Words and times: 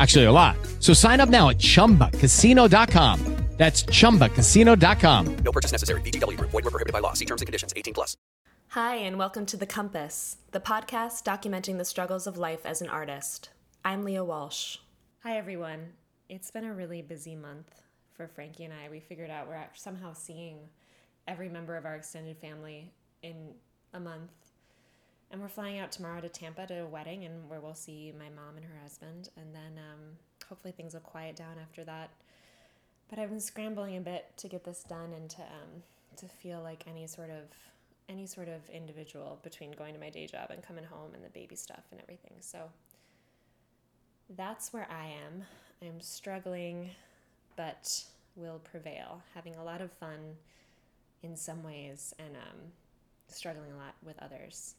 Actually, 0.00 0.24
a 0.24 0.32
lot. 0.32 0.56
So 0.80 0.94
sign 0.94 1.20
up 1.20 1.28
now 1.28 1.50
at 1.50 1.58
chumbacasino.com. 1.58 3.36
That's 3.60 3.82
chumbacasino.com. 3.82 5.36
No 5.44 5.52
purchase 5.52 5.70
necessary. 5.70 6.00
VGW 6.00 6.38
Group. 6.38 6.50
Void 6.50 6.64
were 6.64 6.70
prohibited 6.70 6.94
by 6.94 7.00
law. 7.00 7.12
See 7.12 7.26
terms 7.26 7.42
and 7.42 7.46
conditions. 7.46 7.74
18 7.76 7.92
plus. 7.92 8.16
Hi, 8.68 8.94
and 8.94 9.18
welcome 9.18 9.44
to 9.44 9.58
The 9.58 9.66
Compass, 9.66 10.38
the 10.52 10.60
podcast 10.60 11.24
documenting 11.24 11.76
the 11.76 11.84
struggles 11.84 12.26
of 12.26 12.38
life 12.38 12.64
as 12.64 12.80
an 12.80 12.88
artist. 12.88 13.50
I'm 13.84 14.02
Leah 14.02 14.24
Walsh. 14.24 14.78
Hi, 15.24 15.36
everyone. 15.36 15.92
It's 16.30 16.50
been 16.50 16.64
a 16.64 16.72
really 16.72 17.02
busy 17.02 17.36
month 17.36 17.82
for 18.14 18.28
Frankie 18.28 18.64
and 18.64 18.72
I. 18.72 18.88
We 18.88 19.00
figured 19.00 19.28
out 19.28 19.46
we're 19.46 19.62
somehow 19.74 20.14
seeing 20.14 20.56
every 21.28 21.50
member 21.50 21.76
of 21.76 21.84
our 21.84 21.96
extended 21.96 22.38
family 22.38 22.90
in 23.22 23.50
a 23.92 24.00
month. 24.00 24.30
And 25.30 25.40
we're 25.40 25.48
flying 25.48 25.78
out 25.78 25.92
tomorrow 25.92 26.20
to 26.20 26.28
Tampa 26.28 26.66
to 26.66 26.82
a 26.82 26.86
wedding, 26.86 27.24
and 27.24 27.48
where 27.48 27.60
we'll 27.60 27.74
see 27.74 28.12
my 28.18 28.28
mom 28.28 28.56
and 28.56 28.64
her 28.64 28.80
husband. 28.82 29.28
And 29.36 29.54
then 29.54 29.78
um, 29.78 30.00
hopefully 30.48 30.72
things 30.72 30.94
will 30.94 31.00
quiet 31.00 31.36
down 31.36 31.56
after 31.62 31.84
that. 31.84 32.10
But 33.08 33.18
I've 33.18 33.30
been 33.30 33.40
scrambling 33.40 33.96
a 33.96 34.00
bit 34.00 34.26
to 34.38 34.48
get 34.48 34.64
this 34.64 34.82
done 34.82 35.12
and 35.14 35.30
to 35.30 35.42
um, 35.42 35.82
to 36.16 36.26
feel 36.26 36.60
like 36.62 36.84
any 36.86 37.06
sort 37.06 37.30
of 37.30 37.44
any 38.08 38.26
sort 38.26 38.48
of 38.48 38.68
individual 38.70 39.38
between 39.42 39.70
going 39.70 39.94
to 39.94 40.00
my 40.00 40.10
day 40.10 40.26
job 40.26 40.50
and 40.50 40.62
coming 40.62 40.84
home 40.84 41.14
and 41.14 41.24
the 41.24 41.28
baby 41.28 41.54
stuff 41.54 41.84
and 41.92 42.00
everything. 42.00 42.34
So 42.40 42.58
that's 44.36 44.72
where 44.72 44.88
I 44.90 45.06
am. 45.26 45.44
I'm 45.82 46.00
struggling, 46.00 46.90
but 47.56 48.04
will 48.36 48.58
prevail. 48.58 49.22
Having 49.34 49.56
a 49.56 49.64
lot 49.64 49.80
of 49.80 49.92
fun 49.92 50.36
in 51.22 51.36
some 51.36 51.62
ways 51.62 52.14
and 52.18 52.36
um, 52.36 52.58
struggling 53.28 53.72
a 53.72 53.76
lot 53.76 53.94
with 54.04 54.18
others. 54.20 54.74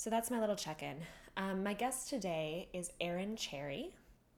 So 0.00 0.08
that's 0.08 0.30
my 0.30 0.40
little 0.40 0.56
check 0.56 0.82
in. 0.82 0.96
Um, 1.36 1.62
my 1.62 1.74
guest 1.74 2.08
today 2.08 2.68
is 2.72 2.90
Erin 3.02 3.36
Cherry. 3.36 3.90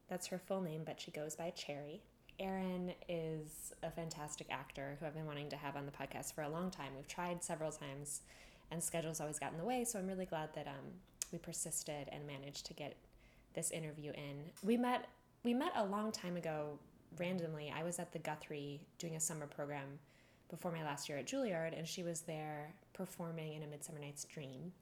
That's 0.08 0.27
her 0.27 0.38
full 0.41 0.60
name, 0.60 0.82
but 0.84 1.00
she 1.00 1.12
goes 1.12 1.36
by 1.36 1.50
Cherry. 1.50 2.02
Erin 2.41 2.92
is 3.08 3.72
a 3.84 3.88
fantastic 3.92 4.48
actor 4.50 4.96
who 4.98 5.06
I've 5.06 5.14
been 5.14 5.24
wanting 5.24 5.48
to 5.50 5.56
have 5.56 5.77
on 5.77 5.86
the 5.86 5.92
podcast 5.92 6.34
for 6.34 6.42
a 6.42 6.48
long 6.48 6.72
time. 6.72 6.88
We've 6.96 7.06
tried 7.06 7.44
several 7.44 7.70
times, 7.70 8.22
and 8.72 8.82
schedules 8.82 9.20
always 9.20 9.38
got 9.38 9.52
in 9.52 9.58
the 9.58 9.64
way. 9.64 9.84
So 9.84 10.00
I'm 10.00 10.08
really 10.08 10.27
glad 10.27 10.48
that 10.56 10.66
um, 10.66 10.94
we 11.30 11.38
persisted 11.38 12.08
and 12.10 12.26
managed 12.26 12.66
to 12.66 12.75
get 12.75 12.97
this 13.54 13.70
interview 13.70 14.10
in. 14.14 14.42
We 14.64 14.76
met 14.76 15.10
we 15.44 15.54
met 15.54 15.70
a 15.76 15.84
long 15.84 16.10
time 16.10 16.37
ago 16.37 16.76
randomly. 17.20 17.72
I 17.72 17.84
was 17.84 18.00
at 18.00 18.12
the 18.12 18.19
Guthrie 18.19 18.81
doing 18.98 19.14
a 19.14 19.20
summer 19.20 19.47
program 19.47 20.00
before 20.50 20.72
my 20.72 20.82
last 20.82 21.08
year 21.08 21.19
at 21.19 21.28
Juilliard, 21.28 21.78
and 21.78 21.87
she 21.87 22.03
was 22.03 22.22
there 22.22 22.75
performing 22.94 23.54
in 23.54 23.62
A 23.62 23.69
Midsummer 23.69 24.00
Night's 24.00 24.25
Dream. 24.25 24.72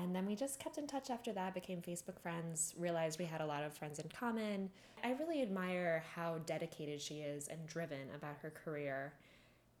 And 0.00 0.14
then 0.14 0.26
we 0.26 0.36
just 0.36 0.60
kept 0.60 0.78
in 0.78 0.86
touch 0.86 1.10
after 1.10 1.32
that, 1.32 1.54
became 1.54 1.82
Facebook 1.82 2.20
friends, 2.20 2.72
realized 2.78 3.18
we 3.18 3.24
had 3.24 3.40
a 3.40 3.46
lot 3.46 3.64
of 3.64 3.74
friends 3.74 3.98
in 3.98 4.08
common. 4.08 4.70
I 5.02 5.10
really 5.12 5.42
admire 5.42 6.04
how 6.14 6.38
dedicated 6.46 7.00
she 7.00 7.16
is 7.16 7.48
and 7.48 7.66
driven 7.66 8.08
about 8.14 8.36
her 8.42 8.50
career. 8.50 9.14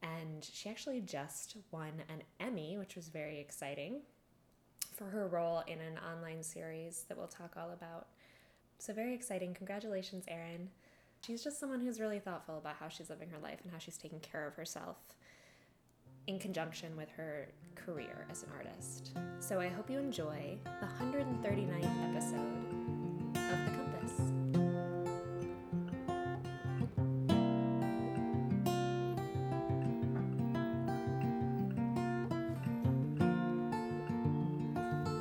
And 0.02 0.48
she 0.52 0.68
actually 0.70 1.02
just 1.02 1.56
won 1.70 1.92
an 2.08 2.22
Emmy, 2.40 2.78
which 2.78 2.96
was 2.96 3.08
very 3.08 3.38
exciting, 3.38 4.00
for 4.92 5.04
her 5.04 5.28
role 5.28 5.62
in 5.68 5.78
an 5.80 5.98
online 5.98 6.42
series 6.42 7.04
that 7.08 7.16
we'll 7.16 7.28
talk 7.28 7.54
all 7.56 7.70
about. 7.70 8.08
So, 8.80 8.92
very 8.92 9.14
exciting. 9.14 9.54
Congratulations, 9.54 10.24
Erin. 10.26 10.68
She's 11.24 11.44
just 11.44 11.60
someone 11.60 11.80
who's 11.80 12.00
really 12.00 12.20
thoughtful 12.20 12.58
about 12.58 12.76
how 12.80 12.88
she's 12.88 13.10
living 13.10 13.30
her 13.30 13.38
life 13.38 13.60
and 13.62 13.72
how 13.72 13.78
she's 13.78 13.96
taking 13.96 14.20
care 14.20 14.46
of 14.46 14.54
herself 14.54 14.96
in 16.28 16.38
conjunction 16.38 16.94
with 16.94 17.08
her 17.16 17.48
career 17.74 18.26
as 18.30 18.42
an 18.42 18.50
artist. 18.54 19.12
So 19.40 19.60
I 19.60 19.68
hope 19.68 19.88
you 19.90 19.98
enjoy 19.98 20.58
the 20.64 20.86
139th 21.02 22.14
episode 22.14 22.36
of 23.34 23.64
The 23.64 23.70
Compass. 23.70 24.12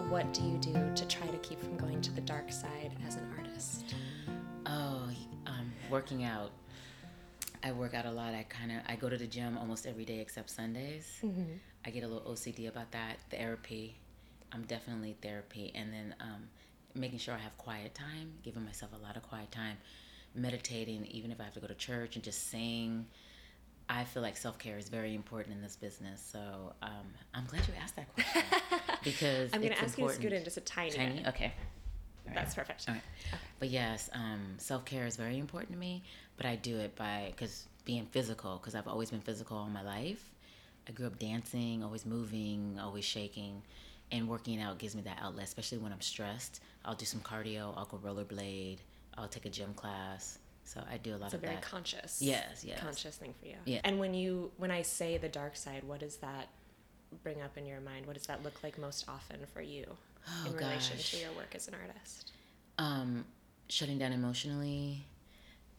What 0.10 0.34
do 0.34 0.44
you 0.44 0.58
do 0.58 0.74
to 0.94 1.08
try 1.08 1.28
to 1.28 1.38
keep 1.38 1.62
from 1.62 1.78
going 1.78 2.02
to 2.02 2.12
the 2.12 2.22
dark 2.22 2.52
side 2.52 2.92
as 3.08 3.16
an 3.16 3.34
artist? 3.38 3.96
Oh, 4.66 5.10
um, 5.46 5.72
working 5.90 6.26
out. 6.26 6.52
I 7.64 7.72
work 7.72 7.94
out 7.94 8.06
a 8.06 8.12
lot. 8.12 8.34
I 8.34 8.44
kind 8.50 8.72
of 8.72 8.78
I 8.88 8.96
go 8.96 9.10
to 9.10 9.18
the 9.18 9.28
gym 9.28 9.58
almost 9.58 9.86
every 9.86 10.06
day 10.06 10.20
except 10.20 10.50
Sundays. 10.50 11.20
I 11.86 11.90
get 11.90 12.04
a 12.04 12.08
little 12.08 12.32
OCD 12.32 12.68
about 12.68 12.92
that. 12.92 13.18
Therapy. 13.32 13.98
I'm 14.54 14.64
definitely 14.64 15.16
therapy, 15.22 15.72
and 15.76 15.92
then 15.92 16.16
um, 16.22 16.48
making 16.96 17.20
sure 17.20 17.34
I 17.34 17.40
have 17.40 17.58
quiet 17.58 17.94
time, 17.94 18.32
giving 18.44 18.64
myself 18.64 18.92
a 18.98 19.04
lot 19.04 19.18
of 19.18 19.24
quiet 19.24 19.52
time, 19.52 19.78
meditating. 20.36 21.06
Even 21.08 21.32
if 21.32 21.40
I 21.42 21.44
have 21.44 21.54
to 21.56 21.60
go 21.60 21.68
to 21.68 21.74
church 21.76 22.16
and 22.16 22.24
just 22.24 22.50
sing, 22.50 23.06
I 23.90 24.04
feel 24.06 24.22
like 24.24 24.38
self 24.38 24.58
care 24.58 24.78
is 24.78 24.90
very 24.90 25.16
important 25.16 25.56
in 25.56 25.62
this 25.62 25.76
business. 25.76 26.22
So 26.32 26.74
um, 26.82 27.08
I'm 27.34 27.46
glad 27.46 27.68
you 27.68 27.74
asked 27.82 27.96
that 27.98 28.14
question 28.14 28.44
because 29.04 29.52
I'm 29.54 29.62
going 29.62 29.74
to 29.74 29.80
ask 29.82 29.98
you 29.98 30.08
to 30.08 30.14
scoot 30.14 30.24
important. 30.26 30.34
in 30.40 30.44
just 30.46 30.58
a 30.58 30.62
tiny, 30.62 30.92
Tiny, 30.92 31.24
okay. 31.28 31.54
That's 32.34 32.56
perfect. 32.56 32.86
right. 32.88 33.02
But 33.60 33.70
yes, 33.70 34.10
um, 34.14 34.56
self 34.58 34.86
care 34.86 35.06
is 35.06 35.16
very 35.16 35.38
important 35.40 35.72
to 35.74 35.78
me. 35.78 36.04
But 36.38 36.46
I 36.46 36.56
do 36.56 36.78
it 36.78 36.96
by 36.96 37.28
because 37.36 37.68
being 37.86 38.06
physical, 38.06 38.58
because 38.58 38.76
I've 38.76 38.88
always 38.88 39.10
been 39.12 39.22
physical 39.22 39.58
all 39.58 39.68
my 39.68 39.82
life. 39.82 40.24
I 40.88 40.92
grew 40.92 41.08
up 41.08 41.20
dancing, 41.20 41.84
always 41.84 42.06
moving, 42.06 42.78
always 42.82 43.04
shaking, 43.04 43.62
and 44.12 44.28
working 44.30 44.62
out 44.62 44.78
gives 44.78 44.96
me 44.96 45.02
that 45.04 45.18
outlet. 45.22 45.46
Especially 45.46 45.80
when 45.80 45.92
I'm 45.92 46.02
stressed, 46.02 46.62
I'll 46.86 46.96
do 46.96 47.06
some 47.06 47.20
cardio. 47.22 47.74
I'll 47.76 47.86
go 47.86 47.98
rollerblade. 47.98 48.78
I'll 49.18 49.28
take 49.28 49.46
a 49.46 49.50
gym 49.50 49.74
class. 49.74 50.38
So 50.64 50.82
I 50.92 50.98
do 50.98 51.16
a 51.16 51.18
lot 51.18 51.26
It's 51.28 51.34
a 51.34 51.38
of 51.38 51.42
very 51.42 51.56
that. 51.56 51.62
conscious, 51.64 52.22
Yes, 52.22 52.64
yes. 52.66 52.80
conscious 52.80 53.16
thing 53.16 53.34
for 53.40 53.48
you. 53.48 53.56
Yeah. 53.66 53.80
And 53.84 54.00
when 54.00 54.14
you 54.14 54.52
when 54.58 54.70
I 54.70 54.82
say 54.82 55.18
the 55.18 55.30
dark 55.30 55.56
side, 55.56 55.84
what 55.86 56.02
does 56.02 56.18
that 56.18 56.50
bring 57.24 57.42
up 57.42 57.58
in 57.58 57.66
your 57.66 57.80
mind? 57.80 58.06
What 58.06 58.16
does 58.18 58.28
that 58.28 58.44
look 58.44 58.62
like 58.64 58.78
most 58.78 59.06
often 59.08 59.38
for 59.54 59.62
you 59.62 59.86
in 60.46 60.52
Oh, 60.52 60.56
relation 60.58 60.98
to 60.98 61.18
your 61.18 61.32
work 61.32 61.56
as 61.56 61.68
an 61.70 61.74
artist? 61.74 62.32
um, 62.78 63.24
shutting 63.70 63.98
down 63.98 64.12
emotionally, 64.12 65.06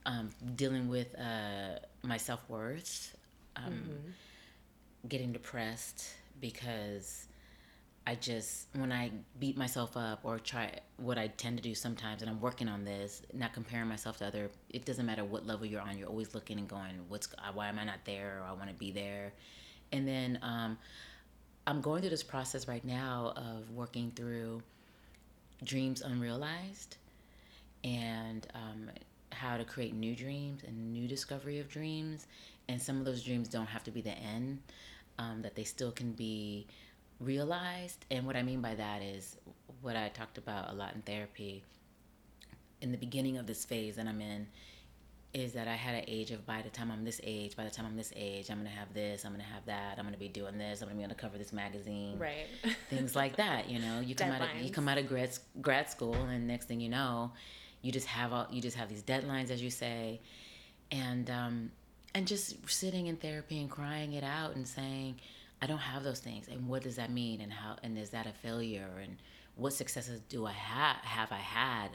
um, 0.08 0.30
dealing 0.56 0.88
with 0.88 1.14
uh, 1.18 1.78
my 2.02 2.16
self 2.16 2.40
worth, 2.48 3.14
um, 3.56 3.90
getting 5.06 5.32
depressed 5.32 6.08
because 6.40 7.26
I 8.06 8.14
just, 8.14 8.68
when 8.74 8.90
I 8.90 9.10
beat 9.38 9.58
myself 9.58 9.98
up 9.98 10.20
or 10.22 10.38
try 10.38 10.78
what 10.96 11.18
I 11.18 11.26
tend 11.28 11.58
to 11.58 11.62
do 11.62 11.74
sometimes, 11.74 12.22
and 12.22 12.30
I'm 12.30 12.40
working 12.40 12.68
on 12.68 12.84
this, 12.84 13.20
not 13.34 13.52
comparing 13.52 13.86
myself 13.86 14.16
to 14.18 14.26
other, 14.26 14.50
it 14.70 14.86
doesn't 14.86 15.04
matter 15.04 15.24
what 15.24 15.46
level 15.46 15.66
you're 15.66 15.82
on, 15.82 15.98
you're 15.98 16.08
always 16.08 16.34
looking 16.34 16.58
and 16.58 16.66
going, 16.66 16.94
what's, 17.08 17.28
why 17.52 17.68
am 17.68 17.78
I 17.78 17.84
not 17.84 17.98
there? 18.06 18.40
Or 18.40 18.48
I 18.48 18.52
want 18.52 18.68
to 18.68 18.74
be 18.74 18.90
there. 18.90 19.34
And 19.92 20.08
then 20.08 20.38
um, 20.40 20.78
I'm 21.66 21.82
going 21.82 22.00
through 22.00 22.10
this 22.10 22.22
process 22.22 22.66
right 22.66 22.84
now 22.84 23.34
of 23.36 23.70
working 23.72 24.10
through 24.16 24.62
dreams 25.64 26.00
unrealized 26.00 26.96
and 27.84 28.46
um, 28.54 28.90
how 29.38 29.56
to 29.56 29.64
create 29.64 29.94
new 29.94 30.14
dreams 30.14 30.62
and 30.66 30.92
new 30.92 31.06
discovery 31.08 31.58
of 31.58 31.68
dreams. 31.68 32.26
And 32.68 32.80
some 32.80 32.98
of 32.98 33.04
those 33.04 33.22
dreams 33.22 33.48
don't 33.48 33.66
have 33.66 33.84
to 33.84 33.90
be 33.90 34.00
the 34.00 34.16
end, 34.18 34.58
um, 35.18 35.42
that 35.42 35.54
they 35.54 35.64
still 35.64 35.92
can 35.92 36.12
be 36.12 36.66
realized. 37.20 38.04
And 38.10 38.26
what 38.26 38.36
I 38.36 38.42
mean 38.42 38.60
by 38.60 38.74
that 38.74 39.02
is 39.02 39.36
what 39.80 39.96
I 39.96 40.08
talked 40.08 40.38
about 40.38 40.70
a 40.70 40.74
lot 40.74 40.94
in 40.94 41.02
therapy. 41.02 41.62
In 42.80 42.92
the 42.92 42.98
beginning 42.98 43.38
of 43.38 43.46
this 43.46 43.64
phase 43.64 43.96
that 43.96 44.06
I'm 44.06 44.20
in, 44.20 44.46
is 45.34 45.52
that 45.52 45.68
I 45.68 45.74
had 45.74 45.94
an 45.94 46.04
age 46.08 46.30
of 46.30 46.46
by 46.46 46.62
the 46.62 46.70
time 46.70 46.90
I'm 46.90 47.04
this 47.04 47.20
age, 47.22 47.54
by 47.54 47.64
the 47.64 47.70
time 47.70 47.84
I'm 47.86 47.96
this 47.96 48.12
age, 48.16 48.50
I'm 48.50 48.58
gonna 48.58 48.70
have 48.70 48.92
this, 48.94 49.24
I'm 49.24 49.32
gonna 49.32 49.44
have 49.44 49.64
that, 49.66 49.96
I'm 49.98 50.04
gonna 50.04 50.16
be 50.16 50.28
doing 50.28 50.56
this, 50.56 50.80
I'm 50.80 50.88
gonna 50.88 50.98
be 50.98 51.02
on 51.04 51.10
the 51.10 51.14
cover 51.14 51.34
of 51.34 51.38
this 51.38 51.52
magazine, 51.52 52.18
Right. 52.18 52.46
Things 52.88 53.14
like 53.14 53.36
that, 53.36 53.68
you 53.68 53.78
know. 53.78 54.00
You 54.00 54.14
come 54.14 54.30
out 54.30 54.40
of 54.40 54.48
you 54.62 54.70
come 54.70 54.88
out 54.88 54.98
of 54.98 55.06
grad 55.06 55.30
grad 55.60 55.90
school, 55.90 56.14
and 56.14 56.46
next 56.46 56.66
thing 56.66 56.80
you 56.80 56.88
know, 56.88 57.32
you 57.82 57.92
just 57.92 58.06
have 58.06 58.32
all 58.32 58.46
you 58.50 58.60
just 58.60 58.76
have 58.76 58.88
these 58.88 59.02
deadlines, 59.02 59.50
as 59.50 59.62
you 59.62 59.70
say, 59.70 60.20
and 60.90 61.30
um, 61.30 61.70
and 62.14 62.26
just 62.26 62.68
sitting 62.68 63.06
in 63.06 63.16
therapy 63.16 63.60
and 63.60 63.70
crying 63.70 64.12
it 64.14 64.24
out 64.24 64.56
and 64.56 64.66
saying, 64.66 65.16
I 65.62 65.66
don't 65.66 65.78
have 65.78 66.04
those 66.04 66.20
things, 66.20 66.48
and 66.48 66.68
what 66.68 66.82
does 66.82 66.96
that 66.96 67.10
mean, 67.10 67.40
and 67.40 67.52
how, 67.52 67.76
and 67.82 67.98
is 67.98 68.10
that 68.10 68.26
a 68.26 68.32
failure, 68.32 68.90
and 69.02 69.16
what 69.56 69.72
successes 69.72 70.20
do 70.28 70.46
I 70.46 70.52
have 70.52 70.96
have 70.96 71.32
I 71.32 71.36
had, 71.38 71.88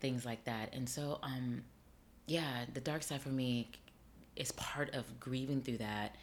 things 0.00 0.24
like 0.24 0.44
that, 0.44 0.74
and 0.74 0.88
so 0.88 1.18
um, 1.22 1.62
yeah, 2.26 2.64
the 2.72 2.80
dark 2.80 3.02
side 3.02 3.20
for 3.20 3.28
me 3.30 3.70
is 4.36 4.52
part 4.52 4.94
of 4.94 5.04
grieving 5.20 5.60
through 5.60 5.78
that, 5.78 6.16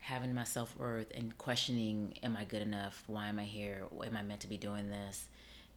having 0.00 0.34
my 0.34 0.44
self 0.44 0.76
worth 0.76 1.10
and 1.14 1.36
questioning, 1.38 2.14
am 2.22 2.36
I 2.36 2.44
good 2.44 2.62
enough? 2.62 3.02
Why 3.06 3.28
am 3.28 3.38
I 3.38 3.44
here? 3.44 3.84
Am 4.04 4.16
I 4.16 4.22
meant 4.22 4.40
to 4.40 4.48
be 4.48 4.56
doing 4.56 4.90
this? 4.90 5.26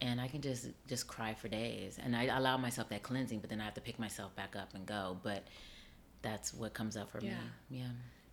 And 0.01 0.19
I 0.19 0.27
can 0.27 0.41
just 0.41 0.67
just 0.87 1.05
cry 1.07 1.33
for 1.35 1.47
days, 1.47 1.99
and 2.03 2.15
I 2.15 2.23
allow 2.25 2.57
myself 2.57 2.89
that 2.89 3.03
cleansing, 3.03 3.39
but 3.39 3.49
then 3.51 3.61
I 3.61 3.65
have 3.65 3.75
to 3.75 3.81
pick 3.81 3.99
myself 3.99 4.35
back 4.35 4.55
up 4.55 4.73
and 4.73 4.83
go. 4.85 5.17
But 5.21 5.43
that's 6.23 6.53
what 6.53 6.73
comes 6.73 6.97
up 6.97 7.09
for 7.11 7.19
Yeah. 7.23 7.31
me. 7.69 7.79
Yeah. 7.79 7.87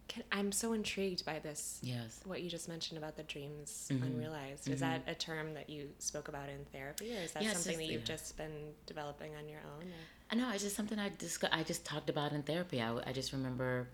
Can, 0.08 0.22
I'm 0.32 0.52
so 0.52 0.72
intrigued 0.72 1.26
by 1.26 1.38
this. 1.38 1.78
Yes. 1.82 2.20
What 2.24 2.40
you 2.40 2.48
just 2.48 2.66
mentioned 2.68 2.96
about 2.96 3.16
the 3.16 3.22
dreams 3.24 3.88
Mm-hmm. 3.92 4.02
unrealized. 4.06 4.66
Is 4.68 4.80
that 4.80 5.02
a 5.06 5.14
term 5.14 5.52
that 5.52 5.68
you 5.68 5.90
spoke 5.98 6.28
about 6.28 6.48
in 6.48 6.64
therapy, 6.72 7.12
or 7.14 7.20
is 7.20 7.32
that 7.32 7.42
Yeah, 7.42 7.52
something 7.52 7.72
just- 7.74 7.78
that 7.86 7.92
you've 7.92 8.00
yeah. 8.08 8.16
just 8.16 8.36
been 8.38 8.72
developing 8.86 9.36
on 9.36 9.46
your 9.48 9.60
own? 9.60 9.82
or- 9.88 10.06
I 10.30 10.34
know. 10.36 10.50
It's 10.52 10.62
just 10.62 10.76
something 10.76 10.98
I 10.98 11.10
just 11.10 11.44
I 11.52 11.62
just 11.64 11.84
talked 11.84 12.08
about 12.08 12.32
in 12.32 12.42
therapy. 12.42 12.80
I, 12.80 12.96
I 13.06 13.12
just 13.12 13.32
remember 13.34 13.88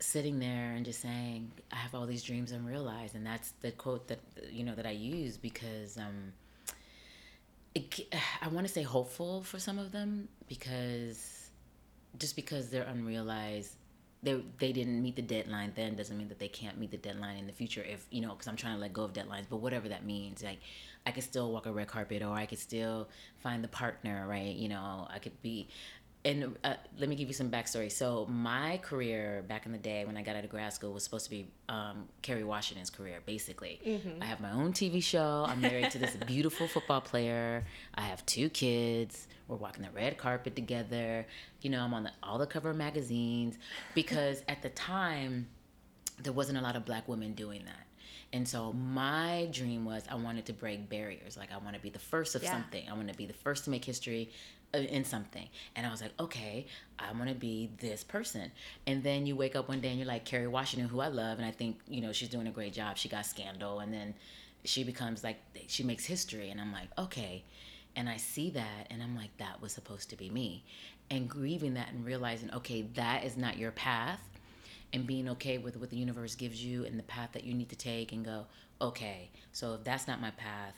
sitting 0.00 0.38
there 0.38 0.72
and 0.72 0.84
just 0.84 1.00
saying, 1.00 1.52
"I 1.70 1.76
have 1.76 1.94
all 1.94 2.06
these 2.06 2.22
dreams 2.22 2.52
unrealized," 2.52 3.14
and 3.14 3.24
that's 3.24 3.52
the 3.60 3.70
quote 3.70 4.08
that 4.08 4.20
you 4.50 4.64
know 4.64 4.74
that 4.74 4.86
I 4.86 4.90
use 4.90 5.36
because 5.36 5.96
um, 5.96 6.32
it, 7.74 8.00
I 8.42 8.48
want 8.48 8.66
to 8.66 8.72
say 8.72 8.82
hopeful 8.82 9.42
for 9.42 9.58
some 9.58 9.78
of 9.78 9.92
them 9.92 10.28
because 10.48 11.50
just 12.18 12.36
because 12.36 12.70
they're 12.70 12.84
unrealized. 12.84 13.76
They, 14.22 14.38
they 14.58 14.72
didn't 14.74 15.02
meet 15.02 15.16
the 15.16 15.22
deadline 15.22 15.72
then 15.74 15.96
doesn't 15.96 16.14
mean 16.14 16.28
that 16.28 16.38
they 16.38 16.48
can't 16.48 16.78
meet 16.78 16.90
the 16.90 16.98
deadline 16.98 17.38
in 17.38 17.46
the 17.46 17.54
future 17.54 17.82
if 17.82 18.04
you 18.10 18.20
know 18.20 18.28
because 18.34 18.48
i'm 18.48 18.56
trying 18.56 18.74
to 18.74 18.78
let 18.78 18.92
go 18.92 19.02
of 19.04 19.14
deadlines 19.14 19.46
but 19.48 19.62
whatever 19.62 19.88
that 19.88 20.04
means 20.04 20.42
like 20.42 20.58
i 21.06 21.10
could 21.10 21.22
still 21.22 21.50
walk 21.50 21.64
a 21.64 21.72
red 21.72 21.86
carpet 21.88 22.20
or 22.20 22.34
i 22.34 22.44
could 22.44 22.58
still 22.58 23.08
find 23.38 23.64
the 23.64 23.68
partner 23.68 24.26
right 24.28 24.56
you 24.56 24.68
know 24.68 25.08
i 25.08 25.18
could 25.18 25.40
be 25.40 25.68
and 26.24 26.56
uh, 26.64 26.74
let 26.98 27.08
me 27.08 27.16
give 27.16 27.28
you 27.28 27.34
some 27.34 27.50
backstory. 27.50 27.90
So 27.90 28.26
my 28.26 28.78
career 28.82 29.42
back 29.48 29.64
in 29.64 29.72
the 29.72 29.78
day 29.78 30.04
when 30.04 30.16
I 30.18 30.22
got 30.22 30.36
out 30.36 30.44
of 30.44 30.50
grad 30.50 30.72
school 30.72 30.92
was 30.92 31.02
supposed 31.02 31.24
to 31.24 31.30
be 31.30 31.48
um, 31.68 32.08
Kerry 32.20 32.44
Washington's 32.44 32.90
career, 32.90 33.20
basically. 33.24 33.80
I 34.20 34.26
have 34.26 34.38
my 34.40 34.50
own 34.52 34.72
TV 34.74 35.02
show. 35.02 35.46
I'm 35.48 35.62
married 35.62 35.90
to 35.92 35.98
this 35.98 36.16
beautiful 36.26 36.68
football 36.68 37.00
player. 37.00 37.64
I 37.94 38.02
have 38.02 38.24
two 38.26 38.50
kids. 38.50 39.28
We're 39.48 39.56
walking 39.56 39.82
the 39.82 39.90
red 39.92 40.18
carpet 40.18 40.54
together. 40.54 41.26
You 41.62 41.70
know, 41.70 41.82
I'm 41.82 41.94
on 41.94 42.02
the, 42.04 42.12
all 42.22 42.36
the 42.38 42.46
cover 42.46 42.74
magazines 42.74 43.56
because 43.94 44.42
at 44.46 44.60
the 44.60 44.68
time 44.70 45.48
there 46.22 46.34
wasn't 46.34 46.58
a 46.58 46.60
lot 46.60 46.76
of 46.76 46.84
black 46.84 47.08
women 47.08 47.32
doing 47.32 47.64
that. 47.64 47.86
And 48.32 48.46
so 48.46 48.72
my 48.74 49.48
dream 49.50 49.84
was 49.84 50.04
I 50.08 50.14
wanted 50.14 50.46
to 50.46 50.52
break 50.52 50.88
barriers. 50.88 51.36
Like 51.36 51.50
I 51.52 51.56
want 51.56 51.74
to 51.74 51.80
be 51.82 51.90
the 51.90 51.98
first 51.98 52.34
of 52.34 52.42
Yeah. 52.42 52.52
something. 52.52 52.84
I 52.88 52.92
want 52.92 53.08
to 53.08 53.14
be 53.16 53.26
the 53.26 53.32
first 53.32 53.64
to 53.64 53.70
make 53.70 53.84
history 53.84 54.30
Uh, 54.72 54.78
in 54.78 55.04
something. 55.04 55.48
And 55.74 55.84
I 55.84 55.90
was 55.90 56.00
like, 56.00 56.12
okay, 56.20 56.64
I 56.96 57.10
want 57.10 57.28
to 57.28 57.34
be 57.34 57.70
this 57.80 58.04
person. 58.04 58.52
And 58.86 59.02
then 59.02 59.26
you 59.26 59.34
wake 59.34 59.56
up 59.56 59.68
one 59.68 59.80
day 59.80 59.88
and 59.88 59.98
you're 59.98 60.06
like 60.06 60.24
Kerry 60.24 60.46
Washington, 60.46 60.88
who 60.88 61.00
I 61.00 61.08
love, 61.08 61.38
and 61.38 61.46
I 61.46 61.50
think 61.50 61.80
you 61.88 62.00
know 62.00 62.12
she's 62.12 62.28
doing 62.28 62.46
a 62.46 62.52
great 62.52 62.72
job. 62.72 62.96
She 62.96 63.08
got 63.08 63.26
scandal, 63.26 63.80
and 63.80 63.92
then 63.92 64.14
she 64.62 64.84
becomes 64.84 65.24
like 65.24 65.38
she 65.66 65.82
makes 65.82 66.04
history, 66.04 66.50
and 66.50 66.60
I'm 66.60 66.72
like, 66.72 66.88
okay. 66.98 67.42
And 67.96 68.08
I 68.08 68.16
see 68.16 68.50
that, 68.50 68.86
and 68.90 69.02
I'm 69.02 69.16
like, 69.16 69.36
that 69.38 69.60
was 69.60 69.72
supposed 69.72 70.08
to 70.10 70.16
be 70.16 70.30
me. 70.30 70.62
And 71.10 71.28
grieving 71.28 71.74
that 71.74 71.90
and 71.90 72.04
realizing, 72.04 72.54
okay, 72.54 72.82
that 72.94 73.24
is 73.24 73.36
not 73.36 73.58
your 73.58 73.72
path 73.72 74.20
and 74.92 75.06
being 75.06 75.28
okay 75.30 75.58
with 75.58 75.76
what 75.76 75.90
the 75.90 75.96
universe 75.96 76.34
gives 76.34 76.62
you 76.62 76.84
and 76.84 76.98
the 76.98 77.04
path 77.04 77.30
that 77.32 77.44
you 77.44 77.54
need 77.54 77.68
to 77.68 77.76
take 77.76 78.12
and 78.12 78.24
go 78.24 78.46
okay 78.80 79.30
so 79.52 79.74
if 79.74 79.84
that's 79.84 80.08
not 80.08 80.20
my 80.20 80.30
path 80.32 80.74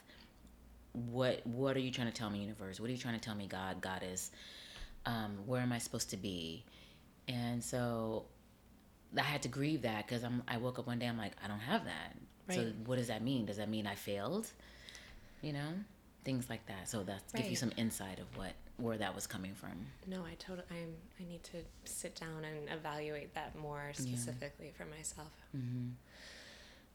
what 0.92 1.46
what 1.46 1.76
are 1.76 1.80
you 1.80 1.90
trying 1.90 2.08
to 2.08 2.12
tell 2.12 2.30
me 2.30 2.40
universe? 2.40 2.80
What 2.80 2.88
are 2.88 2.92
you 2.92 2.98
trying 2.98 3.14
to 3.14 3.20
tell 3.20 3.34
me 3.34 3.46
god 3.46 3.80
goddess? 3.80 4.30
Um, 5.06 5.38
where 5.46 5.60
am 5.60 5.72
i 5.72 5.78
supposed 5.78 6.10
to 6.10 6.16
be? 6.16 6.64
And 7.28 7.62
so 7.62 8.24
i 9.16 9.22
had 9.22 9.42
to 9.42 9.48
grieve 9.48 9.82
that 9.82 10.06
because 10.06 10.24
i'm 10.24 10.42
i 10.48 10.56
woke 10.56 10.78
up 10.78 10.86
one 10.86 10.98
day 10.98 11.04
i'm 11.06 11.18
like 11.18 11.32
i 11.44 11.48
don't 11.48 11.60
have 11.60 11.84
that. 11.84 12.16
So 12.50 12.72
what 12.86 12.96
does 12.96 13.06
that 13.08 13.22
mean? 13.22 13.46
Does 13.46 13.56
that 13.56 13.68
mean 13.68 13.86
i 13.86 13.94
failed? 13.94 14.48
You 15.40 15.52
know? 15.54 15.68
Things 16.24 16.50
like 16.50 16.66
that. 16.66 16.88
So 16.88 17.02
that 17.04 17.22
give 17.34 17.46
you 17.46 17.56
some 17.56 17.72
insight 17.76 18.18
of 18.18 18.36
what 18.36 18.52
where 18.76 18.96
that 18.98 19.14
was 19.14 19.26
coming 19.26 19.54
from. 19.54 19.86
No, 20.06 20.22
I 20.24 20.34
totally. 20.38 20.66
I'm. 20.70 20.94
I 21.20 21.24
need 21.24 21.42
to 21.44 21.58
sit 21.84 22.14
down 22.16 22.44
and 22.44 22.68
evaluate 22.78 23.34
that 23.34 23.56
more 23.56 23.90
specifically 23.94 24.72
for 24.76 24.84
myself. 24.84 25.32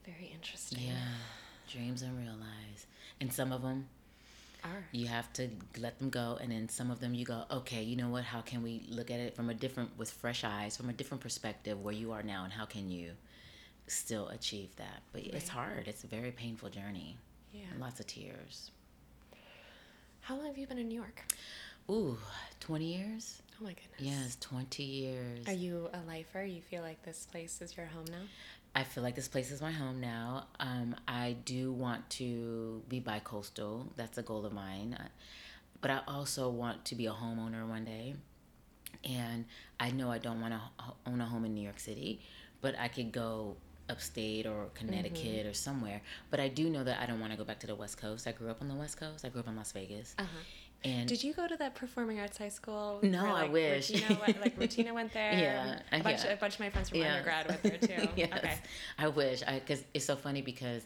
Very 0.05 0.31
interesting. 0.33 0.79
Mm-hmm. 0.79 0.91
yeah 0.91 1.46
dreams 1.67 2.01
unrealized 2.01 2.85
and 3.21 3.31
some 3.31 3.51
of 3.51 3.61
them 3.61 3.87
Are. 4.63 4.85
you 4.91 5.07
have 5.07 5.31
to 5.33 5.49
let 5.79 5.99
them 5.99 6.09
go 6.09 6.37
and 6.41 6.51
then 6.51 6.69
some 6.69 6.89
of 6.91 6.99
them 6.99 7.13
you 7.13 7.25
go 7.25 7.43
okay 7.51 7.83
you 7.83 7.95
know 7.95 8.09
what 8.09 8.23
how 8.23 8.41
can 8.41 8.63
we 8.63 8.83
look 8.89 9.11
at 9.11 9.19
it 9.19 9.35
from 9.35 9.49
a 9.49 9.53
different 9.53 9.89
with 9.97 10.09
fresh 10.11 10.43
eyes 10.43 10.77
from 10.77 10.89
a 10.89 10.93
different 10.93 11.21
perspective 11.21 11.81
where 11.83 11.93
you 11.93 12.11
are 12.11 12.23
now 12.23 12.43
and 12.43 12.53
how 12.53 12.65
can 12.65 12.89
you 12.89 13.11
still 13.87 14.27
achieve 14.29 14.75
that 14.77 15.01
but 15.13 15.21
it's 15.23 15.49
hard 15.49 15.87
it's 15.87 16.03
a 16.03 16.07
very 16.07 16.31
painful 16.31 16.69
journey 16.69 17.15
Yeah. 17.53 17.61
lots 17.79 17.99
of 17.99 18.07
tears 18.07 18.71
How 20.21 20.35
long 20.35 20.47
have 20.47 20.57
you 20.57 20.67
been 20.67 20.77
in 20.77 20.87
New 20.89 20.95
York? 20.99 21.23
ooh 21.89 22.17
20 22.59 22.85
years 22.85 23.41
Oh 23.59 23.63
my 23.63 23.69
goodness. 23.73 23.99
yes 23.99 24.37
20 24.41 24.83
years 24.83 25.47
Are 25.47 25.53
you 25.53 25.89
a 25.93 26.01
lifer? 26.07 26.43
You 26.43 26.61
feel 26.61 26.81
like 26.83 27.01
this 27.03 27.25
place 27.31 27.61
is 27.61 27.75
your 27.77 27.85
home 27.87 28.05
now? 28.11 28.25
I 28.75 28.83
feel 28.83 29.03
like 29.03 29.15
this 29.15 29.27
place 29.27 29.51
is 29.51 29.61
my 29.61 29.71
home 29.71 29.99
now. 29.99 30.45
Um, 30.59 30.95
I 31.07 31.35
do 31.45 31.71
want 31.71 32.09
to 32.11 32.83
be 32.87 32.99
bi-coastal. 32.99 33.91
That's 33.95 34.17
a 34.17 34.21
goal 34.21 34.45
of 34.45 34.53
mine. 34.53 34.97
But 35.81 35.91
I 35.91 36.01
also 36.07 36.49
want 36.49 36.85
to 36.85 36.95
be 36.95 37.07
a 37.07 37.11
homeowner 37.11 37.67
one 37.67 37.85
day. 37.85 38.15
And 39.03 39.45
I 39.79 39.91
know 39.91 40.11
I 40.11 40.17
don't 40.17 40.41
want 40.41 40.53
to 40.53 40.61
own 41.05 41.21
a 41.21 41.25
home 41.25 41.45
in 41.45 41.53
New 41.53 41.61
York 41.61 41.79
City, 41.79 42.21
but 42.61 42.77
I 42.79 42.87
could 42.87 43.11
go 43.11 43.57
upstate 43.89 44.45
or 44.45 44.65
Connecticut 44.73 45.45
or 45.45 45.53
somewhere. 45.53 46.01
But 46.29 46.39
I 46.39 46.47
do 46.47 46.69
know 46.69 46.83
that 46.83 46.99
I 47.01 47.05
don't 47.05 47.19
want 47.19 47.31
to 47.31 47.37
go 47.37 47.43
back 47.43 47.59
to 47.61 47.67
the 47.67 47.75
West 47.75 47.99
Coast. 47.99 48.27
I 48.27 48.31
grew 48.31 48.49
up 48.49 48.61
on 48.61 48.67
the 48.67 48.75
West 48.75 48.99
Coast. 48.99 49.25
I 49.25 49.29
grew 49.29 49.41
up 49.41 49.47
in 49.47 49.55
Las 49.55 49.71
Vegas. 49.71 50.15
Uh-huh. 50.17 50.27
And 50.83 51.07
Did 51.07 51.23
you 51.23 51.33
go 51.33 51.47
to 51.47 51.57
that 51.57 51.75
performing 51.75 52.19
arts 52.19 52.37
high 52.37 52.49
school? 52.49 52.99
No, 53.01 53.23
where, 53.23 53.33
I 53.33 53.47
wish. 53.47 53.91
Rutina 53.91 54.19
went, 54.21 54.41
like 54.41 54.59
Rutina 54.59 54.93
went 54.93 55.11
there. 55.13 55.33
Yeah, 55.33 55.79
a 55.91 56.03
bunch, 56.03 56.23
yeah. 56.23 56.31
a 56.33 56.37
bunch 56.37 56.53
of 56.53 56.59
my 56.59 56.69
friends 56.69 56.89
from 56.89 57.01
undergrad 57.01 57.47
went 57.47 57.63
there 57.63 57.77
too. 57.99 58.07
yes, 58.15 58.29
Okay. 58.33 58.57
I 58.99 59.07
wish. 59.07 59.41
I 59.47 59.59
because 59.59 59.83
it's 59.93 60.05
so 60.05 60.15
funny 60.15 60.41
because 60.41 60.83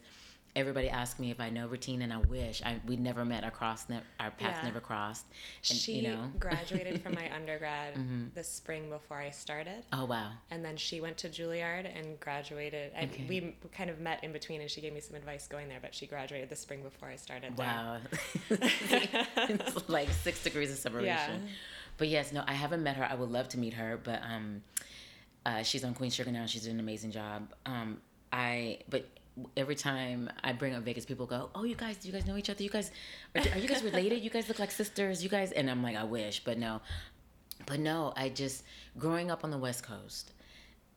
everybody 0.55 0.89
asks 0.89 1.19
me 1.19 1.31
if 1.31 1.39
I 1.39 1.49
know 1.49 1.67
Rutina, 1.67 2.03
and 2.03 2.11
I 2.13 2.17
wish 2.17 2.61
I 2.65 2.79
we 2.85 2.97
never 2.97 3.23
met. 3.23 3.43
Our 3.43 3.51
cross, 3.51 3.87
ne- 3.89 4.01
our 4.19 4.31
paths 4.31 4.59
Yeah. 4.61 4.67
never 4.67 4.79
crossed. 4.79 5.25
And, 5.69 5.77
She 5.77 5.93
you 5.93 6.09
know. 6.09 6.15
Mm-hmm. 6.17 6.37
graduated 6.39 7.01
from 7.01 7.15
my 7.15 7.31
undergrad 7.35 7.93
the 8.35 8.43
spring 8.43 8.89
before 8.89 9.17
I 9.17 9.29
started. 9.29 9.83
Oh 9.93 10.05
wow. 10.05 10.31
And 10.49 10.63
then 10.63 10.75
she 10.77 10.99
went 11.01 11.17
to 11.19 11.29
Juilliard 11.29 11.85
and 11.97 12.19
graduated. 12.19 12.91
And 12.95 13.11
Okay. 13.11 13.25
we 13.29 13.55
kind 13.71 13.89
of 13.89 13.99
met 13.99 14.23
in 14.23 14.31
between, 14.31 14.61
and 14.61 14.69
she 14.69 14.81
gave 14.81 14.93
me 14.93 14.99
some 14.99 15.15
advice 15.15 15.47
going 15.47 15.69
there. 15.69 15.79
But 15.81 15.95
she 15.95 16.05
graduated 16.05 16.49
the 16.49 16.55
spring 16.55 16.83
before 16.83 17.07
I 17.09 17.15
started. 17.15 17.57
Wow. 17.57 17.97
it's 18.49 19.89
like 19.89 20.09
six 20.09 20.43
degrees 20.43 20.71
of 20.71 20.77
separation. 20.77 21.05
Yeah. 21.43 21.51
But 21.97 22.07
yes, 22.07 22.31
no, 22.31 22.43
I 22.47 22.53
haven't 22.53 22.83
met 22.83 22.95
her. 22.97 23.05
I 23.05 23.15
would 23.15 23.29
love 23.29 23.49
to 23.49 23.59
meet 23.59 23.73
her, 23.73 23.99
but 24.03 24.21
um, 24.23 24.63
uh, 25.45 25.61
she's 25.63 25.83
on 25.83 25.93
Queen 25.93 26.09
Sugar 26.09 26.31
now. 26.31 26.45
She's 26.45 26.63
doing 26.63 26.75
an 26.75 26.79
amazing 26.79 27.11
job. 27.11 27.53
Um, 27.65 27.99
I 28.33 28.79
but 28.89 29.07
every 29.55 29.75
time 29.75 30.29
I 30.43 30.53
bring 30.53 30.73
up 30.75 30.83
Vegas, 30.83 31.05
people 31.05 31.25
go, 31.25 31.49
"Oh, 31.55 31.63
you 31.63 31.75
guys, 31.75 31.97
do 31.97 32.07
you 32.07 32.13
guys 32.13 32.25
know 32.25 32.37
each 32.37 32.49
other? 32.49 32.63
You 32.63 32.69
guys, 32.69 32.91
are, 33.35 33.41
are 33.41 33.57
you 33.57 33.67
guys 33.67 33.83
related? 33.83 34.21
You 34.23 34.29
guys 34.29 34.47
look 34.47 34.59
like 34.59 34.71
sisters. 34.71 35.23
You 35.23 35.29
guys." 35.29 35.51
And 35.51 35.69
I'm 35.69 35.83
like, 35.83 35.95
I 35.95 36.03
wish, 36.03 36.43
but 36.43 36.57
no. 36.57 36.81
But 37.65 37.79
no, 37.79 38.13
I 38.15 38.29
just 38.29 38.63
growing 38.97 39.29
up 39.31 39.43
on 39.43 39.51
the 39.51 39.57
West 39.57 39.83
Coast. 39.83 40.31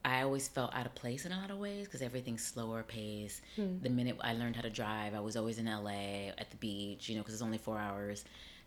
I 0.07 0.21
always 0.23 0.49
felt 0.49 0.75
out 0.75 0.85
of 0.85 0.95
place 0.95 1.25
in 1.25 1.33
a 1.33 1.39
lot 1.41 1.51
of 1.51 1.59
ways 1.59 1.87
because 1.87 2.03
everything's 2.03 2.45
slower 2.45 2.83
pace. 2.83 3.41
The 3.83 3.89
minute 3.89 4.17
I 4.21 4.35
learned 4.35 4.55
how 4.55 4.61
to 4.63 4.69
drive, 4.71 5.15
I 5.15 5.21
was 5.21 5.35
always 5.35 5.59
in 5.59 5.65
LA 5.65 6.29
at 6.37 6.51
the 6.51 6.57
beach, 6.59 7.09
you 7.09 7.15
know, 7.17 7.23
because 7.23 7.33
it's 7.33 7.43
only 7.43 7.57
four 7.57 7.79
hours. 7.79 8.25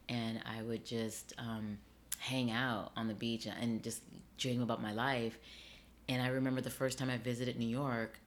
And 0.10 0.42
I 0.46 0.64
would 0.64 0.84
just 0.84 1.34
um, 1.38 1.78
hang 2.18 2.50
out 2.50 2.92
on 2.96 3.08
the 3.08 3.14
beach 3.14 3.46
and 3.48 3.84
just 3.84 4.02
dream 4.40 4.64
about 4.64 4.82
my 4.82 4.94
life. 4.94 5.38
And 6.10 6.24
I 6.24 6.30
remember 6.30 6.62
the 6.62 6.72
first 6.72 6.98
time 6.98 7.10
I 7.10 7.18
visited 7.18 7.60
New 7.60 7.68
York, 7.68 8.20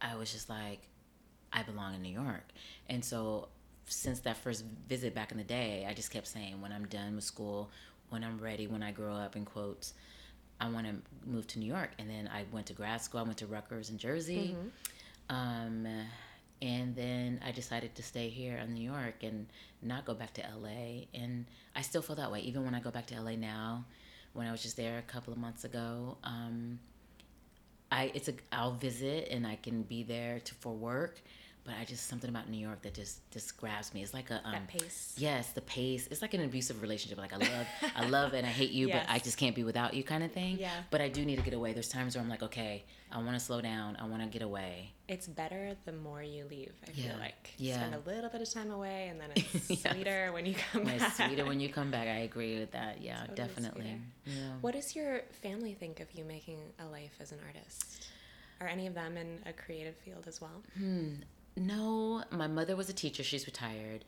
I 0.00 0.14
was 0.14 0.30
just 0.32 0.48
like, 0.48 0.82
I 1.52 1.62
belong 1.62 1.94
in 1.94 2.02
New 2.02 2.12
York. 2.12 2.44
And 2.88 3.04
so 3.04 3.48
since 3.86 4.20
that 4.20 4.36
first 4.36 4.64
visit 4.88 5.14
back 5.14 5.32
in 5.32 5.38
the 5.38 5.44
day, 5.44 5.86
I 5.88 5.94
just 5.94 6.10
kept 6.10 6.26
saying, 6.26 6.60
when 6.60 6.72
I'm 6.72 6.86
done 6.86 7.14
with 7.14 7.24
school, 7.24 7.70
when 8.10 8.24
I'm 8.24 8.38
ready, 8.38 8.66
when 8.66 8.82
I 8.82 8.92
grow 8.92 9.14
up, 9.14 9.36
in 9.36 9.44
quotes, 9.44 9.94
I 10.60 10.68
want 10.68 10.86
to 10.86 10.94
move 11.28 11.46
to 11.48 11.58
New 11.58 11.66
York. 11.66 11.90
And 11.98 12.08
then 12.08 12.28
I 12.32 12.44
went 12.52 12.66
to 12.66 12.72
grad 12.72 13.02
school. 13.02 13.20
I 13.20 13.24
went 13.24 13.38
to 13.38 13.46
Rutgers 13.46 13.90
in 13.90 13.98
Jersey. 13.98 14.54
Um, 15.28 15.86
and 16.60 16.94
then 16.94 17.40
I 17.44 17.50
decided 17.50 17.94
to 17.96 18.02
stay 18.02 18.28
here 18.28 18.56
in 18.56 18.72
New 18.74 18.88
York 18.88 19.24
and 19.24 19.46
not 19.82 20.04
go 20.04 20.14
back 20.14 20.32
to 20.34 20.42
LA. 20.42 21.06
And 21.12 21.46
I 21.74 21.82
still 21.82 22.02
feel 22.02 22.16
that 22.16 22.30
way, 22.30 22.40
even 22.40 22.64
when 22.64 22.74
I 22.74 22.80
go 22.80 22.90
back 22.90 23.06
to 23.08 23.20
LA 23.20 23.32
now. 23.32 23.84
When 24.34 24.46
I 24.46 24.52
was 24.52 24.62
just 24.62 24.78
there 24.78 24.98
a 24.98 25.02
couple 25.02 25.32
of 25.32 25.38
months 25.38 25.64
ago, 25.64 26.16
um, 26.24 26.78
I 27.90 28.10
it's 28.14 28.28
a 28.28 28.34
I'll 28.50 28.72
visit 28.72 29.28
and 29.30 29.46
I 29.46 29.56
can 29.56 29.82
be 29.82 30.02
there 30.02 30.40
to 30.40 30.54
for 30.54 30.72
work, 30.72 31.20
but 31.64 31.74
I 31.80 31.84
just 31.84 32.08
something 32.08 32.28
about 32.28 32.48
New 32.48 32.58
York 32.58 32.82
that 32.82 32.94
just 32.94 33.28
just 33.30 33.56
grabs 33.56 33.94
me. 33.94 34.02
It's 34.02 34.12
like 34.12 34.30
a 34.30 34.40
um, 34.44 34.66
pace. 34.66 35.14
Yes, 35.16 35.50
the 35.52 35.60
pace. 35.60 36.08
It's 36.10 36.20
like 36.22 36.34
an 36.34 36.42
abusive 36.42 36.82
relationship. 36.82 37.18
Like 37.18 37.32
I 37.32 37.36
love 37.36 37.66
I 37.96 38.06
love 38.08 38.32
and 38.34 38.44
I 38.46 38.50
hate 38.50 38.70
you, 38.70 38.88
Yes. 38.88 39.04
but 39.06 39.12
I 39.14 39.18
just 39.18 39.36
can't 39.38 39.54
be 39.54 39.62
without 39.64 39.94
you, 39.94 40.02
kind 40.02 40.24
of 40.24 40.32
thing. 40.32 40.58
Yeah. 40.58 40.70
But 40.90 41.00
I 41.00 41.08
do 41.08 41.24
need 41.24 41.36
to 41.36 41.42
get 41.42 41.54
away. 41.54 41.72
There's 41.72 41.88
times 41.88 42.14
where 42.16 42.22
I'm 42.24 42.28
like, 42.28 42.42
okay, 42.42 42.84
I 43.10 43.18
want 43.18 43.34
to 43.34 43.40
slow 43.40 43.60
down. 43.60 43.96
I 44.00 44.06
want 44.06 44.22
to 44.22 44.28
get 44.28 44.42
away. 44.42 44.92
It's 45.08 45.26
better 45.28 45.76
the 45.84 45.92
more 45.92 46.22
you 46.22 46.46
leave, 46.50 46.72
I 46.86 46.90
Yeah. 46.94 47.10
feel 47.10 47.18
like. 47.20 47.50
Yeah. 47.58 47.74
Spend 47.76 47.94
a 47.94 48.08
little 48.10 48.30
bit 48.30 48.40
of 48.42 48.50
time 48.52 48.70
away 48.70 49.08
and 49.08 49.20
then 49.20 49.30
it's 49.36 49.70
Yes. 49.70 49.92
sweeter 49.92 50.30
when 50.32 50.46
you 50.46 50.54
come 50.72 50.86
And 50.88 50.98
back. 50.98 51.12
Sweeter 51.14 51.44
when 51.44 51.60
you 51.60 51.68
come 51.68 51.90
back. 51.90 52.08
I 52.08 52.20
agree 52.20 52.58
with 52.58 52.72
that. 52.72 53.00
Yeah, 53.02 53.18
Totally 53.20 53.36
definitely. 53.36 54.00
Yeah. 54.24 54.32
What 54.62 54.74
does 54.74 54.96
your 54.96 55.20
family 55.42 55.74
think 55.74 56.00
of 56.00 56.08
you 56.14 56.24
making 56.24 56.58
a 56.80 56.86
life 56.86 57.14
as 57.20 57.30
an 57.32 57.38
artist? 57.46 58.06
Are 58.60 58.68
any 58.68 58.86
of 58.86 58.94
them 58.94 59.16
in 59.16 59.40
a 59.44 59.52
creative 59.52 59.96
field 59.96 60.24
as 60.28 60.40
well? 60.40 60.62
No, 61.56 62.24
my 62.30 62.46
mother 62.46 62.76
was 62.76 62.88
a 62.88 62.92
teacher. 62.92 63.22
She's 63.22 63.46
retired. 63.46 64.04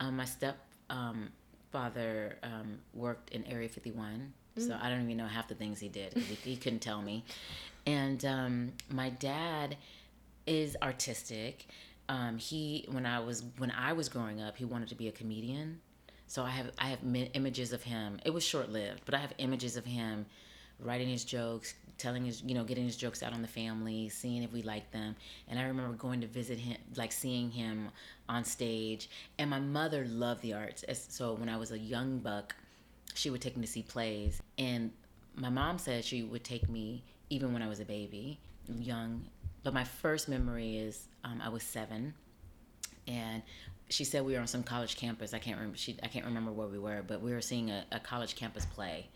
Um, 0.00 0.16
my 0.16 0.24
step 0.24 0.56
um, 0.90 1.30
father 1.70 2.38
um, 2.42 2.78
worked 2.94 3.30
in 3.30 3.44
Area 3.44 3.68
51, 3.68 4.32
so 4.56 4.76
I 4.80 4.88
don't 4.88 5.02
even 5.02 5.16
know 5.16 5.26
half 5.26 5.48
the 5.48 5.54
things 5.54 5.78
he 5.78 5.88
did. 5.88 6.12
he, 6.14 6.34
he 6.34 6.56
couldn't 6.56 6.80
tell 6.80 7.02
me. 7.02 7.24
And 7.86 8.24
um, 8.24 8.72
my 8.90 9.10
dad 9.10 9.76
is 10.46 10.76
artistic. 10.82 11.66
Um, 12.08 12.38
he 12.38 12.86
when 12.90 13.06
I 13.06 13.20
was 13.20 13.44
when 13.58 13.70
I 13.70 13.92
was 13.92 14.08
growing 14.08 14.40
up, 14.40 14.56
he 14.56 14.64
wanted 14.64 14.88
to 14.88 14.94
be 14.94 15.08
a 15.08 15.12
comedian. 15.12 15.80
So 16.26 16.42
I 16.42 16.50
have 16.50 16.70
I 16.78 16.88
have 16.88 17.00
images 17.34 17.72
of 17.72 17.82
him. 17.82 18.18
It 18.24 18.30
was 18.30 18.44
short 18.44 18.70
lived, 18.70 19.02
but 19.04 19.14
I 19.14 19.18
have 19.18 19.32
images 19.38 19.76
of 19.76 19.84
him 19.84 20.26
writing 20.80 21.08
his 21.08 21.24
jokes, 21.24 21.74
telling 21.98 22.24
his 22.24 22.42
you 22.42 22.54
know 22.54 22.64
getting 22.64 22.84
his 22.84 22.96
jokes 22.96 23.22
out 23.22 23.32
on 23.32 23.42
the 23.42 23.48
family, 23.48 24.08
seeing 24.08 24.42
if 24.42 24.52
we 24.52 24.62
liked 24.62 24.92
them. 24.92 25.16
And 25.48 25.58
I 25.58 25.64
remember 25.64 25.94
going 25.96 26.20
to 26.20 26.26
visit 26.26 26.58
him, 26.58 26.76
like 26.96 27.12
seeing 27.12 27.50
him 27.50 27.90
on 28.28 28.44
stage. 28.44 29.10
And 29.38 29.50
my 29.50 29.60
mother 29.60 30.04
loved 30.06 30.42
the 30.42 30.54
arts. 30.54 30.84
So 31.08 31.34
when 31.34 31.48
I 31.48 31.56
was 31.56 31.72
a 31.72 31.78
young 31.78 32.18
buck, 32.18 32.54
she 33.14 33.30
would 33.30 33.40
take 33.40 33.56
me 33.56 33.66
to 33.66 33.72
see 33.72 33.82
plays. 33.82 34.40
And 34.56 34.92
my 35.36 35.50
mom 35.50 35.78
said 35.78 36.04
she 36.04 36.22
would 36.22 36.44
take 36.44 36.68
me 36.68 37.02
even 37.30 37.52
when 37.52 37.62
I 37.62 37.68
was 37.68 37.80
a 37.80 37.84
baby, 37.84 38.38
young. 38.78 39.26
But 39.62 39.74
my 39.74 39.84
first 39.84 40.28
memory 40.28 40.78
is 40.78 41.08
um, 41.24 41.42
I 41.44 41.48
was 41.48 41.62
seven 41.62 42.14
and 43.08 43.42
she 43.88 44.04
said 44.04 44.24
we 44.24 44.34
were 44.34 44.40
on 44.40 44.46
some 44.46 44.62
college 44.62 44.96
campus. 44.96 45.32
I 45.34 45.38
can't 45.38 45.56
remember. 45.56 45.78
She 45.78 45.96
I 46.02 46.08
can't 46.08 46.26
remember 46.26 46.52
where 46.52 46.68
we 46.68 46.78
were, 46.78 47.02
but 47.06 47.22
we 47.22 47.32
were 47.32 47.40
seeing 47.40 47.70
a, 47.70 47.84
a 47.90 47.98
college 47.98 48.36
campus 48.36 48.66
play, 48.66 49.08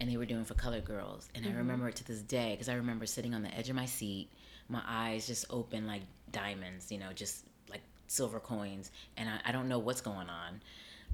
and 0.00 0.10
they 0.10 0.16
were 0.16 0.26
doing 0.26 0.44
for 0.44 0.54
colored 0.54 0.84
girls. 0.84 1.28
And 1.34 1.44
I 1.46 1.50
remember 1.50 1.88
it 1.88 1.96
to 1.96 2.04
this 2.04 2.22
day 2.22 2.52
because 2.52 2.68
I 2.68 2.74
remember 2.74 3.06
sitting 3.06 3.34
on 3.34 3.42
the 3.42 3.54
edge 3.54 3.68
of 3.68 3.76
my 3.76 3.86
seat, 3.86 4.28
my 4.68 4.82
eyes 4.86 5.26
just 5.26 5.46
open 5.50 5.86
like 5.86 6.02
diamonds, 6.30 6.92
you 6.92 6.98
know, 6.98 7.12
just 7.14 7.44
like 7.70 7.82
silver 8.06 8.38
coins, 8.40 8.90
and 9.16 9.28
I, 9.28 9.40
I 9.46 9.52
don't 9.52 9.68
know 9.68 9.78
what's 9.78 10.00
going 10.00 10.28
on. 10.28 10.60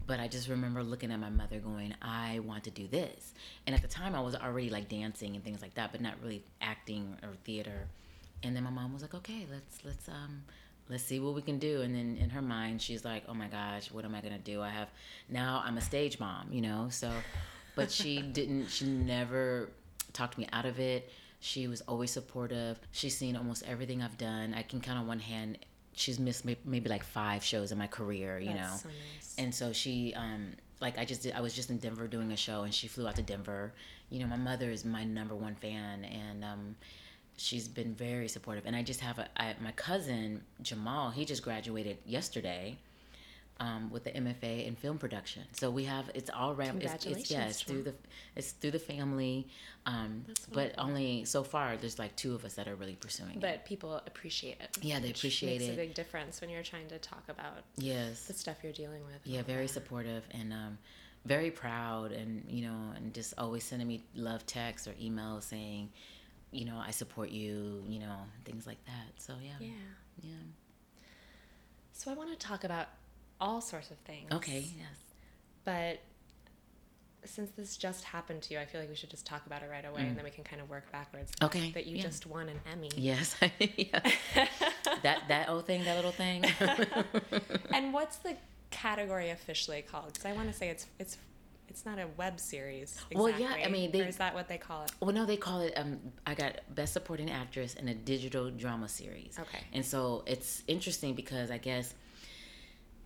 But 0.06 0.20
I 0.20 0.28
just 0.28 0.48
remember 0.48 0.82
looking 0.82 1.10
at 1.12 1.18
my 1.18 1.30
mother 1.30 1.58
going, 1.60 1.94
I 2.02 2.40
want 2.40 2.64
to 2.64 2.70
do 2.70 2.86
this. 2.88 3.32
And 3.66 3.74
at 3.74 3.80
the 3.80 3.88
time, 3.88 4.14
I 4.14 4.20
was 4.20 4.34
already 4.34 4.68
like 4.68 4.88
dancing 4.88 5.34
and 5.34 5.42
things 5.42 5.62
like 5.62 5.74
that, 5.74 5.92
but 5.92 6.00
not 6.02 6.14
really 6.22 6.44
acting 6.60 7.16
or 7.22 7.30
theater. 7.44 7.86
And 8.42 8.54
then 8.54 8.64
my 8.64 8.70
mom 8.70 8.92
was 8.92 9.00
like, 9.00 9.14
okay, 9.14 9.46
let's, 9.50 9.78
let's, 9.82 10.06
um, 10.08 10.42
let's 10.90 11.04
see 11.04 11.20
what 11.20 11.34
we 11.34 11.40
can 11.40 11.58
do. 11.58 11.80
And 11.80 11.94
then 11.94 12.18
in 12.20 12.28
her 12.30 12.42
mind, 12.42 12.82
she's 12.82 13.02
like, 13.02 13.22
oh 13.28 13.34
my 13.34 13.46
gosh, 13.46 13.90
what 13.90 14.04
am 14.04 14.14
I 14.14 14.20
going 14.20 14.34
to 14.34 14.38
do? 14.40 14.60
I 14.60 14.68
have, 14.68 14.88
now 15.30 15.62
I'm 15.64 15.78
a 15.78 15.80
stage 15.80 16.20
mom, 16.20 16.48
you 16.50 16.60
know? 16.60 16.88
So, 16.90 17.10
but 17.74 17.90
she 17.90 18.22
didn't, 18.22 18.68
she 18.68 18.86
never 18.86 19.70
talked 20.12 20.38
me 20.38 20.46
out 20.52 20.66
of 20.66 20.78
it. 20.78 21.10
She 21.40 21.68
was 21.68 21.82
always 21.82 22.10
supportive. 22.10 22.78
She's 22.92 23.16
seen 23.16 23.36
almost 23.36 23.64
everything 23.66 24.02
I've 24.02 24.16
done. 24.16 24.54
I 24.54 24.62
can 24.62 24.80
count 24.80 24.98
on 24.98 25.06
one 25.06 25.18
hand. 25.18 25.58
She's 25.92 26.18
missed 26.18 26.44
maybe 26.44 26.88
like 26.88 27.04
five 27.04 27.44
shows 27.44 27.70
in 27.70 27.78
my 27.78 27.86
career, 27.86 28.38
you 28.38 28.54
know? 28.54 28.54
That's 28.54 28.82
so 28.82 28.88
nice. 28.88 29.34
And 29.38 29.54
so 29.54 29.72
she, 29.72 30.14
um, 30.14 30.54
like 30.80 30.98
I 30.98 31.04
just 31.04 31.22
did, 31.22 31.34
I 31.34 31.40
was 31.40 31.54
just 31.54 31.70
in 31.70 31.78
Denver 31.78 32.06
doing 32.06 32.32
a 32.32 32.36
show, 32.36 32.62
and 32.62 32.72
she 32.72 32.88
flew 32.88 33.06
out 33.06 33.16
to 33.16 33.22
Denver. 33.22 33.72
You 34.10 34.20
know, 34.20 34.26
my 34.26 34.36
mother 34.36 34.70
is 34.70 34.84
my 34.84 35.04
number 35.04 35.34
one 35.34 35.54
fan, 35.54 36.04
and 36.04 36.44
um, 36.44 36.76
she's 37.36 37.68
been 37.68 37.94
very 37.94 38.28
supportive. 38.28 38.64
And 38.66 38.74
I 38.76 38.82
just 38.82 39.00
have 39.00 39.18
a 39.18 39.28
I, 39.36 39.54
my 39.60 39.72
cousin 39.72 40.42
Jamal. 40.62 41.10
He 41.10 41.24
just 41.24 41.42
graduated 41.42 41.98
yesterday. 42.06 42.76
Um, 43.60 43.88
with 43.92 44.02
the 44.02 44.10
MFA 44.10 44.66
in 44.66 44.74
film 44.74 44.98
production, 44.98 45.44
so 45.52 45.70
we 45.70 45.84
have 45.84 46.10
it's 46.12 46.28
all 46.28 46.56
ram. 46.56 46.76
It's, 46.78 46.92
it's 46.92 47.04
Congratulations, 47.04 47.30
yeah, 47.30 47.46
it's 47.46 47.62
through 47.62 47.84
the 47.84 47.94
it's 48.34 48.50
through 48.50 48.72
the 48.72 48.80
family, 48.80 49.46
um, 49.86 50.24
but 50.52 50.74
only 50.76 51.24
so 51.24 51.44
far 51.44 51.76
there's 51.76 51.96
like 51.96 52.16
two 52.16 52.34
of 52.34 52.44
us 52.44 52.54
that 52.54 52.66
are 52.66 52.74
really 52.74 52.96
pursuing 52.96 53.30
it. 53.36 53.40
But 53.40 53.64
people 53.64 54.02
appreciate 54.08 54.58
it. 54.60 54.76
Yeah, 54.82 54.98
they 54.98 55.10
appreciate 55.10 55.50
makes 55.52 55.62
it. 55.62 55.66
Makes 55.68 55.78
a 55.78 55.82
big 55.86 55.94
difference 55.94 56.40
when 56.40 56.50
you're 56.50 56.64
trying 56.64 56.88
to 56.88 56.98
talk 56.98 57.22
about 57.28 57.62
Yes, 57.76 58.26
the 58.26 58.34
stuff 58.34 58.56
you're 58.64 58.72
dealing 58.72 59.04
with. 59.04 59.20
yeah 59.22 59.42
very 59.42 59.68
supportive 59.68 60.24
and 60.32 60.52
um, 60.52 60.76
very 61.24 61.52
proud 61.52 62.10
and 62.10 62.44
you 62.48 62.66
know 62.66 62.76
and 62.96 63.14
just 63.14 63.34
always 63.38 63.62
sending 63.62 63.86
me 63.86 64.02
love 64.16 64.44
texts 64.46 64.88
or 64.88 64.92
emails 64.94 65.44
saying 65.44 65.88
you 66.50 66.64
know 66.64 66.76
i 66.84 66.90
support 66.90 67.30
you 67.30 67.82
you 67.88 68.00
know 68.00 68.16
things 68.44 68.66
like 68.66 68.84
that 68.86 69.06
so 69.16 69.32
yeah 69.42 69.52
Yeah. 69.60 69.68
yeah 70.24 70.30
So 71.92 72.10
I 72.10 72.14
want 72.14 72.30
to 72.30 72.46
talk 72.46 72.64
about 72.64 72.88
all 73.44 73.60
sorts 73.60 73.90
of 73.90 73.98
things. 73.98 74.28
okay 74.32 74.60
yes 74.82 74.98
But 75.64 76.00
since 77.26 77.50
this 77.52 77.76
just 77.78 78.04
happened 78.04 78.42
to 78.42 78.52
you, 78.54 78.60
I 78.60 78.66
feel 78.66 78.80
like 78.82 78.90
we 78.90 78.94
should 78.96 79.08
just 79.08 79.24
talk 79.24 79.46
about 79.46 79.62
it 79.62 79.70
right 79.70 79.84
away, 79.90 80.02
and 80.02 80.14
then 80.16 80.24
we 80.24 80.30
can 80.30 80.44
kind 80.44 80.60
of 80.60 80.68
work 80.68 80.92
backwards. 80.92 81.32
Mm. 81.40 81.46
Okay, 81.46 81.70
That 81.72 81.86
you 81.86 81.96
yeah. 81.96 82.02
just 82.02 82.26
won 82.26 82.50
an 82.50 82.60
Emmy. 82.70 82.90
yes 82.96 83.34
yeah. 83.60 84.00
that 85.02 85.18
that 85.28 85.48
old 85.48 85.64
thing 85.66 85.84
that 85.84 85.96
little 85.96 86.10
thing 86.24 86.44
And 87.76 87.92
what's 87.94 88.16
the 88.18 88.36
category 88.70 89.30
officially 89.30 89.82
called? 89.82 90.08
Because 90.12 90.26
I 90.26 90.32
want 90.32 90.48
to 90.52 90.54
say 90.60 90.68
it's 90.68 90.86
it's 90.98 91.16
it's 91.66 91.86
not 91.86 91.98
a 91.98 92.06
web 92.18 92.38
series. 92.38 92.90
Well, 93.14 93.30
yeah, 93.30 93.54
I 93.64 93.68
mean, 93.68 93.90
they- 93.90 94.02
or 94.02 94.06
is 94.14 94.18
that 94.18 94.34
what 94.34 94.46
they 94.48 94.58
call 94.58 94.84
it? 94.84 94.92
Well, 95.00 95.12
no, 95.14 95.24
they 95.24 95.38
call 95.38 95.60
it. 95.60 95.72
Um, 95.76 95.98
I 96.26 96.34
got 96.34 96.52
best 96.74 96.92
supporting 96.92 97.30
actress 97.30 97.72
in 97.74 97.88
a 97.88 97.94
digital 97.94 98.50
drama 98.50 98.88
series. 98.88 99.38
Okay. 99.44 99.62
And 99.72 99.84
so 99.84 100.24
it's 100.26 100.62
interesting 100.68 101.14
because 101.14 101.50
I 101.50 101.56
guess 101.58 101.94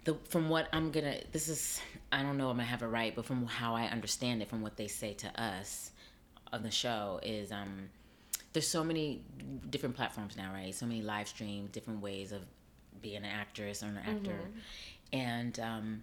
the 0.04 0.14
from 0.28 0.48
what 0.48 0.68
I'm 0.72 0.90
gonna 0.90 1.16
this 1.32 1.48
is 1.48 1.80
I 2.12 2.22
don't 2.22 2.38
know 2.38 2.48
I'm 2.50 2.56
gonna 2.56 2.64
have 2.68 2.82
it 2.82 2.86
right, 2.86 3.14
but 3.14 3.24
from 3.24 3.46
how 3.46 3.74
I 3.74 3.84
understand 3.84 4.42
it, 4.42 4.48
from 4.48 4.62
what 4.62 4.76
they 4.76 4.86
say 4.88 5.14
to 5.14 5.40
us 5.42 5.90
on 6.52 6.62
the 6.62 6.70
show 6.70 7.20
is 7.22 7.52
um, 7.52 7.90
there's 8.52 8.66
so 8.66 8.82
many 8.82 9.22
different 9.70 9.94
platforms 9.96 10.36
now, 10.36 10.52
right? 10.52 10.74
So 10.74 10.86
many 10.86 11.02
live 11.02 11.28
streams, 11.28 11.70
different 11.70 12.00
ways 12.00 12.32
of 12.32 12.42
being 13.02 13.16
an 13.18 13.24
actress 13.26 13.82
or 13.82 13.86
an 13.86 13.98
actor, 13.98 14.38
and 15.12 15.58
um, 15.60 16.02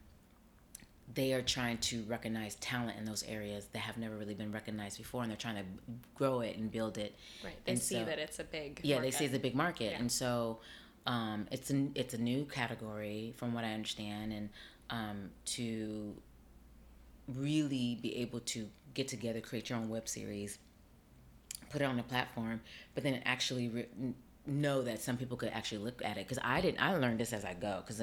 they 1.14 1.34
are 1.34 1.42
trying 1.42 1.78
to 1.80 2.04
recognize 2.04 2.56
talent 2.56 2.98
in 2.98 3.06
those 3.06 3.24
areas 3.24 3.68
that 3.74 3.80
have 3.80 3.98
never 3.98 4.16
really 4.16 4.34
been 4.36 4.52
recognized 4.52 4.98
before, 4.98 5.22
and 5.24 5.30
they're 5.32 5.38
trying 5.38 5.56
to 5.58 5.64
grow 6.14 6.42
it 6.42 6.58
and 6.58 6.72
build 6.72 6.98
it. 6.98 7.16
Right. 7.44 7.54
They 7.66 7.74
And 7.74 7.82
see 7.82 7.96
so- 7.96 8.06
that 8.06 8.20
it's 8.20 8.40
a 8.40 8.44
big. 8.44 8.80
yeah, 8.84 9.00
they 9.02 9.12
see 9.12 9.26
it's 9.26 9.36
a 9.36 9.40
big 9.40 9.56
market, 9.56 9.92
Yeah. 9.92 10.00
and 10.00 10.12
so 10.12 10.60
um, 11.06 11.48
it's 11.52 11.72
a 11.72 11.88
it's 11.96 12.14
a 12.14 12.18
new 12.18 12.46
category 12.46 13.34
from 13.38 13.54
what 13.54 13.64
I 13.64 13.74
understand, 13.74 14.34
and 14.34 14.50
um, 14.90 15.30
to 15.46 16.16
really 17.28 18.00
be 18.02 18.18
able 18.18 18.40
to 18.40 18.68
get 18.94 19.08
together, 19.08 19.42
create 19.42 19.70
your 19.70 19.80
own 19.80 19.90
web 19.90 20.08
series, 20.08 20.58
put 21.70 21.82
it 21.82 21.86
on 21.86 22.00
a 22.00 22.04
platform, 22.04 22.62
but 22.94 23.04
then 23.04 23.22
actually 23.26 23.70
re- 23.70 24.14
know 24.48 24.82
that 24.84 25.02
some 25.02 25.18
people 25.18 25.38
could 25.38 25.50
actually 25.50 25.80
look 25.80 26.02
at 26.04 26.18
it. 26.18 26.28
Because 26.28 26.40
I 26.44 26.62
didn't, 26.62 26.82
I 26.82 26.96
learned 26.96 27.20
this 27.20 27.34
as 27.34 27.46
I 27.46 27.54
go. 27.54 27.84
Because 27.86 28.02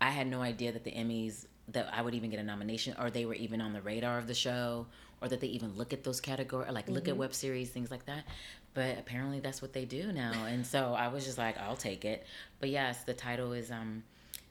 I 0.00 0.10
had 0.10 0.26
no 0.26 0.40
idea 0.40 0.72
that 0.72 0.84
the 0.84 0.92
Emmys 0.92 1.46
that 1.68 1.88
I 1.92 2.02
would 2.02 2.14
even 2.14 2.30
get 2.30 2.40
a 2.40 2.42
nomination, 2.42 2.96
or 2.98 3.10
they 3.10 3.26
were 3.26 3.34
even 3.34 3.60
on 3.60 3.72
the 3.72 3.80
radar 3.80 4.18
of 4.18 4.26
the 4.26 4.34
show, 4.34 4.86
or 5.20 5.28
that 5.28 5.40
they 5.40 5.46
even 5.48 5.76
look 5.76 5.92
at 5.92 6.02
those 6.04 6.20
categories, 6.20 6.68
or 6.68 6.72
like 6.72 6.88
look 6.88 7.06
at 7.06 7.16
web 7.16 7.34
series, 7.34 7.70
things 7.70 7.90
like 7.90 8.06
that. 8.06 8.24
But 8.72 8.98
apparently 8.98 9.40
that's 9.40 9.60
what 9.60 9.72
they 9.72 9.84
do 9.84 10.12
now, 10.12 10.44
and 10.44 10.64
so 10.64 10.94
I 10.94 11.08
was 11.08 11.24
just 11.24 11.38
like, 11.38 11.58
I'll 11.58 11.76
take 11.76 12.04
it. 12.04 12.24
But 12.60 12.68
yes, 12.70 13.02
the 13.02 13.14
title 13.14 13.52
is 13.52 13.70
um, 13.72 14.04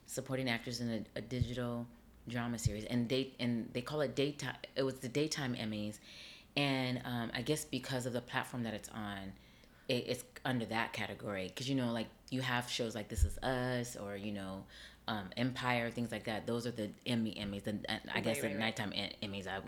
supporting 0.08 0.50
actors 0.50 0.82
in 0.82 1.06
a, 1.16 1.20
a 1.20 1.22
digital 1.22 1.88
drama 2.28 2.60
series, 2.60 2.84
and 2.86 3.08
they 3.08 3.32
and 3.40 3.70
they 3.74 3.82
call 3.82 4.02
it 4.02 4.16
daytime. 4.16 4.56
It 4.76 4.84
was 4.84 4.96
the 4.96 5.08
daytime 5.08 5.56
Emmys, 5.56 6.00
and 6.58 7.02
um, 7.06 7.32
I 7.34 7.42
guess 7.42 7.64
because 7.64 8.06
of 8.06 8.12
the 8.12 8.20
platform 8.20 8.64
that 8.64 8.74
it's 8.74 8.90
on, 8.90 9.32
it, 9.88 10.04
it's 10.08 10.24
under 10.44 10.66
that 10.66 10.92
category. 10.92 11.48
Because 11.48 11.70
you 11.70 11.76
know, 11.76 11.94
like 11.94 12.08
you 12.30 12.42
have 12.42 12.70
shows 12.70 12.96
like 12.96 13.08
This 13.08 13.24
Is 13.24 13.38
Us, 13.38 13.96
or 13.96 14.18
you 14.18 14.34
know, 14.34 14.66
um, 15.08 15.30
Empire, 15.38 15.90
things 15.92 16.12
like 16.12 16.26
that. 16.26 16.46
Those 16.46 16.68
are 16.68 16.72
the 16.72 16.90
Emmy 17.06 17.36
Emmys, 17.40 17.68
and, 17.68 17.86
and 17.88 18.02
I 18.14 18.20
guess 18.20 18.36
Right, 18.38 18.42
the 18.42 18.48
right, 18.50 18.54
right. 18.56 18.60
nighttime 18.60 18.94
em- 18.94 19.32
Emmys. 19.32 19.48
I 19.48 19.62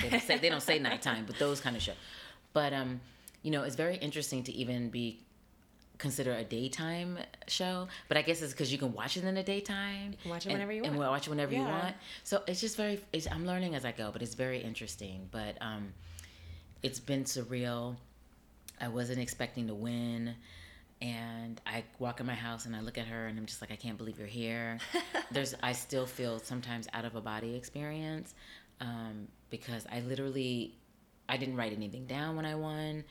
they 0.00 0.08
don't 0.10 0.22
say 0.22 0.38
they 0.38 0.48
don't 0.48 0.62
say 0.62 0.78
nighttime, 0.78 1.24
but 1.26 1.40
those 1.40 1.60
kind 1.60 1.74
of 1.74 1.82
shows. 1.82 1.96
But 2.52 2.72
um, 2.72 3.00
you 3.46 3.52
know, 3.52 3.62
it's 3.62 3.76
very 3.76 3.94
interesting 3.96 4.42
to 4.42 4.52
even 4.52 4.90
be 4.90 5.20
consider 5.98 6.32
a 6.32 6.42
daytime 6.42 7.16
show. 7.46 7.86
But 8.08 8.16
I 8.16 8.22
guess 8.22 8.42
it's 8.42 8.52
because 8.52 8.72
you 8.72 8.76
can 8.78 8.92
watch 8.92 9.16
it 9.16 9.22
in 9.22 9.36
the 9.36 9.42
daytime. 9.44 10.14
watch 10.26 10.44
it 10.44 10.48
and- 10.48 10.54
whenever 10.54 10.72
you 10.72 10.82
and 10.82 10.96
want. 10.98 11.10
watch 11.12 11.26
it 11.28 11.30
whenever 11.30 11.54
you 11.54 11.62
want. 11.62 11.94
So 12.24 12.42
it's 12.48 12.60
just 12.60 12.76
very. 12.76 12.98
It's, 13.12 13.28
I'm 13.30 13.46
learning 13.46 13.76
as 13.76 13.84
I 13.84 13.92
go, 13.92 14.10
but 14.12 14.20
it's 14.20 14.34
very 14.34 14.58
interesting. 14.58 15.28
But 15.30 15.56
um, 15.60 15.92
it's 16.82 16.98
been 16.98 17.22
surreal. 17.22 17.94
I 18.80 18.88
wasn't 18.88 19.20
expecting 19.20 19.68
to 19.68 19.74
win. 19.74 20.34
And 21.00 21.60
I 21.64 21.84
walk 22.00 22.18
in 22.18 22.26
my 22.26 22.34
house 22.34 22.66
and 22.66 22.74
I 22.74 22.80
look 22.80 22.98
at 22.98 23.06
her 23.06 23.26
and 23.28 23.38
I'm 23.38 23.46
just 23.46 23.60
like, 23.60 23.70
I 23.70 23.76
can't 23.76 23.96
believe 23.96 24.18
you're 24.18 24.26
here. 24.26 24.78
There's, 25.30 25.54
I 25.62 25.70
still 25.72 26.06
feel 26.06 26.40
sometimes 26.40 26.88
out 26.94 27.04
of 27.04 27.14
a 27.14 27.20
body 27.20 27.54
experience 27.54 28.34
um, 28.80 29.28
because 29.50 29.86
I 29.92 30.00
literally, 30.00 30.74
I 31.28 31.36
didn't 31.36 31.56
write 31.56 31.74
anything 31.74 32.06
down 32.06 32.34
when 32.34 32.44
I 32.46 32.56
won. 32.56 33.04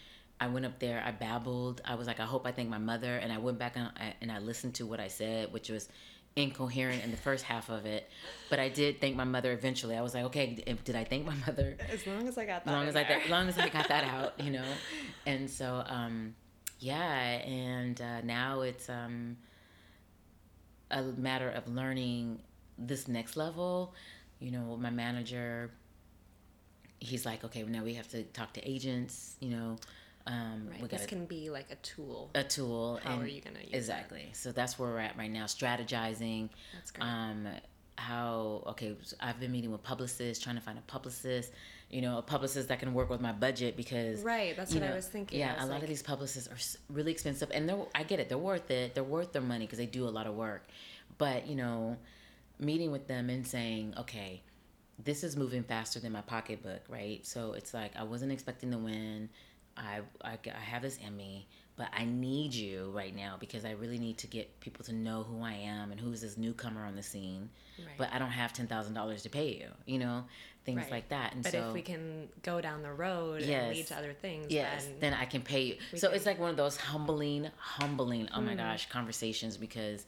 I 0.45 0.47
went 0.47 0.63
up 0.63 0.77
there, 0.77 1.03
I 1.03 1.09
babbled. 1.09 1.81
I 1.83 1.95
was 1.95 2.05
like, 2.05 2.19
I 2.19 2.25
hope 2.25 2.45
I 2.45 2.51
thank 2.51 2.69
my 2.69 2.77
mother. 2.77 3.17
And 3.17 3.33
I 3.33 3.39
went 3.39 3.57
back 3.57 3.75
and 3.77 3.89
I, 3.97 4.13
and 4.21 4.31
I 4.31 4.37
listened 4.37 4.75
to 4.75 4.85
what 4.85 4.99
I 4.99 5.07
said, 5.07 5.51
which 5.51 5.69
was 5.69 5.89
incoherent 6.35 7.03
in 7.03 7.09
the 7.09 7.17
first 7.17 7.43
half 7.43 7.69
of 7.69 7.87
it. 7.87 8.07
But 8.51 8.59
I 8.59 8.69
did 8.69 9.01
thank 9.01 9.15
my 9.15 9.23
mother 9.23 9.51
eventually. 9.53 9.97
I 9.97 10.03
was 10.03 10.13
like, 10.13 10.25
okay, 10.25 10.63
did 10.83 10.95
I 10.95 11.03
thank 11.03 11.25
my 11.25 11.33
mother? 11.47 11.75
As 11.91 12.05
long 12.05 12.27
as 12.27 12.37
I 12.37 12.45
got 12.45 12.63
that. 12.63 12.71
as 12.71 12.75
long 12.75 12.87
as 12.87 12.95
I 12.95 13.03
there. 13.03 13.21
as 13.21 13.29
long 13.29 13.47
as 13.49 13.57
I 13.57 13.69
got 13.69 13.87
that 13.87 14.03
out, 14.03 14.39
you 14.39 14.51
know. 14.51 14.65
And 15.25 15.49
so 15.49 15.83
um 15.87 16.35
yeah, 16.77 17.01
and 17.01 17.99
uh, 17.99 18.21
now 18.21 18.61
it's 18.61 18.87
um 18.87 19.37
a 20.91 21.01
matter 21.01 21.49
of 21.49 21.67
learning 21.67 22.39
this 22.77 23.07
next 23.07 23.35
level. 23.35 23.95
You 24.39 24.51
know, 24.51 24.77
my 24.77 24.91
manager 24.91 25.71
he's 26.99 27.25
like, 27.25 27.43
okay, 27.43 27.63
now 27.63 27.83
we 27.83 27.95
have 27.95 28.07
to 28.09 28.23
talk 28.23 28.53
to 28.53 28.69
agents, 28.69 29.35
you 29.39 29.49
know. 29.49 29.77
Um 30.27 30.69
Right. 30.71 30.89
This 30.89 31.05
can 31.05 31.25
be 31.25 31.49
like 31.49 31.69
a 31.71 31.75
tool. 31.75 32.31
a 32.35 32.43
tool 32.43 32.99
How 33.03 33.13
and 33.13 33.23
are 33.23 33.27
you 33.27 33.41
gonna 33.41 33.59
use 33.59 33.69
it? 33.73 33.75
exactly 33.77 34.29
so 34.33 34.51
that's 34.51 34.77
where 34.79 34.89
we're 34.89 34.99
at 34.99 35.17
right 35.17 35.31
now 35.31 35.45
strategizing 35.45 36.49
That's 36.73 36.91
great. 36.91 37.05
um 37.05 37.47
how 37.97 38.61
okay 38.67 38.93
i've 39.21 39.39
been 39.39 39.51
meeting 39.53 39.71
with 39.71 39.81
publicists 39.81 40.43
trying 40.43 40.57
to 40.57 40.61
find 40.61 40.77
a 40.77 40.81
publicist 40.81 41.49
you 41.89 42.01
know 42.01 42.17
a 42.17 42.21
publicist 42.21 42.67
that 42.67 42.77
can 42.79 42.93
work 42.93 43.09
with 43.09 43.21
my 43.21 43.31
budget 43.31 43.77
because 43.77 44.21
Right, 44.21 44.53
that's 44.57 44.73
what 44.73 44.83
I 44.83 44.93
was 44.93 45.07
thinking. 45.07 45.39
yeah 45.39 45.55
was 45.55 45.63
a 45.69 45.71
lot 45.71 45.81
of 45.81 45.87
these 45.87 46.01
publicists 46.03 46.49
are 46.51 46.93
really 46.93 47.11
expensive 47.13 47.49
and 47.53 47.69
they're 47.69 47.85
i 47.95 48.03
get 48.03 48.19
it 48.19 48.27
they're 48.27 48.37
worth 48.37 48.69
it 48.69 48.95
they're 48.95 49.03
worth 49.03 49.31
their 49.31 49.41
money 49.41 49.65
because 49.65 49.77
they 49.77 49.85
do 49.85 50.05
a 50.07 50.09
lot 50.17 50.27
of 50.27 50.35
work 50.35 50.67
but 51.17 51.47
you 51.47 51.55
know 51.55 51.95
meeting 52.59 52.91
with 52.91 53.07
them 53.07 53.29
and 53.29 53.47
saying 53.47 53.93
okay 53.97 54.41
this 55.01 55.23
is 55.23 55.37
moving 55.37 55.61
faster 55.63 55.99
than 55.99 56.13
my 56.13 56.21
pocketbook, 56.21 56.79
right? 56.87 57.25
So 57.25 57.51
it's 57.51 57.73
like 57.73 57.91
I 57.97 58.03
wasn't 58.03 58.31
expecting 58.31 58.71
to 58.71 58.77
win. 58.77 59.27
I, 59.77 59.99
I, 60.23 60.37
I 60.45 60.59
have 60.59 60.81
this 60.81 60.97
Emmy, 61.05 61.47
but 61.75 61.87
I 61.91 62.05
need 62.05 62.53
you 62.53 62.91
right 62.95 63.15
now 63.15 63.35
because 63.39 63.65
I 63.65 63.71
really 63.71 63.99
need 63.99 64.17
to 64.19 64.27
get 64.27 64.59
people 64.61 64.85
to 64.85 64.93
know 64.93 65.23
who 65.23 65.43
I 65.43 65.53
am 65.53 65.91
and 65.91 65.99
who's 65.99 66.21
this 66.21 66.37
newcomer 66.37 66.85
on 66.85 66.95
the 66.95 67.03
scene. 67.03 67.49
Right. 67.77 67.87
But 67.97 68.13
I 68.13 68.19
don't 68.19 68.29
have 68.29 68.53
ten 68.53 68.67
thousand 68.67 68.93
dollars 68.93 69.23
to 69.23 69.29
pay 69.29 69.53
you, 69.53 69.67
you 69.85 69.99
know, 69.99 70.23
things 70.65 70.83
Right. 70.83 70.91
like 70.91 71.09
that. 71.09 71.33
And 71.33 71.43
But 71.43 71.51
so 71.51 71.67
if 71.67 71.73
we 71.73 71.81
can 71.81 72.29
go 72.41 72.61
down 72.61 72.83
the 72.83 72.93
road 72.93 73.41
and 73.41 73.69
lead 73.69 73.87
to 73.87 73.97
other 73.97 74.13
things, 74.13 74.47
yes, 74.49 74.85
then 74.85 74.99
then 75.01 75.13
I 75.13 75.25
can 75.25 75.41
pay 75.41 75.61
you. 75.63 75.77
So 75.97 76.11
it's 76.11 76.25
like 76.25 76.39
one 76.39 76.49
of 76.49 76.57
those 76.57 76.77
humbling, 76.77 77.49
humbling, 77.57 78.29
oh 78.33 78.41
my 78.41 78.55
gosh, 78.55 78.87
conversations 78.89 79.57
because 79.57 80.05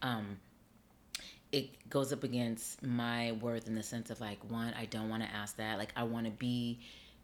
um, 0.00 0.38
it 1.52 1.90
goes 1.90 2.12
up 2.12 2.24
against 2.24 2.82
my 2.82 3.32
worth 3.32 3.66
in 3.66 3.74
the 3.74 3.82
sense 3.82 4.10
of 4.10 4.20
like, 4.20 4.38
one, 4.50 4.72
I 4.78 4.86
don't 4.86 5.08
want 5.08 5.22
to 5.22 5.28
ask 5.30 5.56
that. 5.56 5.78
Like, 5.78 5.92
I 5.96 6.04
want 6.04 6.26
to 6.26 6.32
be 6.32 6.80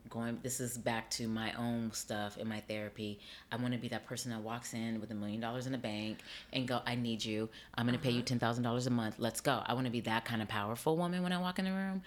going, 0.09 0.39
this 0.43 0.61
is 0.61 0.79
back 0.79 1.11
to 1.11 1.29
my 1.29 1.53
own 1.55 1.93
stuff 1.93 2.37
in 2.39 2.49
my 2.49 2.61
therapy. 2.61 3.19
I 3.51 3.57
want 3.57 3.73
to 3.75 3.79
be 3.79 3.89
that 3.89 4.07
person 4.07 4.31
that 4.31 4.41
walks 4.41 4.75
in 4.75 5.01
with 5.01 5.11
a 5.11 5.15
million 5.15 5.41
dollars 5.41 5.67
in 5.67 5.73
the 5.73 5.79
bank 5.79 6.19
and 6.53 6.67
go, 6.67 6.81
I 6.87 6.95
need 6.95 7.25
you. 7.25 7.49
I'm 7.75 7.87
going 7.87 7.99
to 7.99 8.03
pay 8.03 8.11
you 8.11 8.21
uh-huh. 8.21 8.37
$10,000 8.37 8.87
a 8.87 8.91
month. 8.91 9.17
Let's 9.19 9.41
go. 9.41 9.63
I 9.65 9.75
want 9.75 9.87
to 9.87 9.93
be 9.93 10.01
that 10.03 10.25
kind 10.25 10.43
of 10.43 10.49
powerful 10.49 10.97
woman 10.97 11.23
when 11.23 11.33
I 11.33 11.39
walk 11.39 11.59
in 11.59 11.65
the 11.65 11.73
room. 11.73 12.03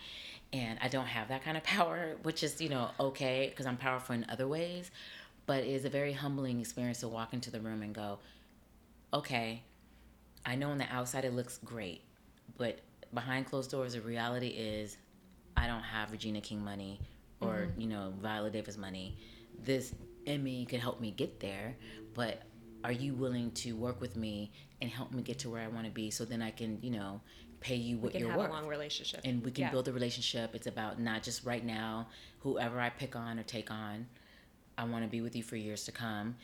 And 0.51 0.79
I 0.81 0.87
don't 0.87 1.05
have 1.05 1.27
that 1.29 1.43
kind 1.43 1.57
of 1.57 1.63
power, 1.77 2.15
which 2.23 2.43
is, 2.43 2.61
you 2.61 2.69
know, 2.69 2.89
okay 2.99 3.47
because 3.49 3.65
I'm 3.65 3.77
powerful 3.77 4.15
in 4.15 4.25
other 4.29 4.47
ways. 4.47 4.91
But 5.45 5.63
it 5.63 5.69
is 5.69 5.85
a 5.85 5.89
very 5.89 6.13
humbling 6.13 6.59
experience 6.59 6.99
to 6.99 7.07
walk 7.07 7.33
into 7.33 7.51
the 7.51 7.59
room 7.59 7.81
and 7.81 7.93
go, 7.93 8.19
okay, 9.13 9.63
I 10.45 10.55
know 10.55 10.69
on 10.69 10.77
the 10.77 10.87
outside 10.91 11.25
it 11.25 11.33
looks 11.33 11.59
great, 11.65 12.01
but 12.57 12.79
behind 13.13 13.47
closed 13.47 13.71
doors, 13.71 13.93
the 13.93 14.01
reality 14.01 14.47
is 14.47 14.97
I 15.57 15.67
don't 15.67 15.81
have 15.81 16.11
Regina 16.11 16.41
King 16.41 16.63
money 16.63 16.99
or, 17.41 17.67
you 17.77 17.87
know, 17.87 18.13
Viola 18.21 18.49
Davis 18.49 18.77
money. 18.77 19.17
This 19.63 19.93
Emmy 20.27 20.65
could 20.65 20.79
help 20.79 20.99
me 20.99 21.11
get 21.11 21.39
there, 21.39 21.75
but 22.13 22.43
are 22.83 22.91
you 22.91 23.13
willing 23.13 23.51
to 23.51 23.73
work 23.75 23.99
with 23.99 24.15
me 24.15 24.51
and 24.81 24.89
help 24.89 25.11
me 25.11 25.21
get 25.21 25.39
to 25.39 25.49
where 25.49 25.61
I 25.61 25.67
want 25.67 25.85
to 25.85 25.91
be 25.91 26.11
so 26.11 26.23
then 26.25 26.41
I 26.41 26.51
can, 26.51 26.79
you 26.81 26.91
know, 26.91 27.21
pay 27.59 27.75
you 27.75 27.97
what 27.97 28.11
can 28.13 28.21
you're 28.21 28.29
have 28.29 28.39
worth? 28.39 28.49
a 28.49 28.53
long 28.53 28.67
relationship. 28.67 29.19
and 29.25 29.43
we 29.43 29.51
can 29.51 29.63
Yeah. 29.65 29.71
build 29.71 29.87
a 29.89 29.93
relationship. 29.93 30.55
It's 30.55 30.67
about 30.67 30.99
not 30.99 31.23
just 31.23 31.43
right 31.45 31.63
now, 31.65 32.07
whoever 32.39 32.79
I 32.79 32.89
pick 32.89 33.15
on 33.15 33.37
or 33.39 33.43
take 33.43 33.69
on. 33.69 34.07
I 34.77 34.85
want 34.85 35.03
to 35.03 35.09
be 35.09 35.19
with 35.19 35.35
you 35.35 35.43
for 35.43 35.57
years 35.57 35.83
to 35.85 35.91
come. 35.91 36.37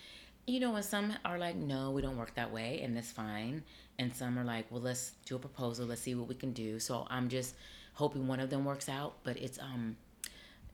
You 0.46 0.60
know, 0.60 0.76
and 0.76 0.84
some 0.86 1.14
are 1.24 1.38
like, 1.40 1.56
no, 1.56 1.92
we 1.92 2.02
don't 2.02 2.18
work 2.18 2.36
that 2.36 2.52
way, 2.52 2.82
and 2.84 2.96
that's 2.96 3.12
fine. 3.12 3.64
And 3.98 4.14
some 4.14 4.38
are 4.38 4.44
like, 4.44 4.70
well, 4.70 4.82
let's 4.82 5.12
do 5.26 5.38
a 5.38 5.40
proposal. 5.40 5.86
Let's 5.88 6.02
see 6.02 6.16
what 6.16 6.28
we 6.28 6.36
can 6.36 6.52
do. 6.52 6.80
So 6.80 7.08
I'm 7.10 7.30
just 7.30 7.56
hoping 7.94 8.28
one 8.28 8.40
of 8.42 8.50
them 8.50 8.66
works 8.66 8.90
out. 8.90 9.24
But 9.24 9.38
it's 9.38 9.58
um 9.58 9.96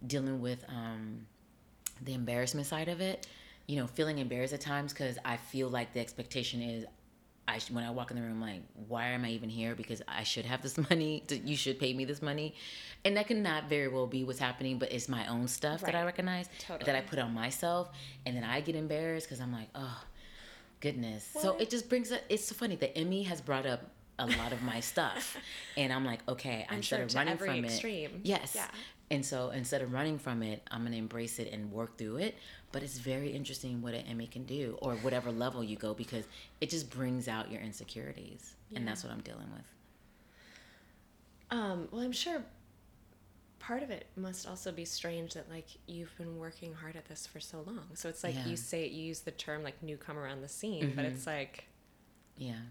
dealing 0.06 0.42
with 0.42 0.64
um 0.70 1.26
the 2.04 2.14
embarrassment 2.14 2.68
side 2.68 2.88
of 2.88 3.02
it. 3.02 3.28
You 3.68 3.78
know, 3.78 3.88
feeling 3.88 4.18
embarrassed 4.18 4.54
at 4.54 4.62
times 4.62 4.92
because 4.92 5.18
I 5.24 5.38
feel 5.38 5.70
like 5.70 5.94
the 5.94 6.00
expectation 6.00 6.62
is 6.62 6.86
I 7.48 7.58
sh- 7.60 7.72
when 7.72 7.84
I 7.84 7.92
walk 7.92 8.12
in 8.12 8.18
the 8.18 8.24
room, 8.24 8.40
like, 8.42 8.62
why 8.88 9.08
am 9.08 9.24
I 9.26 9.30
even 9.32 9.50
here? 9.50 9.76
Because 9.76 10.02
I 10.08 10.24
should 10.24 10.46
have 10.46 10.62
this 10.62 10.78
money. 10.90 11.24
To, 11.28 11.38
you 11.38 11.56
should 11.56 11.80
pay 11.80 11.94
me 11.94 12.06
this 12.06 12.22
money, 12.22 12.54
and 13.06 13.16
that 13.18 13.28
can 13.28 13.42
not 13.44 13.70
very 13.70 13.88
well 13.88 14.08
be 14.08 14.24
what's 14.24 14.40
happening. 14.40 14.78
But 14.78 14.92
it's 14.92 15.08
my 15.10 15.28
own 15.28 15.48
stuff 15.48 15.82
that 15.82 15.96
I 15.96 16.00
Right. 16.00 16.06
recognize 16.06 16.50
that 16.86 16.96
I 16.96 17.02
put 17.02 17.20
on 17.20 17.34
myself, 17.34 17.90
and 18.26 18.36
then 18.36 18.44
I 18.44 18.62
get 18.62 18.76
embarrassed 18.76 19.28
because 19.28 19.40
I'm 19.42 19.52
like, 19.54 19.70
oh, 19.76 20.04
goodness. 20.80 21.28
so 21.40 21.56
it 21.58 21.70
just 21.70 21.90
brings 21.90 22.12
up. 22.12 22.22
It's 22.30 22.46
so 22.46 22.56
funny. 22.56 22.76
The 22.76 22.96
Emmy 22.98 23.24
has 23.24 23.42
brought 23.42 23.66
up 23.66 23.82
a 24.20 24.26
lot 24.28 24.54
of 24.54 24.62
my 24.62 24.80
stuff, 24.80 25.38
and 25.78 25.92
I'm 25.94 26.06
like, 26.06 26.20
okay, 26.30 26.66
I'm 26.70 26.78
instead 26.78 26.98
sure 26.98 27.04
of 27.06 27.10
to 27.12 27.18
running 27.18 27.34
every 27.34 27.48
from 27.48 27.66
extreme. 27.66 28.12
it, 28.16 28.20
yes, 28.24 28.54
Yeah. 28.56 28.68
And 29.12 29.24
so 29.26 29.52
instead 29.52 29.82
of 29.84 29.94
running 29.94 30.18
from 30.18 30.42
it, 30.42 30.64
I'm 30.72 30.84
gonna 30.84 30.96
embrace 30.98 31.38
it 31.38 31.52
and 31.54 31.72
work 31.72 31.98
through 32.00 32.18
it. 32.18 32.36
But 32.72 32.82
it's 32.84 32.98
very 32.98 33.30
interesting 33.32 33.82
what 33.84 33.94
an 33.94 34.06
Emmy 34.08 34.26
can 34.28 34.46
do, 34.46 34.78
or 34.82 34.96
whatever 34.96 35.32
level 35.32 35.64
you 35.64 35.76
go, 35.76 35.94
because 35.94 36.26
it 36.62 36.70
just 36.72 36.90
brings 36.90 37.28
out 37.28 37.52
your 37.52 37.62
insecurities, 37.62 38.56
and 38.76 38.88
that's 38.88 39.04
what 39.04 39.12
I'm 39.14 39.22
dealing 39.22 39.52
with. 39.54 39.66
Um, 41.50 41.88
well, 41.92 42.02
I'm 42.02 42.12
sure 42.14 42.44
part 43.60 43.84
of 43.84 43.92
it 43.92 44.08
must 44.16 44.48
also 44.48 44.72
be 44.72 44.86
strange 44.86 45.34
that 45.36 45.50
like 45.50 45.68
you've 45.86 46.16
been 46.18 46.38
working 46.40 46.74
hard 46.74 46.96
at 46.96 47.06
this 47.06 47.28
for 47.28 47.40
so 47.40 47.62
long. 47.68 47.88
So 47.94 48.10
it's 48.10 48.24
like 48.24 48.36
Yeah. 48.36 48.48
you 48.48 48.58
say 48.58 48.88
you 48.88 49.04
use 49.04 49.20
the 49.22 49.32
term 49.32 49.64
like 49.64 49.84
newcomer 49.84 50.28
on 50.28 50.42
the 50.42 50.48
scene, 50.48 50.94
but 50.96 51.06
Mm-hmm. 51.06 51.16
it's 51.16 51.28
like 51.28 51.66
Yeah, 52.38 52.62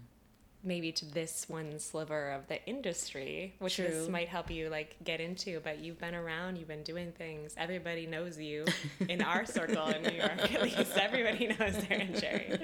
maybe 0.63 0.91
to 0.91 1.05
this 1.05 1.45
one 1.47 1.79
sliver 1.79 2.31
of 2.31 2.47
the 2.47 2.63
industry, 2.67 3.55
which 3.59 3.77
this 3.77 4.07
might 4.07 4.27
help 4.27 4.51
you 4.51 4.69
like 4.69 4.95
get 5.03 5.19
into. 5.19 5.59
But 5.63 5.79
you've 5.79 5.99
been 5.99 6.15
around, 6.15 6.57
you've 6.57 6.67
been 6.67 6.83
doing 6.83 7.11
things. 7.11 7.53
Everybody 7.57 8.05
knows 8.05 8.37
you 8.37 8.65
in 9.09 9.21
our 9.31 9.45
circle 9.45 9.87
in 9.87 10.03
New 10.03 10.17
York. 10.17 10.53
At 10.53 10.61
least 10.61 10.97
everybody 10.97 11.47
knows 11.47 11.75
Erin 11.89 12.13
Cherry. 12.19 12.59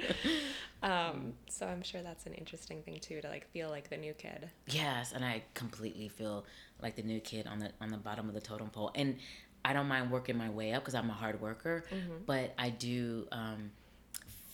Um, 0.83 1.33
so 1.49 1.65
I'm 1.65 1.81
sure 1.81 2.01
that's 2.03 2.25
an 2.27 2.33
interesting 2.33 2.83
thing 2.83 2.99
too 2.99 3.19
to 3.21 3.27
like 3.29 3.49
feel 3.51 3.69
like 3.69 3.89
the 3.89 3.97
new 3.97 4.13
kid. 4.13 4.49
yes, 4.67 5.11
and 5.13 5.25
I 5.25 5.41
completely 5.55 6.07
feel 6.07 6.45
like 6.81 6.95
the 6.95 7.01
new 7.01 7.19
kid 7.19 7.47
on 7.47 7.59
the 7.59 7.71
on 7.81 7.89
the 7.89 7.97
bottom 7.97 8.27
of 8.27 8.35
the 8.35 8.41
totem 8.41 8.69
pole, 8.69 8.91
and 8.93 9.17
I 9.65 9.73
don't 9.73 9.87
mind 9.87 10.11
working 10.11 10.37
my 10.37 10.49
way 10.49 10.73
up 10.73 10.83
because 10.83 10.93
I'm 10.95 11.09
a 11.09 11.13
hard 11.13 11.41
worker, 11.41 11.83
but 12.25 12.53
I 12.57 12.69
do. 12.69 13.27
Um, 13.31 13.71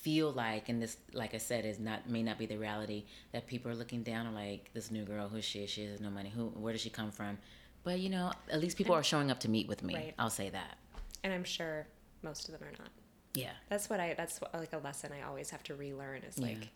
feel 0.03 0.31
like 0.33 0.67
and 0.69 0.81
this 0.81 0.97
like 1.13 1.33
i 1.33 1.37
said 1.37 1.65
is 1.65 1.79
not 1.79 1.99
may 2.09 2.21
not 2.21 2.37
be 2.37 2.45
the 2.45 2.57
reality 2.57 3.05
that 3.31 3.47
people 3.47 3.71
are 3.71 3.75
looking 3.75 4.03
down 4.03 4.27
on 4.27 4.35
like 4.35 4.69
this 4.73 4.91
new 4.91 5.03
girl 5.05 5.27
who's 5.29 5.45
she 5.45 5.65
she 5.65 5.85
has 5.85 6.01
no 6.01 6.09
money 6.09 6.29
who 6.29 6.47
where 6.63 6.73
does 6.73 6.81
she 6.81 6.89
come 6.89 7.09
from 7.09 7.37
but 7.85 7.99
you 7.99 8.09
know 8.09 8.31
at 8.51 8.59
least 8.59 8.75
people 8.77 8.93
are 8.93 9.03
showing 9.03 9.31
up 9.31 9.39
to 9.39 9.49
meet 9.49 9.67
with 9.67 9.81
me 9.81 9.93
Right. 9.95 10.13
i'll 10.19 10.29
say 10.41 10.49
that 10.49 10.77
And 11.23 11.31
I'm 11.33 11.45
sure 11.45 11.87
most 12.21 12.49
of 12.49 12.53
them 12.53 12.63
are 12.67 12.75
not. 12.83 12.91
yeah 13.33 13.53
That's 13.69 13.89
what 13.89 13.99
I. 14.05 14.13
That's 14.13 14.39
what, 14.41 14.53
like 14.53 14.73
a 14.73 14.77
lesson 14.89 15.11
I 15.17 15.21
always 15.29 15.49
have 15.51 15.63
to 15.69 15.73
relearn. 15.75 16.21
Is 16.29 16.37
Yeah. 16.37 16.47
like 16.47 16.67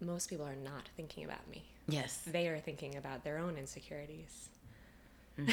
most 0.00 0.28
people 0.30 0.46
are 0.46 0.56
not 0.72 0.84
thinking 0.96 1.24
about 1.24 1.44
me. 1.48 1.62
yes 1.88 2.22
They 2.26 2.48
are 2.48 2.58
thinking 2.68 2.96
about 2.96 3.22
their 3.24 3.38
own 3.38 3.56
insecurities, 3.56 4.48
and 5.38 5.46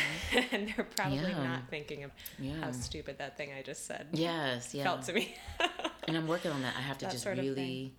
they're 0.69 0.87
probably 0.95 1.17
Mm-hmm. 1.19 1.41
Yeah. 1.41 1.47
not 1.47 1.61
thinking 1.69 2.03
of 2.03 2.11
Yeah. 2.39 2.59
how 2.61 2.71
stupid 2.71 3.17
that 3.19 3.37
thing 3.37 3.49
I 3.57 3.61
just 3.61 3.85
said 3.85 4.07
yes 4.13 4.73
yeah 4.73 4.83
felt 4.83 5.03
to 5.03 5.13
me. 5.13 5.35
and 6.07 6.17
i'm 6.17 6.27
working 6.27 6.51
on 6.51 6.61
that. 6.61 6.73
I 6.77 6.81
have 6.81 6.97
to 6.99 7.09
just 7.09 7.25
really 7.25 7.93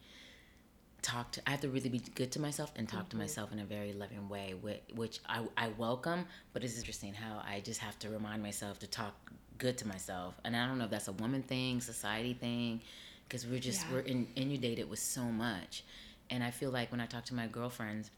talk 1.02 1.30
to 1.32 1.40
I 1.46 1.50
have 1.50 1.60
to 1.60 1.68
really 1.68 1.88
be 1.88 2.00
good 2.14 2.32
to 2.32 2.40
myself 2.40 2.72
and 2.76 2.88
talk 2.88 3.08
to 3.10 3.16
myself 3.16 3.52
in 3.52 3.60
a 3.60 3.64
very 3.64 3.92
loving 3.92 4.28
way 4.28 4.54
which, 4.60 4.80
which 4.94 5.20
I, 5.28 5.42
I 5.56 5.68
welcome 5.78 6.26
but 6.52 6.64
it's 6.64 6.76
interesting 6.78 7.14
how 7.14 7.42
I 7.46 7.60
just 7.60 7.80
have 7.80 7.98
to 8.00 8.08
remind 8.10 8.42
myself 8.42 8.78
to 8.80 8.86
talk 8.86 9.14
good 9.58 9.78
to 9.78 9.88
myself. 9.88 10.34
And 10.44 10.54
I 10.56 10.66
don't 10.66 10.78
know 10.78 10.84
if 10.84 10.90
that's 10.90 11.08
a 11.08 11.12
woman 11.12 11.42
thing 11.42 11.80
society 11.80 12.34
thing 12.34 12.80
because 13.28 13.46
we're 13.46 13.58
just 13.60 13.86
Yeah. 13.86 13.94
we're 13.94 14.00
in, 14.00 14.26
inundated 14.36 14.90
with 14.90 14.98
so 14.98 15.22
much. 15.22 15.84
And 16.28 16.42
I 16.42 16.50
feel 16.50 16.70
like 16.70 16.90
when 16.90 17.00
I 17.00 17.06
talk 17.06 17.24
to 17.26 17.34
my 17.34 17.46
girlfriends 17.46 18.10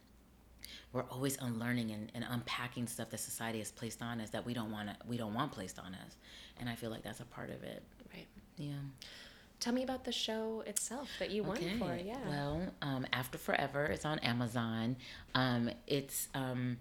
we're 0.92 1.04
always 1.10 1.36
unlearning 1.40 1.90
and, 1.90 2.10
and 2.14 2.24
unpacking 2.28 2.86
stuff 2.86 3.10
that 3.10 3.20
society 3.20 3.58
has 3.58 3.70
placed 3.70 4.02
on 4.02 4.20
us 4.20 4.30
that 4.30 4.44
we 4.46 4.54
don't 4.54 4.70
want 4.72 4.88
to 4.88 4.96
we 5.06 5.16
don't 5.16 5.34
want 5.34 5.52
placed 5.52 5.78
on 5.78 5.94
us. 5.94 6.16
And 6.58 6.68
I 6.68 6.74
feel 6.74 6.90
like 6.90 7.02
that's 7.02 7.20
a 7.20 7.24
part 7.26 7.50
of 7.50 7.62
it. 7.62 7.82
Right. 8.14 8.26
yeah 8.56 8.72
Tell 9.60 9.72
me 9.72 9.82
about 9.82 10.04
the 10.04 10.12
show 10.12 10.62
itself 10.66 11.08
that 11.18 11.30
you 11.30 11.42
won 11.42 11.56
for. 11.78 11.96
Yeah. 11.96 12.16
well, 12.28 12.62
um, 12.80 13.06
After 13.12 13.38
Forever, 13.38 13.86
it's 13.86 14.04
on 14.04 14.20
Amazon. 14.20 14.96
Um, 15.34 15.70
it's 15.86 16.28
um, 16.34 16.76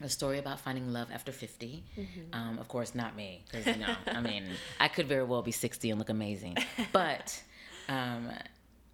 a 0.00 0.08
story 0.08 0.38
about 0.38 0.60
finding 0.60 0.92
love 0.92 1.08
after 1.12 1.30
50. 1.30 1.84
Mm-hmm. 1.98 2.20
Um, 2.32 2.58
of 2.58 2.68
course, 2.68 2.94
not 2.94 3.16
me, 3.16 3.44
because, 3.44 3.66
you 3.66 3.76
know, 3.84 3.94
I 4.06 4.20
mean, 4.20 4.44
I 4.80 4.88
could 4.88 5.08
very 5.08 5.24
well 5.24 5.42
be 5.42 5.52
60 5.52 5.90
and 5.90 5.98
look 5.98 6.08
amazing. 6.08 6.56
But 6.92 7.40
um, 7.88 8.30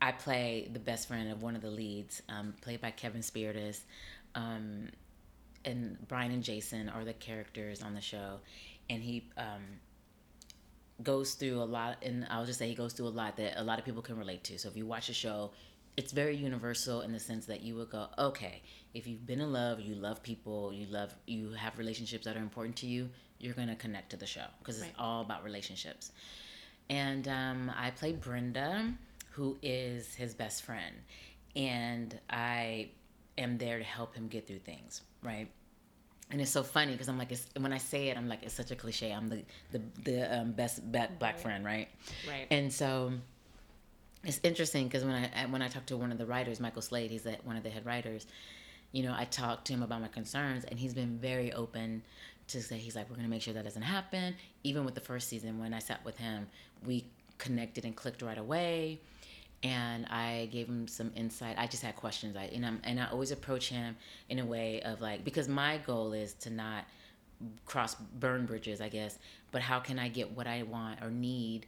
I 0.02 0.12
play 0.12 0.68
the 0.72 0.80
best 0.80 1.06
friend 1.06 1.30
of 1.30 1.42
one 1.42 1.54
of 1.54 1.62
the 1.62 1.70
leads, 1.70 2.22
um, 2.28 2.54
played 2.60 2.80
by 2.80 2.90
Kevin 2.90 3.20
Spirtas. 3.20 3.80
Um, 4.34 4.88
and 5.64 5.96
Brian 6.08 6.32
and 6.32 6.42
Jason 6.42 6.88
are 6.88 7.04
the 7.04 7.12
characters 7.12 7.82
on 7.82 7.94
the 7.94 8.00
show. 8.00 8.40
And 8.90 9.02
he 9.02 9.28
um, 9.36 9.62
goes 11.02 11.34
through 11.34 11.60
a 11.62 11.64
lot, 11.64 11.98
and 12.02 12.26
I'll 12.30 12.46
just 12.46 12.58
say 12.58 12.68
he 12.68 12.74
goes 12.74 12.92
through 12.92 13.08
a 13.08 13.10
lot 13.10 13.36
that 13.36 13.60
a 13.60 13.62
lot 13.62 13.78
of 13.78 13.84
people 13.84 14.02
can 14.02 14.16
relate 14.18 14.44
to. 14.44 14.58
So 14.58 14.68
if 14.68 14.76
you 14.76 14.86
watch 14.86 15.08
the 15.08 15.12
show, 15.12 15.50
it's 15.96 16.12
very 16.12 16.36
universal 16.36 17.00
in 17.02 17.12
the 17.12 17.20
sense 17.20 17.46
that 17.46 17.62
you 17.62 17.74
would 17.76 17.90
go, 17.90 18.06
okay, 18.18 18.62
if 18.94 19.06
you've 19.06 19.26
been 19.26 19.40
in 19.40 19.52
love, 19.52 19.80
you 19.80 19.94
love 19.94 20.22
people, 20.22 20.72
you 20.72 20.86
love, 20.86 21.14
you 21.26 21.52
have 21.52 21.78
relationships 21.78 22.24
that 22.24 22.36
are 22.36 22.40
important 22.40 22.76
to 22.76 22.86
you, 22.86 23.08
you're 23.38 23.54
gonna 23.54 23.76
connect 23.76 24.10
to 24.10 24.16
the 24.16 24.26
show 24.26 24.44
because 24.58 24.78
it's 24.78 24.86
Right. 24.86 24.94
all 24.98 25.22
about 25.22 25.44
relationships. 25.44 26.12
And 26.88 27.26
um, 27.28 27.72
I 27.76 27.90
play 27.90 28.12
Brenda, 28.12 28.92
who 29.30 29.56
is 29.62 30.14
his 30.14 30.34
best 30.34 30.62
friend, 30.62 30.94
and 31.54 32.18
I 32.30 32.90
am 33.38 33.58
there 33.58 33.78
to 33.78 33.84
help 33.84 34.14
him 34.14 34.28
get 34.28 34.46
through 34.46 34.60
things, 34.60 35.02
right? 35.22 35.48
And 36.30 36.40
it's 36.40 36.50
so 36.50 36.62
funny 36.62 36.92
because 36.92 37.08
I'm 37.08 37.18
like, 37.18 37.30
it's, 37.30 37.46
when 37.58 37.72
I 37.72 37.78
say 37.78 38.08
it, 38.08 38.16
I'm 38.16 38.28
like, 38.28 38.42
it's 38.42 38.54
such 38.54 38.70
a 38.70 38.76
cliche. 38.76 39.12
I'm 39.12 39.28
the 39.28 39.42
the 39.70 39.80
the 40.02 40.40
um, 40.40 40.52
best 40.52 40.90
black, 40.90 41.18
black 41.18 41.38
friend, 41.38 41.64
right? 41.64 41.88
Right. 42.28 42.46
And 42.50 42.72
so 42.72 43.12
it's 44.24 44.40
interesting 44.42 44.88
because 44.88 45.04
when 45.04 45.14
I 45.14 45.46
when 45.46 45.62
I 45.62 45.68
talked 45.68 45.86
to 45.88 45.96
one 45.96 46.10
of 46.10 46.18
the 46.18 46.26
writers, 46.26 46.58
Michael 46.58 46.82
Slade, 46.82 47.10
he's 47.10 47.22
the, 47.22 47.36
one 47.44 47.56
of 47.56 47.62
the 47.62 47.70
head 47.70 47.86
writers. 47.86 48.26
You 48.92 49.04
know, 49.04 49.14
I 49.16 49.24
talked 49.24 49.66
to 49.66 49.72
him 49.72 49.82
about 49.82 50.00
my 50.00 50.08
concerns, 50.08 50.64
and 50.64 50.78
he's 50.78 50.94
been 50.94 51.18
very 51.18 51.52
open 51.52 52.02
to 52.48 52.62
say 52.62 52.76
he's 52.76 52.96
like, 52.96 53.08
we're 53.08 53.16
gonna 53.16 53.28
make 53.28 53.42
sure 53.42 53.54
that 53.54 53.64
doesn't 53.64 53.82
happen. 53.82 54.34
Even 54.64 54.84
with 54.84 54.94
the 54.94 55.00
first 55.00 55.28
season, 55.28 55.60
when 55.60 55.72
I 55.72 55.78
sat 55.78 56.04
with 56.04 56.16
him, 56.18 56.48
we 56.84 57.04
connected 57.38 57.84
and 57.84 57.94
clicked 57.94 58.22
right 58.22 58.38
away 58.38 58.98
and 59.62 60.06
I 60.06 60.48
gave 60.52 60.68
him 60.68 60.86
some 60.86 61.12
insight. 61.16 61.56
I 61.58 61.66
just 61.66 61.82
had 61.82 61.96
questions. 61.96 62.36
I 62.36 62.44
and 62.44 62.64
I'm, 62.64 62.80
and 62.84 63.00
I 63.00 63.06
always 63.10 63.30
approach 63.30 63.68
him 63.68 63.96
in 64.28 64.38
a 64.38 64.44
way 64.44 64.80
of 64.82 65.00
like 65.00 65.24
because 65.24 65.48
my 65.48 65.78
goal 65.78 66.12
is 66.12 66.34
to 66.34 66.50
not 66.50 66.84
cross 67.64 67.94
burn 67.94 68.46
bridges, 68.46 68.80
I 68.80 68.88
guess. 68.88 69.18
But 69.52 69.62
how 69.62 69.80
can 69.80 69.98
I 69.98 70.08
get 70.08 70.32
what 70.32 70.46
I 70.46 70.62
want 70.62 71.02
or 71.02 71.10
need, 71.10 71.66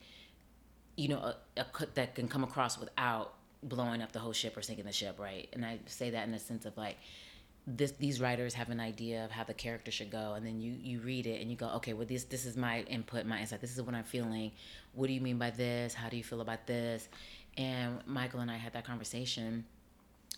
you 0.96 1.09
know, 1.09 1.18
a, 1.18 1.37
a 1.57 1.66
that 1.94 2.14
can 2.14 2.29
come 2.29 2.44
across 2.44 2.79
without 2.79 3.35
blowing 3.62 4.03
up 4.03 4.12
the 4.12 4.18
whole 4.18 4.33
ship 4.33 4.57
or 4.57 4.62
sinking 4.62 4.85
the 4.85 4.92
ship, 4.92 5.18
right? 5.18 5.48
And 5.53 5.64
I 5.64 5.79
say 5.87 6.11
that 6.11 6.27
in 6.27 6.33
the 6.33 6.38
sense 6.38 6.66
of 6.66 6.77
like 6.77 6.96
this 7.77 7.92
these 7.98 8.20
writers 8.20 8.55
have 8.55 8.70
an 8.70 8.81
idea 8.81 9.24
of 9.24 9.31
how 9.31 9.44
the 9.44 9.53
character 9.53 9.90
should 9.90 10.11
go 10.11 10.33
and 10.35 10.46
then 10.46 10.59
you 10.59 10.74
you 10.83 11.01
read 11.01 11.27
it 11.27 11.40
and 11.42 11.51
you 11.51 11.57
go 11.57 11.68
okay 11.68 11.92
well 11.92 12.07
this 12.07 12.24
this 12.24 12.46
is 12.46 12.57
my 12.57 12.81
input 12.83 13.27
my 13.27 13.40
insight 13.40 13.61
this 13.61 13.77
is 13.77 13.83
what 13.83 13.94
i'm 13.94 14.05
feeling 14.05 14.51
what 14.94 15.07
do 15.07 15.12
you 15.12 15.20
mean 15.20 15.37
by 15.37 15.51
this 15.51 15.92
how 15.92 16.09
do 16.09 16.16
you 16.16 16.24
feel 16.24 16.40
about 16.40 16.66
this 16.66 17.09
and 17.58 17.98
michael 18.06 18.40
and 18.40 18.50
i 18.50 18.56
had 18.56 18.72
that 18.72 18.86
conversation 18.86 19.64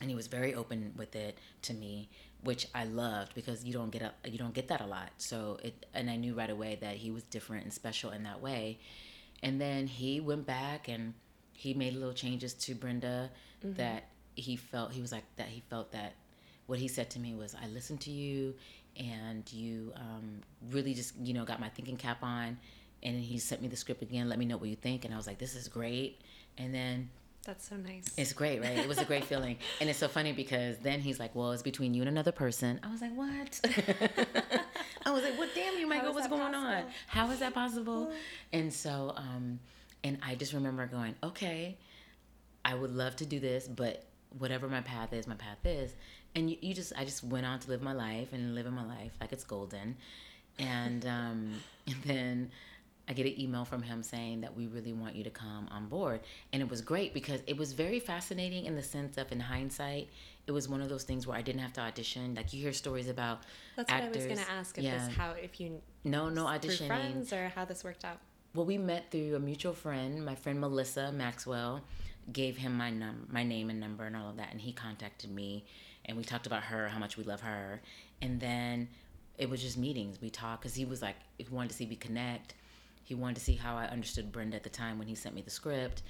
and 0.00 0.08
he 0.08 0.16
was 0.16 0.26
very 0.26 0.54
open 0.54 0.92
with 0.96 1.14
it 1.14 1.38
to 1.62 1.72
me 1.74 2.08
which 2.42 2.66
i 2.74 2.84
loved 2.84 3.34
because 3.34 3.64
you 3.64 3.72
don't 3.72 3.90
get 3.90 4.02
a, 4.02 4.12
you 4.28 4.38
don't 4.38 4.54
get 4.54 4.68
that 4.68 4.80
a 4.80 4.86
lot. 4.86 5.10
So 5.18 5.58
it 5.62 5.86
and 5.94 6.10
i 6.10 6.16
knew 6.16 6.34
right 6.34 6.50
away 6.50 6.78
that 6.80 6.96
he 6.96 7.10
was 7.10 7.22
different 7.24 7.64
and 7.64 7.72
special 7.72 8.10
in 8.10 8.22
that 8.24 8.40
way. 8.40 8.78
And 9.42 9.60
then 9.60 9.86
he 9.86 10.20
went 10.20 10.46
back 10.46 10.88
and 10.88 11.14
he 11.52 11.74
made 11.74 11.94
little 11.94 12.12
changes 12.12 12.54
to 12.54 12.74
brenda 12.74 13.30
that 13.62 14.04
he 14.34 14.56
felt 14.56 14.92
he 14.92 15.00
was 15.00 15.12
like 15.12 15.24
that 15.36 15.48
he 15.48 15.62
felt 15.68 15.92
that 15.92 16.14
what 16.66 16.78
he 16.78 16.88
said 16.88 17.10
to 17.10 17.18
me 17.18 17.34
was 17.34 17.54
i 17.62 17.66
listened 17.68 18.00
to 18.00 18.10
you 18.10 18.54
and 18.98 19.52
you 19.52 19.92
um, 19.96 20.40
really 20.70 20.94
just 20.94 21.14
you 21.22 21.34
know 21.34 21.44
got 21.44 21.60
my 21.60 21.68
thinking 21.68 21.96
cap 21.96 22.22
on 22.22 22.56
and 23.02 23.20
he 23.20 23.38
sent 23.38 23.60
me 23.60 23.68
the 23.68 23.76
script 23.76 24.02
again 24.02 24.28
let 24.28 24.38
me 24.38 24.44
know 24.44 24.56
what 24.56 24.68
you 24.68 24.76
think. 24.76 25.04
And 25.04 25.12
i 25.12 25.16
was 25.16 25.26
like 25.26 25.38
this 25.38 25.54
is 25.54 25.68
great 25.68 26.20
and 26.58 26.74
then 26.74 27.10
That's 27.44 27.68
so 27.68 27.76
nice. 27.76 28.04
it's 28.16 28.32
great, 28.32 28.60
right? 28.60 28.78
It 28.78 28.88
was 28.88 28.98
a 28.98 29.04
great 29.04 29.24
feeling. 29.30 29.56
And 29.80 29.88
it's 29.90 29.98
so 29.98 30.08
funny 30.08 30.32
because 30.32 30.78
then 30.78 31.00
he's 31.00 31.18
like, 31.18 31.34
Well, 31.34 31.52
it's 31.52 31.62
between 31.62 31.94
you 31.94 32.02
and 32.02 32.08
another 32.08 32.32
person. 32.32 32.80
I 32.82 32.90
was 32.90 33.00
like, 33.00 33.14
What? 33.14 33.60
I 35.06 35.10
was 35.10 35.22
like, 35.22 35.38
What 35.38 35.48
damn 35.54 35.78
you, 35.78 35.86
Michael, 35.86 36.12
what's 36.12 36.28
going 36.28 36.54
on? 36.54 36.84
How 37.06 37.30
is 37.30 37.38
that 37.40 37.54
possible? 37.54 38.12
And 38.52 38.72
so, 38.72 39.12
um, 39.16 39.58
and 40.04 40.18
I 40.26 40.34
just 40.34 40.52
remember 40.52 40.86
going, 40.86 41.14
Okay, 41.22 41.76
I 42.64 42.74
would 42.74 42.94
love 42.94 43.16
to 43.16 43.26
do 43.26 43.40
this, 43.40 43.66
but 43.68 44.04
whatever 44.38 44.68
my 44.68 44.80
path 44.82 45.12
is, 45.12 45.26
my 45.26 45.34
path 45.34 45.58
is. 45.64 45.94
And 46.34 46.48
you, 46.50 46.56
you 46.60 46.74
just 46.74 46.92
I 46.96 47.04
just 47.04 47.24
went 47.24 47.44
on 47.46 47.58
to 47.60 47.68
live 47.70 47.82
my 47.82 47.92
life 47.92 48.32
and 48.32 48.54
living 48.54 48.72
my 48.72 48.84
life 48.86 49.12
like 49.20 49.32
it's 49.32 49.44
golden. 49.44 49.96
And 50.58 51.04
um 51.06 51.54
and 51.86 51.96
then 52.04 52.50
I 53.10 53.12
get 53.12 53.26
an 53.26 53.40
email 53.40 53.64
from 53.64 53.82
him 53.82 54.04
saying 54.04 54.42
that 54.42 54.56
we 54.56 54.68
really 54.68 54.92
want 54.92 55.16
you 55.16 55.24
to 55.24 55.30
come 55.30 55.66
on 55.72 55.88
board. 55.88 56.20
And 56.52 56.62
it 56.62 56.70
was 56.70 56.80
great 56.80 57.12
because 57.12 57.42
it 57.48 57.56
was 57.56 57.72
very 57.72 57.98
fascinating 57.98 58.66
in 58.66 58.76
the 58.76 58.84
sense 58.84 59.18
of, 59.18 59.32
in 59.32 59.40
hindsight, 59.40 60.08
it 60.46 60.52
was 60.52 60.68
one 60.68 60.80
of 60.80 60.88
those 60.88 61.02
things 61.02 61.26
where 61.26 61.36
I 61.36 61.42
didn't 61.42 61.60
have 61.60 61.72
to 61.72 61.80
audition. 61.80 62.36
Like 62.36 62.52
you 62.52 62.62
hear 62.62 62.72
stories 62.72 63.08
about 63.08 63.40
That's 63.76 63.90
actors. 63.90 64.08
what 64.08 64.14
I 64.14 64.16
was 64.16 64.26
going 64.26 64.46
to 64.46 64.52
ask. 64.52 64.78
If 64.78 64.84
this 64.84 65.16
how 65.16 65.32
if 65.32 65.60
you 65.60 65.82
no, 66.04 66.28
no 66.28 66.44
auditioning. 66.44 66.86
friends 66.86 67.32
or 67.32 67.48
how 67.48 67.64
this 67.64 67.82
worked 67.82 68.04
out. 68.04 68.18
Well, 68.54 68.64
we 68.64 68.78
met 68.78 69.10
through 69.10 69.34
a 69.34 69.40
mutual 69.40 69.72
friend. 69.72 70.24
My 70.24 70.36
friend 70.36 70.60
Melissa 70.60 71.10
Maxwell 71.10 71.82
gave 72.32 72.56
him 72.58 72.76
my 72.76 72.90
num 72.90 73.26
my 73.28 73.42
name 73.42 73.70
and 73.70 73.80
number 73.80 74.04
and 74.04 74.14
all 74.14 74.30
of 74.30 74.36
that, 74.36 74.52
and 74.52 74.60
he 74.60 74.72
contacted 74.72 75.30
me, 75.30 75.64
and 76.04 76.16
we 76.16 76.22
talked 76.22 76.46
about 76.46 76.62
her, 76.64 76.86
how 76.86 76.98
much 77.00 77.16
we 77.16 77.24
love 77.24 77.40
her, 77.40 77.80
and 78.22 78.38
then 78.38 78.88
it 79.36 79.50
was 79.50 79.62
just 79.62 79.76
meetings. 79.76 80.20
We 80.20 80.30
talked 80.30 80.62
because 80.62 80.76
he 80.76 80.84
was 80.84 81.02
like, 81.02 81.16
he 81.38 81.46
wanted 81.50 81.70
to 81.70 81.76
see 81.76 81.86
me 81.86 81.96
connect. 81.96 82.54
He 83.10 83.16
wanted 83.16 83.34
to 83.34 83.40
see 83.40 83.56
how 83.56 83.74
I 83.76 83.86
understood 83.86 84.30
Brenda 84.30 84.54
at 84.56 84.62
the 84.62 84.70
time 84.70 84.96
when 84.96 85.08
he 85.08 85.16
sent 85.16 85.34
me 85.34 85.42
the 85.42 85.50
script, 85.50 86.02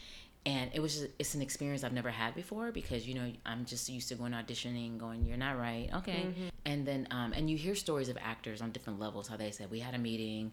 and 0.44 0.70
it 0.74 0.80
was 0.80 0.96
just, 0.98 1.08
it's 1.18 1.34
an 1.34 1.40
experience 1.40 1.82
I've 1.82 1.94
never 1.94 2.10
had 2.10 2.34
before 2.34 2.72
because 2.72 3.08
you 3.08 3.14
know 3.14 3.32
I'm 3.46 3.64
just 3.64 3.88
used 3.88 4.10
to 4.10 4.16
going 4.16 4.32
auditioning, 4.32 4.98
going 4.98 5.24
you're 5.24 5.38
not 5.38 5.58
right, 5.58 5.88
okay, 5.94 6.26
and 6.66 6.86
then 6.86 7.08
um, 7.10 7.32
and 7.32 7.48
you 7.48 7.56
hear 7.56 7.74
stories 7.74 8.10
of 8.10 8.18
actors 8.20 8.60
on 8.60 8.70
different 8.70 9.00
levels 9.00 9.28
how 9.28 9.38
they 9.38 9.50
said 9.50 9.70
we 9.70 9.78
had 9.80 9.94
a 9.94 9.98
meeting, 9.98 10.52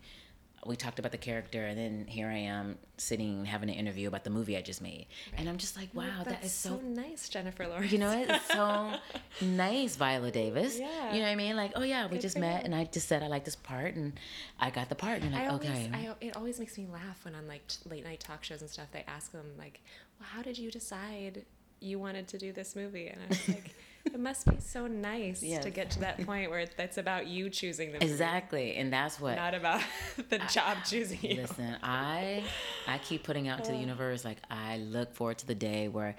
we 0.67 0.75
talked 0.75 0.99
about 0.99 1.11
the 1.11 1.17
character, 1.17 1.65
and 1.65 1.77
then 1.77 2.05
here 2.07 2.27
I 2.27 2.37
am 2.37 2.77
sitting 2.97 3.45
having 3.45 3.69
an 3.69 3.75
interview 3.75 4.07
about 4.07 4.23
the 4.23 4.29
movie 4.29 4.57
I 4.57 4.61
just 4.61 4.81
made, 4.81 5.07
and 5.37 5.47
I'm 5.47 5.57
just 5.57 5.77
like 5.77 5.89
wow 5.93 6.23
that 6.25 6.43
is 6.43 6.51
so 6.51 6.77
nice, 6.83 7.29
Jennifer 7.29 7.67
Lawrence. 7.67 7.91
you 7.91 7.97
know, 7.97 8.11
it's 8.11 8.47
so 8.47 8.93
nice, 9.45 9.95
Viola 9.95 10.31
Davis. 10.31 10.79
Yeah. 10.79 11.13
You 11.13 11.19
know 11.19 11.25
what 11.25 11.31
I 11.31 11.35
mean? 11.35 11.55
Like, 11.55 11.71
oh 11.75 11.83
yeah, 11.83 12.05
we 12.07 12.13
Good 12.17 12.21
just 12.21 12.37
met, 12.37 12.61
you. 12.61 12.65
and 12.65 12.75
I 12.75 12.83
just 12.85 13.07
said 13.07 13.23
I 13.23 13.27
like 13.27 13.45
this 13.45 13.55
part, 13.55 13.95
and 13.95 14.13
I 14.59 14.69
got 14.69 14.89
the 14.89 14.95
part, 14.95 15.21
and 15.21 15.33
like, 15.33 15.49
always, 15.49 15.69
okay. 15.69 15.89
I, 15.93 16.13
it 16.21 16.35
always 16.37 16.59
makes 16.59 16.77
me 16.77 16.87
laugh 16.91 17.23
when 17.23 17.35
on 17.35 17.47
like 17.47 17.65
t- 17.67 17.89
late 17.89 18.03
night 18.03 18.19
talk 18.19 18.43
shows 18.43 18.61
and 18.61 18.69
stuff. 18.69 18.87
They 18.91 19.03
ask 19.07 19.31
them 19.31 19.45
like, 19.57 19.81
"Well, 20.19 20.27
how 20.31 20.41
did 20.41 20.57
you 20.57 20.69
decide 20.71 21.45
you 21.79 21.99
wanted 21.99 22.27
to 22.29 22.37
do 22.37 22.51
this 22.51 22.75
movie?" 22.75 23.07
And 23.07 23.21
I 23.23 23.27
was 23.29 23.47
like, 23.49 23.75
"It 24.13 24.19
must 24.19 24.45
be 24.49 24.59
so 24.59 24.87
nice 24.87 25.41
Yes. 25.43 25.63
to 25.63 25.69
get 25.69 25.91
to 25.91 25.99
that 25.99 26.25
point 26.25 26.49
where 26.49 26.59
it's 26.59 26.97
about 26.97 27.27
you 27.27 27.49
choosing 27.49 27.91
the 27.91 28.03
exactly, 28.03 28.75
and 28.75 28.91
that's 28.91 29.19
what. 29.19 29.35
not 29.35 29.53
about 29.53 29.81
the 30.29 30.39
job 30.51 30.77
choosing 30.85 31.19
you." 31.21 31.35
Listen, 31.41 31.75
I 31.83 32.43
I 32.87 32.97
keep 32.99 33.23
putting 33.23 33.47
out 33.47 33.63
to 33.65 33.71
the 33.71 33.77
uh. 33.77 33.81
universe 33.81 34.23
like 34.25 34.37
I 34.49 34.77
look 34.77 35.13
forward 35.13 35.37
to 35.39 35.47
the 35.47 35.55
day 35.55 35.87
where 35.87 36.15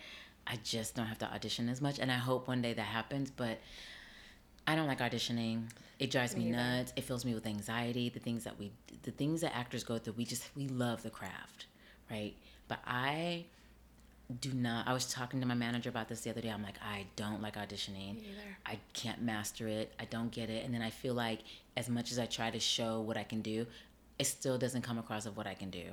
I 0.46 0.58
just 0.64 0.94
don't 0.94 1.06
have 1.06 1.18
to 1.18 1.32
audition 1.32 1.68
as 1.68 1.80
much, 1.80 1.98
and 1.98 2.10
I 2.10 2.16
hope 2.16 2.48
one 2.48 2.62
day 2.62 2.72
that 2.72 2.82
happens. 2.82 3.30
But 3.30 3.58
I 4.66 4.74
don't 4.76 4.86
like 4.86 5.00
auditioning. 5.00 5.68
It 5.98 6.10
drives 6.10 6.36
me 6.36 6.50
nuts. 6.50 6.92
It 6.94 7.04
fills 7.04 7.24
me 7.24 7.34
with 7.34 7.46
anxiety. 7.46 8.08
The 8.08 8.20
things 8.20 8.44
that 8.44 8.58
we, 8.58 8.70
the 9.02 9.10
things 9.10 9.40
that 9.40 9.56
actors 9.56 9.82
go 9.82 9.98
through, 9.98 10.14
we 10.16 10.24
just 10.24 10.44
we 10.56 10.68
love 10.68 11.02
the 11.02 11.10
craft, 11.10 11.66
right? 12.10 12.34
But 12.68 12.78
I 12.86 13.46
do 14.40 14.52
not. 14.52 14.86
I 14.86 14.92
was 14.92 15.06
talking 15.10 15.40
to 15.40 15.46
my 15.46 15.54
manager 15.54 15.88
about 15.88 16.08
this 16.08 16.20
the 16.20 16.30
other 16.30 16.40
day. 16.42 16.50
I'm 16.50 16.62
like, 16.62 16.78
I 16.82 17.06
don't 17.16 17.40
like 17.40 17.56
auditioning. 17.56 18.16
I 18.66 18.78
can't 18.92 19.22
master 19.22 19.66
it. 19.68 19.92
I 19.98 20.04
don't 20.04 20.30
get 20.30 20.50
it. 20.50 20.64
And 20.64 20.74
then 20.74 20.82
I 20.82 20.90
feel 20.90 21.14
like 21.14 21.40
as 21.76 21.88
much 21.88 22.12
as 22.12 22.18
I 22.18 22.26
try 22.26 22.50
to 22.50 22.60
show 22.60 23.00
what 23.00 23.16
I 23.16 23.22
can 23.24 23.40
do, 23.40 23.66
it 24.18 24.26
still 24.26 24.58
doesn't 24.58 24.82
come 24.82 24.98
across 24.98 25.24
of 25.26 25.36
what 25.36 25.46
I 25.46 25.54
can 25.54 25.70
do. 25.70 25.84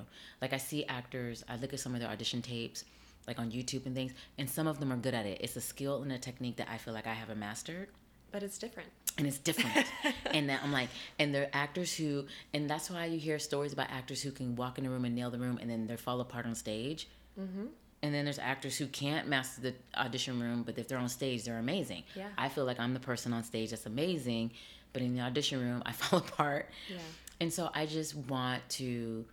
Like 0.42 0.52
I 0.52 0.58
see 0.58 0.84
actors, 0.86 1.46
I 1.48 1.56
look 1.58 1.74
at 1.74 1.80
some 1.80 1.94
of 1.94 2.02
their 2.02 2.10
audition 2.10 2.42
tapes, 2.42 2.84
like 3.28 3.40
on 3.40 3.52
YouTube 3.52 3.86
and 3.86 3.96
things, 3.96 4.12
and 4.38 4.50
some 4.50 4.68
of 4.68 4.80
them 4.80 4.92
are 4.92 4.98
good 4.98 5.14
at 5.14 5.26
it. 5.26 5.40
It's 5.42 5.56
a 5.56 5.62
skill 5.62 6.02
and 6.02 6.12
a 6.12 6.18
technique 6.18 6.58
that 6.58 6.68
I 6.70 6.78
feel 6.78 6.94
like 6.94 7.08
I 7.08 7.14
haven't 7.14 7.40
mastered 7.40 7.88
But 8.32 8.44
it's 8.44 8.58
different. 8.58 8.90
and 9.18 9.28
it's 9.28 9.38
different. 9.38 9.86
and 10.32 10.50
that 10.50 10.60
I'm 10.64 10.72
like, 10.74 10.90
and 11.20 11.34
there 11.34 11.44
are 11.44 11.50
actors 11.54 11.96
who, 11.96 12.26
and 12.54 12.70
that's 12.70 12.90
why 12.90 13.06
you 13.06 13.18
hear 13.20 13.40
stories 13.40 13.72
about 13.74 13.90
actors 13.92 14.22
who 14.22 14.32
can 14.32 14.56
walk 14.56 14.78
in 14.78 14.86
a 14.86 14.90
room 14.90 15.06
and 15.06 15.16
nail 15.16 15.30
the 15.30 15.40
room, 15.40 15.58
and 15.62 15.70
then 15.70 15.88
they 15.88 15.96
fall 15.96 16.20
apart 16.20 16.46
on 16.46 16.54
stage. 16.56 17.08
Mm-hmm. 17.40 17.68
And 18.02 18.14
then 18.14 18.26
there's 18.26 18.40
actors 18.40 18.78
who 18.78 18.88
can't 18.88 19.28
master 19.28 19.62
the 19.62 19.74
audition 19.98 20.40
room, 20.40 20.64
but 20.64 20.78
if 20.78 20.88
they're 20.88 20.98
on 20.98 21.10
stage, 21.10 21.44
they're 21.44 21.58
amazing. 21.58 22.04
Yeah. 22.16 22.28
I 22.38 22.50
feel 22.50 22.66
like 22.66 22.80
I'm 22.80 22.94
the 22.94 23.00
person 23.00 23.34
on 23.34 23.44
stage 23.44 23.72
that's 23.72 23.86
amazing, 23.86 24.52
but 24.94 25.02
in 25.02 25.16
the 25.16 25.22
audition 25.22 25.60
room, 25.60 25.82
I 25.86 25.92
fall 25.94 26.20
apart. 26.20 26.70
Yeah. 26.90 26.98
And 27.40 27.52
so 27.52 27.70
I 27.74 27.86
just 27.86 28.16
want 28.16 28.68
to 28.70 29.26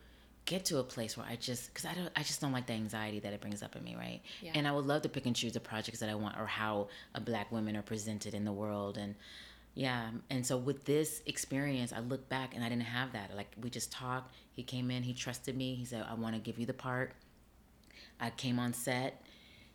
get 0.45 0.65
to 0.67 0.79
a 0.79 0.83
place 0.83 1.17
where 1.17 1.27
I 1.27 1.37
just 1.37 1.73
because 1.73 1.85
I 1.85 1.95
don't 1.95 2.11
I 2.17 2.23
just 2.23 2.41
don't 2.41 2.51
like 2.51 2.67
the 2.67 2.73
anxiety 2.73 3.21
that 3.21 3.33
it 3.33 3.41
brings 3.41 3.63
up 3.63 3.77
in 3.77 3.85
me, 3.85 3.95
right? 3.97 4.21
Yeah. 4.41 4.53
And 4.55 4.67
I 4.67 4.73
would 4.73 4.87
love 4.87 5.03
to 5.03 5.09
pick 5.09 5.27
and 5.27 5.37
choose 5.37 5.53
the 5.53 5.61
projects 5.61 6.01
that 6.01 6.09
I 6.09 6.15
want 6.15 6.39
or 6.39 6.47
how 6.47 6.89
a 7.15 7.21
black 7.21 7.53
women 7.53 7.77
are 7.77 7.83
presented 7.83 8.35
in 8.35 8.45
the 8.45 8.53
world 8.53 8.97
and 8.97 9.15
yeah, 9.75 10.11
and 10.29 10.45
so 10.47 10.59
with 10.59 10.85
this 10.85 11.23
experience, 11.25 11.93
I 11.93 12.01
look 12.01 12.29
back 12.29 12.55
and 12.55 12.63
I 12.63 12.69
didn't 12.69 12.83
have 12.83 13.13
that. 13.13 13.35
Like 13.35 13.55
we 13.61 13.71
just 13.71 13.91
talked. 13.91 14.35
He 14.53 14.63
came 14.63 14.91
in, 14.91 15.03
he 15.03 15.15
trusted 15.15 15.57
me. 15.57 15.75
He 15.75 15.85
said, 15.85 16.05
"I 16.09 16.15
want 16.15 16.35
to 16.35 16.41
give 16.41 16.59
you 16.59 16.67
the 16.67 16.75
part." 16.75 17.15
I 18.23 18.31
came 18.31 18.59
on 18.61 18.73
set, 18.73 19.21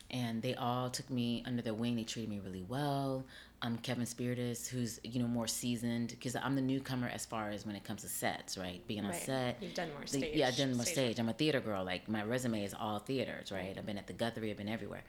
and 0.09 0.41
they 0.41 0.55
all 0.55 0.89
took 0.89 1.09
me 1.09 1.43
under 1.45 1.61
their 1.61 1.73
wing. 1.73 1.97
They 1.97 2.03
treated 2.03 2.29
me 2.29 2.39
really 2.43 2.63
well. 2.67 3.25
Um, 3.61 3.77
Kevin 3.79 4.05
Spirtas, 4.05 4.67
who's 4.69 4.99
you 5.03 5.19
know 5.19 5.27
more 5.27 5.47
seasoned, 5.47 6.09
because 6.09 6.35
I'm 6.35 6.55
the 6.55 6.61
newcomer 6.61 7.09
as 7.09 7.25
far 7.25 7.49
as 7.49 7.65
when 7.65 7.75
it 7.75 7.83
comes 7.83 8.03
to 8.03 8.07
sets, 8.07 8.57
right? 8.57 8.85
Being 8.87 9.03
on 9.03 9.11
Right. 9.11 9.21
set. 9.21 9.57
You've 9.61 9.73
done 9.73 9.89
more 9.91 10.01
The- 10.01 10.07
stage- 10.07 10.35
yeah, 10.35 10.47
I've 10.47 10.55
done 10.55 10.73
more 10.75 10.85
stage 10.85 10.93
stage. 10.93 11.19
I'm 11.19 11.27
a 11.29 11.33
theater 11.33 11.59
girl. 11.59 11.83
Like 11.83 12.07
my 12.07 12.23
resume 12.23 12.63
is 12.63 12.73
all 12.73 12.99
theaters, 12.99 13.51
right? 13.51 13.75
I've 13.77 13.85
been 13.85 13.97
at 13.97 14.07
the 14.07 14.13
Guthrie. 14.13 14.49
I've 14.51 14.57
been 14.57 14.69
everywhere, 14.69 15.03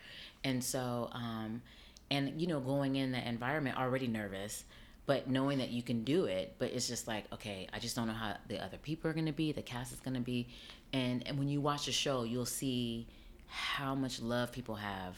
and 0.44 0.64
so, 0.64 1.10
um, 1.12 1.62
and 2.10 2.40
you 2.40 2.46
know, 2.48 2.58
going 2.58 2.96
in 2.96 3.12
that 3.12 3.26
environment, 3.26 3.76
already 3.78 4.08
nervous, 4.08 4.64
but 5.06 5.28
knowing 5.28 5.58
that 5.58 5.68
you 5.68 5.82
can 5.82 6.02
do 6.02 6.24
it. 6.24 6.54
But 6.58 6.72
it's 6.72 6.88
just 6.88 7.06
like, 7.06 7.30
okay, 7.34 7.68
I 7.72 7.78
just 7.78 7.94
don't 7.94 8.08
know 8.08 8.14
how 8.14 8.34
the 8.48 8.58
other 8.64 8.78
people 8.78 9.10
are 9.10 9.14
going 9.14 9.26
to 9.26 9.32
be, 9.32 9.52
the 9.52 9.62
cast 9.62 9.92
is 9.92 10.00
going 10.00 10.14
to 10.14 10.20
be, 10.20 10.48
and 10.92 11.24
and 11.28 11.38
when 11.38 11.48
you 11.48 11.60
watch 11.60 11.84
the 11.86 11.92
show, 11.92 12.22
you'll 12.24 12.46
see 12.46 13.06
how 13.48 13.94
much 13.94 14.20
love 14.20 14.52
people 14.52 14.76
have 14.76 15.16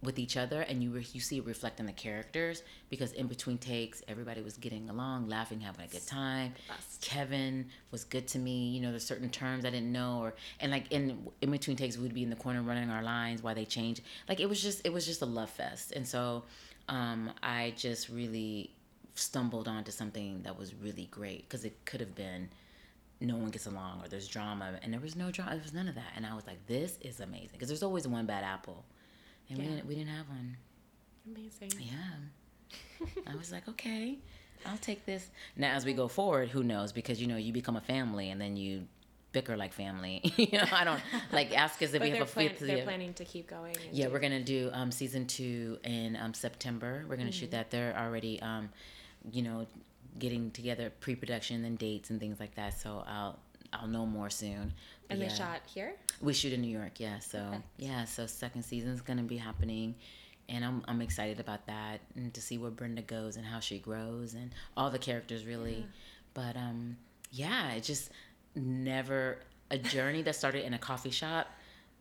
with 0.00 0.18
each 0.18 0.36
other 0.36 0.60
and 0.60 0.80
you 0.80 0.90
re- 0.92 1.06
you 1.12 1.20
see 1.20 1.38
it 1.38 1.44
reflect 1.44 1.80
in 1.80 1.86
the 1.86 1.92
characters 1.92 2.62
because 2.88 3.10
in 3.12 3.26
between 3.26 3.58
takes 3.58 4.00
everybody 4.06 4.40
was 4.40 4.56
getting 4.56 4.88
along 4.88 5.28
laughing 5.28 5.60
having 5.60 5.84
a 5.84 5.88
good 5.88 6.06
time. 6.06 6.54
kevin 7.00 7.66
was 7.90 8.04
good 8.04 8.28
to 8.28 8.38
me 8.38 8.68
you 8.68 8.80
know 8.80 8.90
there's 8.90 9.04
certain 9.04 9.28
terms 9.28 9.64
i 9.64 9.70
didn't 9.70 9.90
know 9.90 10.20
or 10.20 10.34
and 10.60 10.70
like 10.70 10.92
in 10.92 11.26
in 11.42 11.50
between 11.50 11.76
takes 11.76 11.98
we'd 11.98 12.14
be 12.14 12.22
in 12.22 12.30
the 12.30 12.36
corner 12.36 12.62
running 12.62 12.90
our 12.90 13.02
lines 13.02 13.42
while 13.42 13.54
they 13.56 13.64
change. 13.64 14.00
Like 14.28 14.38
it 14.40 14.48
was 14.48 14.62
just 14.62 14.86
it 14.86 14.92
was 14.92 15.04
just 15.04 15.22
a 15.22 15.26
love 15.26 15.50
fest. 15.50 15.92
And 15.92 16.06
so 16.06 16.44
um 16.88 17.30
i 17.42 17.74
just 17.76 18.08
really 18.08 18.70
stumbled 19.14 19.66
onto 19.68 19.90
something 19.90 20.42
that 20.42 20.56
was 20.56 20.74
really 20.74 21.08
great 21.10 21.42
because 21.48 21.64
it 21.64 21.76
could 21.84 22.00
have 22.00 22.14
been 22.14 22.48
no 23.20 23.36
one 23.36 23.50
gets 23.50 23.66
along 23.66 24.00
or 24.02 24.08
there's 24.08 24.28
drama 24.28 24.78
and 24.82 24.92
there 24.92 25.00
was 25.00 25.16
no 25.16 25.30
drama 25.30 25.52
there 25.52 25.62
was 25.62 25.72
none 25.72 25.88
of 25.88 25.94
that. 25.96 26.12
And 26.16 26.24
i 26.24 26.34
was 26.34 26.46
like 26.46 26.64
this 26.66 26.98
is 27.00 27.20
amazing. 27.20 27.50
Because 27.52 27.68
there's 27.68 27.82
always 27.82 28.06
one 28.06 28.26
bad 28.26 28.44
apple. 28.44 28.84
And 29.48 29.58
we 29.58 29.64
didn't 29.64 29.86
we 29.86 29.94
didn't 29.94 30.10
have 30.10 30.28
one. 30.28 30.56
Amazing. 31.26 31.72
yeah. 31.80 33.06
I 33.26 33.36
was 33.36 33.50
like 33.52 33.68
okay 33.68 34.18
i'll 34.66 34.78
take 34.78 35.04
this. 35.06 35.30
Now 35.56 35.72
as 35.74 35.84
we 35.84 35.92
go 35.92 36.08
forward 36.08 36.48
who 36.48 36.62
knows? 36.62 36.92
Because 36.92 37.20
you 37.20 37.26
know 37.26 37.36
you 37.36 37.52
become 37.52 37.76
a 37.76 37.80
family 37.80 38.30
and 38.30 38.40
then 38.40 38.56
you 38.56 38.86
bicker 39.32 39.56
like 39.56 39.72
family. 39.72 40.20
You 40.36 40.58
know 40.58 40.64
i 40.72 40.84
don't 40.84 41.00
like 41.32 41.56
ask 41.56 41.82
us 41.82 41.92
if 41.92 42.02
we 42.02 42.10
have 42.10 42.22
a 42.22 42.24
plan- 42.24 42.48
fifth 42.50 42.60
they're 42.60 42.82
planning 42.84 43.14
to 43.14 43.24
keep 43.24 43.48
going. 43.48 43.74
Yeah, 43.92 44.06
do- 44.06 44.12
we're 44.12 44.20
gonna 44.20 44.42
do 44.42 44.70
um, 44.72 44.90
season 44.90 45.26
two 45.26 45.78
in 45.84 46.16
um, 46.16 46.34
September. 46.34 47.04
We're 47.08 47.16
gonna 47.16 47.32
shoot 47.32 47.50
that. 47.50 47.70
They're 47.70 47.96
already, 47.98 48.40
um, 48.40 48.70
you 49.30 49.42
know, 49.42 49.66
getting 50.18 50.50
together 50.50 50.92
pre-production 51.00 51.64
and 51.64 51.78
dates 51.78 52.10
and 52.10 52.20
things 52.20 52.40
like 52.40 52.54
that. 52.56 52.78
So 52.78 53.04
I'll 53.06 53.38
I'll 53.72 53.88
know 53.88 54.06
more 54.06 54.30
soon. 54.30 54.72
But 55.06 55.14
And 55.14 55.22
they 55.22 55.26
yeah, 55.26 55.34
shot 55.34 55.60
here? 55.66 55.94
We 56.20 56.32
shoot 56.32 56.52
in 56.52 56.60
New 56.62 56.76
York. 56.76 57.00
Yeah. 57.00 57.18
So 57.20 57.62
yeah. 57.76 58.04
So 58.04 58.26
second 58.26 58.62
season's 58.62 59.00
gonna 59.00 59.22
be 59.22 59.36
happening. 59.36 59.94
And 60.50 60.64
I'm, 60.64 60.82
I'm 60.88 61.02
excited 61.02 61.40
about 61.40 61.66
that 61.66 62.00
and 62.16 62.32
to 62.32 62.40
see 62.40 62.56
where 62.56 62.70
Brenda 62.70 63.02
goes 63.02 63.36
and 63.36 63.44
how 63.44 63.60
she 63.60 63.78
grows 63.78 64.32
and 64.32 64.50
all 64.78 64.88
the 64.90 64.98
characters 64.98 65.44
really. 65.44 65.84
But 66.32 66.56
um, 66.56 66.96
yeah, 67.30 67.72
it 67.72 67.82
just 67.82 68.10
never 68.54 69.40
a 69.70 69.76
journey 69.76 70.22
that 70.22 70.34
started 70.34 70.64
in 70.64 70.72
a 70.72 70.78
coffee 70.78 71.10
shop 71.10 71.48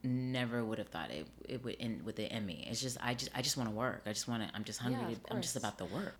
never 0.03 0.63
would 0.63 0.77
have 0.77 0.88
thought 0.88 1.12
it 1.12 1.27
it 1.47 1.63
would 1.63 1.75
end 1.80 2.03
with 2.03 2.15
the 2.15 2.32
Emmy. 2.32 2.65
It's 2.69 2.82
just 2.82 2.97
I 3.01 3.13
just 3.13 3.32
I 3.36 3.41
just 3.41 3.58
want 3.58 3.69
to 3.69 3.75
work. 3.75 4.03
I 4.06 4.13
just 4.13 4.27
want 4.27 4.47
to. 4.47 4.56
I'm 4.56 4.63
just 4.63 4.80
hungry. 4.80 5.01
Yeah, 5.10 5.15
to, 5.15 5.34
I'm 5.34 5.41
just 5.41 5.56
about 5.56 5.77
the 5.77 5.86
work. 5.86 6.15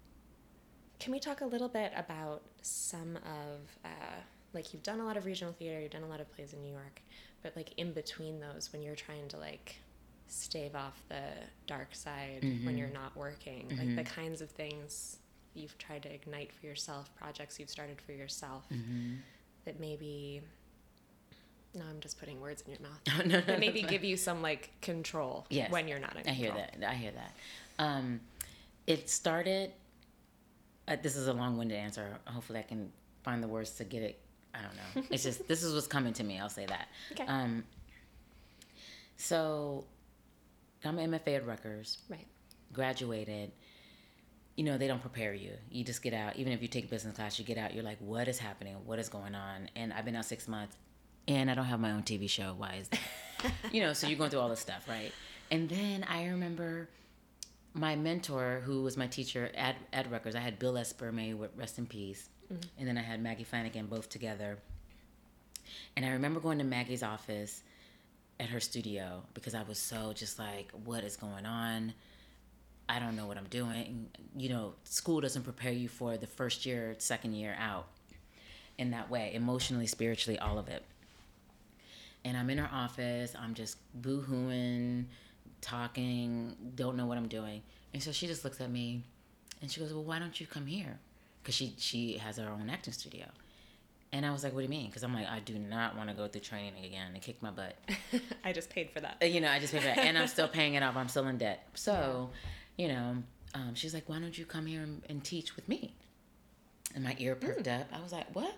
Can 1.00 1.12
we 1.14 1.20
talk 1.20 1.42
a 1.42 1.46
little 1.46 1.68
bit 1.68 1.92
about 1.96 2.42
some 2.62 3.18
of, 3.18 3.60
uh, 3.86 3.90
like, 4.54 4.74
you've 4.74 4.84
done 4.84 5.00
a 5.00 5.06
lot 5.06 5.16
of 5.18 5.26
regional 5.26 5.54
theater, 5.54 5.80
you've 5.80 5.92
done 5.92 6.04
a 6.04 6.08
lot 6.08 6.20
of 6.20 6.32
plays 6.34 6.54
in 6.54 6.62
New 6.62 6.72
York, 6.72 7.02
but, 7.44 7.56
like, 7.56 7.74
in 7.78 7.94
between 7.94 8.40
those, 8.40 8.72
when 8.74 8.82
you're 8.82 8.96
trying 8.96 9.28
to, 9.30 9.38
like, 9.38 9.76
stave 10.28 10.76
off 10.76 11.02
the 11.08 11.22
dark 11.68 11.94
side 11.94 12.40
when 12.66 12.78
you're 12.78 12.90
not 12.90 13.16
working, 13.16 13.70
like, 13.78 13.96
the 13.96 14.04
kinds 14.04 14.42
of 14.42 14.50
things 14.50 15.18
you've 15.54 15.78
tried 15.78 16.04
to 16.04 16.14
ignite 16.14 16.52
for 16.52 16.66
yourself, 16.66 17.10
projects 17.16 17.60
you've 17.60 17.70
started 17.70 18.02
for 18.02 18.12
yourself, 18.12 18.66
that 19.66 19.80
maybe. 19.80 20.42
No, 21.74 21.84
I'm 21.90 22.00
just 22.00 22.20
putting 22.20 22.42
words 22.42 22.64
in 22.66 22.72
your 22.72 22.82
mouth. 22.82 23.26
no, 23.28 23.38
no, 23.38 23.42
that 23.46 23.60
maybe 23.60 23.82
give 23.84 24.04
you 24.04 24.18
some 24.18 24.42
like 24.42 24.72
control 24.82 25.46
Yes. 25.50 25.70
when 25.70 25.88
you're 25.88 26.00
not 26.00 26.16
in 26.16 26.28
I 26.28 26.32
hear 26.32 26.52
that. 26.52 26.76
I 26.88 26.94
hear 26.96 27.12
that. 27.12 27.34
Um, 27.78 28.20
it 28.88 29.10
started. 29.10 29.72
Uh, 30.88 30.96
this 31.02 31.16
is 31.16 31.28
a 31.28 31.34
long-winded 31.34 31.78
answer. 31.78 32.18
Hopefully, 32.26 32.60
I 32.60 32.64
can 32.64 32.92
find 33.24 33.44
the 33.44 33.48
words 33.48 33.72
to 33.72 33.84
get 33.84 34.04
it. 34.04 34.20
I 34.54 34.60
don't 34.62 34.76
know. 34.76 35.08
It's 35.12 35.24
just 35.24 35.48
this 35.48 35.64
is 35.64 35.74
what's 35.74 35.88
coming 35.88 36.14
to 36.14 36.24
me. 36.24 36.40
I'll 36.40 36.50
say 36.50 36.66
that. 36.66 36.88
Okay. 37.12 37.26
Um, 37.28 37.64
so, 39.18 39.86
I'm 40.86 40.98
an 41.00 41.12
MFA 41.12 41.38
at 41.38 41.46
Rutgers. 41.46 41.98
Right. 42.10 42.26
graduated, 42.74 43.52
you 44.56 44.64
know, 44.64 44.78
they 44.78 44.88
don't 44.88 45.02
prepare 45.02 45.34
you. 45.34 45.52
You 45.72 45.84
just 45.84 46.02
get 46.02 46.14
out. 46.14 46.36
Even 46.36 46.52
if 46.52 46.62
you 46.62 46.68
take 46.68 46.90
business 46.90 47.16
class, 47.16 47.38
you 47.40 47.46
get 47.46 47.58
out, 47.58 47.74
you're 47.74 47.84
like, 47.84 48.00
what 48.00 48.28
is 48.28 48.40
happening? 48.40 48.76
What 48.86 49.00
is 49.00 49.08
going 49.10 49.36
on? 49.36 49.70
And 49.76 49.94
I've 49.94 50.06
been 50.06 50.16
out 50.16 50.26
six 50.26 50.48
months 50.48 50.76
and 51.28 51.50
I 51.52 51.56
don't 51.56 51.66
have 51.66 51.80
my 51.80 51.92
own 51.92 52.04
TV 52.04 52.30
show. 52.30 52.56
Why 52.58 52.80
is 52.82 52.88
that? 52.90 53.52
you 53.72 53.82
know, 53.82 53.94
so 53.94 54.08
you're 54.08 54.18
going 54.18 54.30
through 54.32 54.40
all 54.40 54.50
this 54.50 54.60
stuff, 54.60 54.88
right? 54.90 55.12
And 55.52 55.70
then 55.70 56.04
I 56.10 56.28
remember 56.28 56.90
my 57.78 57.96
mentor, 57.96 58.62
who 58.66 58.84
was 58.84 58.98
my 58.98 59.08
teacher 59.08 59.52
at, 59.56 59.76
at 59.94 60.10
Rutgers, 60.12 60.36
I 60.36 60.40
had 60.40 60.60
Bill 60.60 60.78
Esper, 60.78 61.12
may 61.12 61.34
rest 61.34 61.78
in 61.78 61.86
peace. 61.86 62.30
Mm-hmm. 62.52 62.62
And 62.80 62.88
then 62.88 62.98
I 62.98 63.02
had 63.02 63.22
Maggie 63.22 63.44
Flanagan 63.44 63.88
both 63.88 64.10
together. 64.10 64.58
And 65.96 66.06
I 66.06 66.10
remember 66.10 66.40
going 66.40 66.58
to 66.60 66.64
Maggie's 66.64 67.04
office 67.04 67.64
at 68.40 68.50
her 68.50 68.60
studio 68.60 69.24
because 69.34 69.56
I 69.56 69.64
was 69.64 69.80
so 69.80 70.14
just 70.14 70.40
like, 70.40 70.72
what 70.86 71.04
is 71.04 71.18
going 71.18 71.46
on? 71.46 71.94
I 72.90 73.00
don't 73.00 73.16
know 73.16 73.26
what 73.26 73.38
I'm 73.38 73.48
doing. 73.50 74.10
You 74.36 74.50
know, 74.50 74.74
school 74.84 75.20
doesn't 75.20 75.44
prepare 75.44 75.74
you 75.74 75.90
for 75.90 76.18
the 76.18 76.28
first 76.28 76.66
year, 76.66 76.96
second 77.00 77.34
year 77.34 77.56
out 77.60 77.88
in 78.78 78.92
that 78.92 79.10
way, 79.10 79.32
emotionally, 79.34 79.88
spiritually, 79.88 80.40
all 80.40 80.58
of 80.58 80.70
it. 80.70 80.84
And 82.24 82.38
I'm 82.38 82.50
in 82.50 82.58
her 82.58 82.70
office, 82.72 83.34
I'm 83.38 83.54
just 83.54 83.78
boo 83.94 84.22
hooing, 84.22 85.06
talking, 85.68 86.56
don't 86.76 86.96
know 86.96 87.06
what 87.06 87.18
I'm 87.18 87.28
doing. 87.28 87.62
And 87.94 88.02
so 88.02 88.12
she 88.12 88.28
just 88.28 88.44
looks 88.44 88.62
at 88.62 88.72
me 88.72 89.04
and 89.62 89.70
she 89.70 89.80
goes, 89.80 89.94
Well, 89.94 90.04
why 90.04 90.20
don't 90.20 90.40
you 90.40 90.48
come 90.48 90.66
here? 90.66 91.00
Because 91.42 91.56
she, 91.56 91.76
she 91.78 92.18
has 92.18 92.38
her 92.38 92.48
own 92.48 92.70
acting 92.70 92.94
studio. 92.94 93.26
And 94.14 94.26
I 94.26 94.32
was 94.32 94.44
like, 94.44 94.54
What 94.54 94.60
do 94.60 94.64
you 94.64 94.70
mean? 94.70 94.88
Because 94.88 95.04
I'm 95.04 95.14
like, 95.14 95.28
I 95.28 95.40
do 95.40 95.58
not 95.58 95.98
want 95.98 96.10
to 96.10 96.16
go 96.16 96.28
through 96.28 96.42
training 96.42 96.86
again 96.86 97.12
and 97.14 97.22
kick 97.22 97.42
my 97.42 97.52
butt. 97.52 97.76
I 98.46 98.54
just 98.54 98.70
paid 98.70 98.92
for 98.92 99.02
that. 99.02 99.18
Uh, 99.22 99.26
you 99.26 99.42
know, 99.42 99.50
I 99.50 99.60
just 99.60 99.74
paid 99.74 99.82
for 99.82 99.88
that, 99.88 100.00
and 100.00 100.18
I'm 100.18 100.28
still 100.28 100.48
paying 100.60 100.76
it 100.76 100.84
off. 100.84 100.96
I'm 100.96 101.10
still 101.10 101.28
in 101.28 101.38
debt. 101.38 101.68
So, 101.74 102.30
you 102.78 102.88
know, 102.88 103.18
um, 103.54 103.76
she's 103.76 103.94
like, 103.94 104.08
"Why 104.08 104.20
don't 104.20 104.38
you 104.38 104.46
come 104.46 104.66
here 104.66 104.82
and, 104.82 105.02
and 105.10 105.24
teach 105.24 105.56
with 105.56 105.68
me?" 105.68 105.94
And 106.96 107.04
my 107.04 107.16
ear 107.20 107.36
perked 107.36 107.68
up. 107.68 107.88
I 107.92 108.02
was 108.02 108.12
like, 108.12 108.34
"What?" 108.34 108.56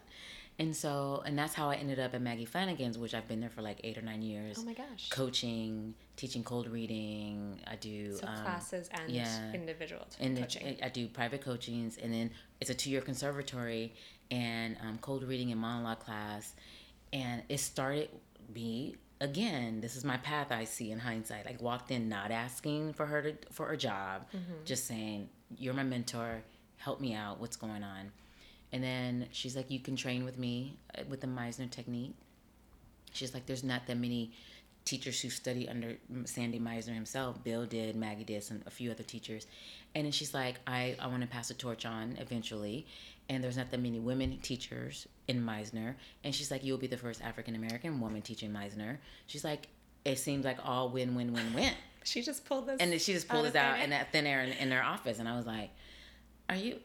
And 0.59 0.75
so, 0.75 1.23
and 1.25 1.39
that's 1.39 1.53
how 1.53 1.69
I 1.69 1.75
ended 1.75 1.99
up 1.99 2.13
at 2.13 2.21
Maggie 2.21 2.43
Flanagan's, 2.43 2.97
which 2.97 3.13
I've 3.13 3.29
been 3.29 3.39
there 3.39 3.49
for 3.49 3.61
like 3.61 3.79
eight 3.85 3.97
or 3.97 4.01
nine 4.01 4.21
years. 4.21 4.57
Oh 4.59 4.65
my 4.65 4.73
gosh. 4.73 5.07
Coaching, 5.09 5.95
teaching 6.17 6.43
cold 6.43 6.67
reading. 6.67 7.61
I 7.65 7.77
do 7.77 8.17
So 8.17 8.27
um, 8.27 8.43
classes 8.43 8.89
and 8.91 9.09
yeah. 9.09 9.53
individual 9.53 10.05
and 10.19 10.37
coaching. 10.37 10.77
I 10.83 10.89
do 10.89 11.07
private 11.07 11.41
coachings, 11.41 11.97
and 11.97 12.13
then 12.13 12.31
it's 12.59 12.69
a 12.69 12.75
two-year 12.75 12.99
conservatory 12.99 13.93
and 14.31 14.75
um, 14.85 14.99
cold 14.99 15.23
reading 15.23 15.53
and 15.53 15.61
monologue 15.61 15.99
class, 15.99 16.53
and 17.13 17.41
it 17.47 17.61
started 17.61 18.09
me 18.53 18.97
again. 19.21 19.79
This 19.79 19.95
is 19.95 20.03
my 20.03 20.17
path 20.17 20.51
I 20.51 20.65
see 20.65 20.91
in 20.91 20.99
hindsight. 20.99 21.45
Like 21.45 21.61
walked 21.61 21.89
in 21.89 22.09
not 22.09 22.31
asking 22.31 22.93
for 22.93 23.05
her 23.05 23.21
to 23.21 23.33
for 23.53 23.71
a 23.71 23.77
job, 23.77 24.27
just 24.65 24.87
saying, 24.87 25.29
"You're 25.57 25.73
my 25.73 25.83
mentor. 25.83 26.43
Help 26.75 26.99
me 26.99 27.13
out. 27.13 27.39
What's 27.39 27.55
going 27.55 27.83
on?" 27.83 28.11
And 28.71 28.83
then 28.83 29.27
she's 29.31 29.55
like, 29.55 29.71
"You 29.71 29.79
can 29.79 29.95
train 29.95 30.25
with 30.25 30.37
me 30.37 30.77
uh, 30.97 31.03
with 31.09 31.21
the 31.21 31.27
Meisner 31.27 31.69
technique." 31.69 32.15
She's 33.11 33.33
like, 33.33 33.45
"There's 33.45 33.63
not 33.63 33.87
that 33.87 33.97
many 33.97 34.31
teachers 34.85 35.21
who 35.21 35.29
study 35.29 35.69
under 35.69 35.97
Sandy 36.25 36.59
Meisner 36.59 36.95
himself. 36.95 37.43
Bill 37.43 37.65
did, 37.65 37.95
Maggie 37.95 38.23
did, 38.23 38.43
some 38.43 38.61
a 38.65 38.71
few 38.71 38.89
other 38.89 39.03
teachers, 39.03 39.45
and 39.93 40.05
then 40.05 40.11
she's 40.11 40.33
like, 40.33 40.55
I 40.65 40.95
I 40.99 41.07
want 41.07 41.21
to 41.21 41.27
pass 41.27 41.49
the 41.49 41.53
torch 41.53 41.85
on 41.85 42.17
eventually, 42.19 42.87
and 43.29 43.43
there's 43.43 43.57
not 43.57 43.69
that 43.71 43.79
many 43.79 43.99
women 43.99 44.39
teachers 44.41 45.07
in 45.27 45.43
Meisner, 45.43 45.95
and 46.23 46.33
she's 46.33 46.49
like, 46.49 46.63
you'll 46.63 46.77
be 46.77 46.87
the 46.87 46.97
first 46.97 47.21
African 47.21 47.55
American 47.55 47.99
woman 47.99 48.21
teaching 48.21 48.51
Meisner. 48.51 48.97
She's 49.27 49.43
like, 49.43 49.67
it 50.05 50.17
seems 50.17 50.43
like 50.45 50.57
all 50.63 50.89
win 50.89 51.15
win 51.15 51.33
win 51.33 51.53
win. 51.53 51.73
She 52.05 52.21
just 52.21 52.45
pulled 52.45 52.65
this. 52.65 52.79
And 52.79 52.93
then 52.93 52.97
she 52.97 53.11
just 53.13 53.27
pulled 53.27 53.45
this 53.45 53.55
out 53.55 53.81
in 53.81 53.89
that 53.89 54.13
thin 54.13 54.25
air 54.25 54.41
in, 54.41 54.53
in 54.53 54.69
their 54.69 54.81
office, 54.81 55.19
and 55.19 55.27
I 55.27 55.35
was 55.35 55.45
like, 55.45 55.69
"Are 56.47 56.55
you, 56.55 56.79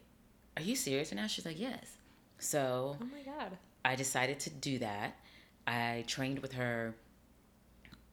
are 0.57 0.63
you 0.63 0.77
serious?" 0.77 1.11
And 1.11 1.21
now 1.21 1.27
she's 1.27 1.47
like, 1.47 1.59
"Yes." 1.59 1.99
So 2.39 2.97
Oh 3.01 3.07
my 3.07 3.23
god. 3.23 3.59
I 3.85 3.97
decided 3.97 4.41
to 4.41 4.51
do 4.51 4.79
that. 4.79 5.17
I 5.67 6.05
trained 6.07 6.41
with 6.41 6.53
her 6.53 6.95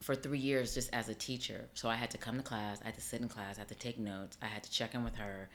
for 0.00 0.14
three 0.14 0.38
years 0.38 0.74
just 0.74 0.92
as 0.92 1.08
a 1.08 1.14
teacher. 1.14 1.68
So 1.74 1.88
I 1.88 1.94
had 1.94 2.10
to 2.10 2.18
come 2.18 2.36
to 2.36 2.42
class, 2.42 2.80
I 2.82 2.86
had 2.86 2.94
to 2.94 3.00
sit 3.00 3.20
in 3.20 3.28
class, 3.28 3.56
I 3.56 3.60
had 3.60 3.68
to 3.68 3.74
take 3.74 3.98
notes, 3.98 4.36
I 4.42 4.46
had 4.46 4.62
to 4.64 4.70
check 4.70 4.94
in 4.94 5.04
with 5.04 5.16
her. 5.16 5.48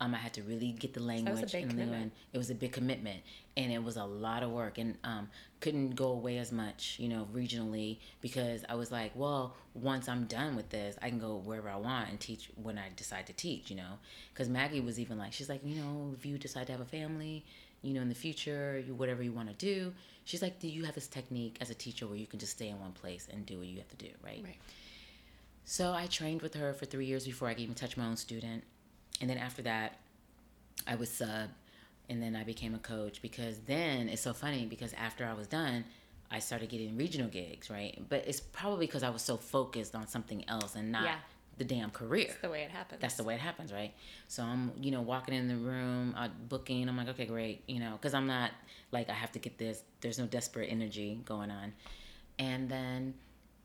Um, 0.00 0.14
I 0.14 0.18
had 0.18 0.32
to 0.34 0.42
really 0.42 0.72
get 0.72 0.94
the 0.94 1.02
language 1.02 1.54
and 1.54 1.78
learn. 1.78 2.10
It 2.32 2.38
was 2.38 2.50
a 2.50 2.54
big 2.56 2.72
commitment, 2.72 3.20
and 3.56 3.72
it 3.72 3.82
was 3.82 3.96
a 3.96 4.04
lot 4.04 4.42
of 4.42 4.50
work, 4.50 4.78
and 4.78 4.96
um, 5.04 5.28
couldn't 5.60 5.94
go 5.94 6.08
away 6.08 6.38
as 6.38 6.50
much, 6.50 6.96
you 6.98 7.08
know, 7.08 7.28
regionally 7.32 7.98
because 8.20 8.64
I 8.68 8.74
was 8.74 8.90
like, 8.90 9.12
well, 9.14 9.54
once 9.74 10.08
I'm 10.08 10.24
done 10.24 10.56
with 10.56 10.70
this, 10.70 10.96
I 11.00 11.08
can 11.08 11.20
go 11.20 11.36
wherever 11.36 11.70
I 11.70 11.76
want 11.76 12.10
and 12.10 12.18
teach 12.18 12.50
when 12.60 12.78
I 12.78 12.88
decide 12.96 13.28
to 13.28 13.32
teach, 13.32 13.70
you 13.70 13.76
know. 13.76 13.98
Because 14.34 14.48
Maggie 14.48 14.80
was 14.80 14.98
even 14.98 15.18
like, 15.18 15.32
she's 15.32 15.48
like, 15.48 15.60
you 15.64 15.76
know, 15.76 16.12
if 16.18 16.26
you 16.26 16.36
decide 16.36 16.66
to 16.66 16.72
have 16.72 16.80
a 16.80 16.84
family, 16.84 17.44
you 17.82 17.94
know, 17.94 18.00
in 18.00 18.08
the 18.08 18.14
future, 18.14 18.82
you 18.84 18.94
whatever 18.94 19.22
you 19.22 19.30
want 19.30 19.48
to 19.48 19.54
do, 19.54 19.92
she's 20.24 20.42
like, 20.42 20.58
do 20.58 20.66
you 20.68 20.84
have 20.84 20.96
this 20.96 21.06
technique 21.06 21.58
as 21.60 21.70
a 21.70 21.74
teacher 21.74 22.08
where 22.08 22.16
you 22.16 22.26
can 22.26 22.40
just 22.40 22.52
stay 22.52 22.68
in 22.68 22.80
one 22.80 22.92
place 22.92 23.28
and 23.32 23.46
do 23.46 23.58
what 23.58 23.68
you 23.68 23.78
have 23.78 23.88
to 23.88 23.96
do, 23.96 24.10
right? 24.24 24.42
Right. 24.42 24.58
So 25.64 25.92
I 25.92 26.06
trained 26.06 26.42
with 26.42 26.54
her 26.54 26.74
for 26.74 26.86
three 26.86 27.06
years 27.06 27.24
before 27.24 27.48
I 27.48 27.54
could 27.54 27.62
even 27.62 27.74
touch 27.74 27.96
my 27.96 28.04
own 28.04 28.16
student. 28.16 28.64
And 29.22 29.30
then 29.30 29.38
after 29.38 29.62
that, 29.62 29.96
I 30.86 30.96
was 30.96 31.08
sub 31.08 31.48
and 32.10 32.22
then 32.22 32.36
I 32.36 32.44
became 32.44 32.74
a 32.74 32.78
coach 32.78 33.22
because 33.22 33.58
then 33.60 34.08
it's 34.10 34.20
so 34.20 34.34
funny 34.34 34.66
because 34.66 34.92
after 34.94 35.24
I 35.24 35.32
was 35.32 35.46
done, 35.46 35.84
I 36.30 36.40
started 36.40 36.68
getting 36.68 36.96
regional 36.96 37.28
gigs, 37.28 37.70
right? 37.70 37.98
But 38.08 38.24
it's 38.26 38.40
probably 38.40 38.86
because 38.86 39.02
I 39.02 39.10
was 39.10 39.22
so 39.22 39.36
focused 39.36 39.94
on 39.94 40.08
something 40.08 40.44
else 40.48 40.74
and 40.74 40.90
not 40.92 41.04
Yeah. 41.04 41.16
the 41.58 41.64
damn 41.64 41.90
career. 41.90 42.26
That's 42.28 42.40
the 42.40 42.48
way 42.50 42.62
it 42.62 42.70
happens. 42.70 43.00
That's 43.00 43.14
the 43.14 43.22
way 43.22 43.34
it 43.34 43.40
happens, 43.40 43.72
right? 43.72 43.94
So 44.26 44.42
I'm, 44.42 44.72
you 44.80 44.90
know, 44.90 45.02
walking 45.02 45.34
in 45.34 45.46
the 45.46 45.56
room, 45.56 46.14
uh, 46.18 46.28
booking. 46.48 46.88
I'm 46.88 46.96
like, 46.96 47.08
okay, 47.08 47.26
great, 47.26 47.62
you 47.68 47.78
know, 47.78 47.92
because 47.92 48.12
I'm 48.14 48.26
not 48.26 48.50
like 48.90 49.08
I 49.08 49.14
have 49.14 49.30
to 49.32 49.38
get 49.38 49.56
this. 49.58 49.82
There's 50.00 50.18
no 50.18 50.26
desperate 50.26 50.66
energy 50.70 51.20
going 51.24 51.50
on. 51.50 51.72
And 52.38 52.68
then 52.68 53.14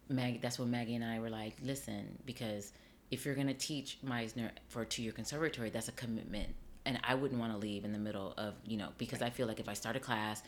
Maggie, 0.10 0.38
that's 0.38 0.60
when 0.60 0.70
Maggie 0.70 0.96
and 0.96 1.04
I 1.04 1.20
were 1.20 1.30
like, 1.32 1.56
listen, 1.64 2.18
because 2.26 2.72
if 3.12 3.26
you're 3.26 3.36
gonna 3.36 3.54
teach 3.54 3.98
Meisner 4.06 4.52
for 4.68 4.82
a 4.82 4.86
two-year 4.86 5.12
conservatory, 5.12 5.70
that's 5.70 5.88
a 5.88 5.94
commitment, 5.94 6.50
and 6.86 7.00
I 7.04 7.16
wouldn't 7.16 7.40
want 7.40 7.52
to 7.54 7.58
leave 7.58 7.86
in 7.86 7.94
the 7.94 8.00
middle 8.00 8.34
of, 8.38 8.54
you 8.66 8.78
know, 8.78 8.90
because 8.98 9.22
I 9.22 9.30
feel 9.30 9.48
like 9.48 9.60
if 9.60 9.70
I 9.70 9.74
start 9.74 9.96
a 9.96 10.00
class, 10.00 10.42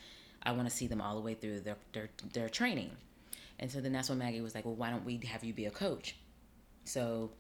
I 0.44 0.52
want 0.54 0.70
to 0.70 0.76
see 0.76 0.88
them 0.88 1.02
all 1.02 1.16
the 1.16 1.22
way 1.22 1.34
through 1.34 1.62
their 1.62 1.78
their 1.94 2.10
their 2.34 2.50
training. 2.50 2.92
And 3.60 3.70
so 3.70 3.82
then 3.82 3.92
that's 3.92 4.10
when 4.10 4.18
Maggie 4.20 4.42
was 4.42 4.56
like, 4.56 4.64
well, 4.66 4.76
why 4.76 4.90
don't 4.90 5.04
we 5.04 5.20
have 5.28 5.44
you 5.44 5.54
be 5.54 5.66
a 5.66 5.72
coach? 5.72 6.16
So 6.86 7.32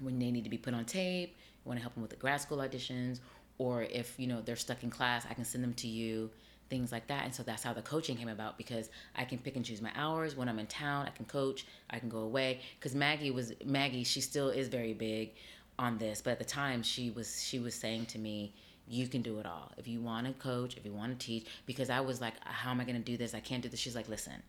when 0.00 0.18
they 0.18 0.30
need 0.30 0.44
to 0.44 0.50
be 0.50 0.58
put 0.58 0.74
on 0.74 0.84
tape, 0.84 1.30
you 1.30 1.68
want 1.68 1.78
to 1.78 1.82
help 1.82 1.94
them 1.94 2.02
with 2.02 2.10
the 2.10 2.16
grad 2.16 2.40
school 2.40 2.58
auditions, 2.58 3.20
or 3.58 3.82
if 3.82 4.14
you 4.18 4.26
know 4.26 4.40
they're 4.42 4.56
stuck 4.56 4.82
in 4.82 4.90
class, 4.90 5.26
I 5.28 5.34
can 5.34 5.44
send 5.44 5.64
them 5.64 5.74
to 5.74 5.88
you, 5.88 6.30
things 6.68 6.92
like 6.92 7.06
that. 7.08 7.24
And 7.24 7.34
so 7.34 7.42
that's 7.42 7.62
how 7.62 7.72
the 7.72 7.82
coaching 7.82 8.16
came 8.16 8.28
about 8.28 8.58
because 8.58 8.90
I 9.14 9.24
can 9.24 9.38
pick 9.38 9.56
and 9.56 9.64
choose 9.64 9.80
my 9.80 9.90
hours 9.96 10.36
when 10.36 10.48
I'm 10.48 10.58
in 10.58 10.66
town. 10.66 11.06
I 11.06 11.10
can 11.10 11.26
coach, 11.26 11.66
I 11.90 11.98
can 11.98 12.08
go 12.08 12.18
away. 12.18 12.60
Because 12.78 12.94
Maggie 12.94 13.30
was 13.30 13.52
Maggie, 13.64 14.04
she 14.04 14.20
still 14.20 14.50
is 14.50 14.68
very 14.68 14.94
big 14.94 15.32
on 15.78 15.98
this, 15.98 16.22
but 16.22 16.30
at 16.30 16.38
the 16.38 16.44
time 16.44 16.82
she 16.82 17.10
was 17.10 17.42
she 17.42 17.58
was 17.58 17.74
saying 17.74 18.06
to 18.06 18.18
me. 18.18 18.54
You 18.88 19.08
can 19.08 19.20
do 19.20 19.40
it 19.40 19.46
all. 19.46 19.72
If 19.76 19.88
you 19.88 20.00
want 20.00 20.28
to 20.28 20.32
coach, 20.34 20.76
if 20.76 20.84
you 20.84 20.92
want 20.92 21.18
to 21.18 21.26
teach, 21.26 21.48
because 21.66 21.90
I 21.90 21.98
was 21.98 22.20
like, 22.20 22.34
how 22.44 22.70
am 22.70 22.80
I 22.80 22.84
going 22.84 22.94
to 22.94 23.02
do 23.02 23.16
this? 23.16 23.34
I 23.34 23.40
can't 23.40 23.60
do 23.60 23.68
this. 23.68 23.80
She's 23.80 23.96
like, 23.96 24.08
listen, 24.08 24.40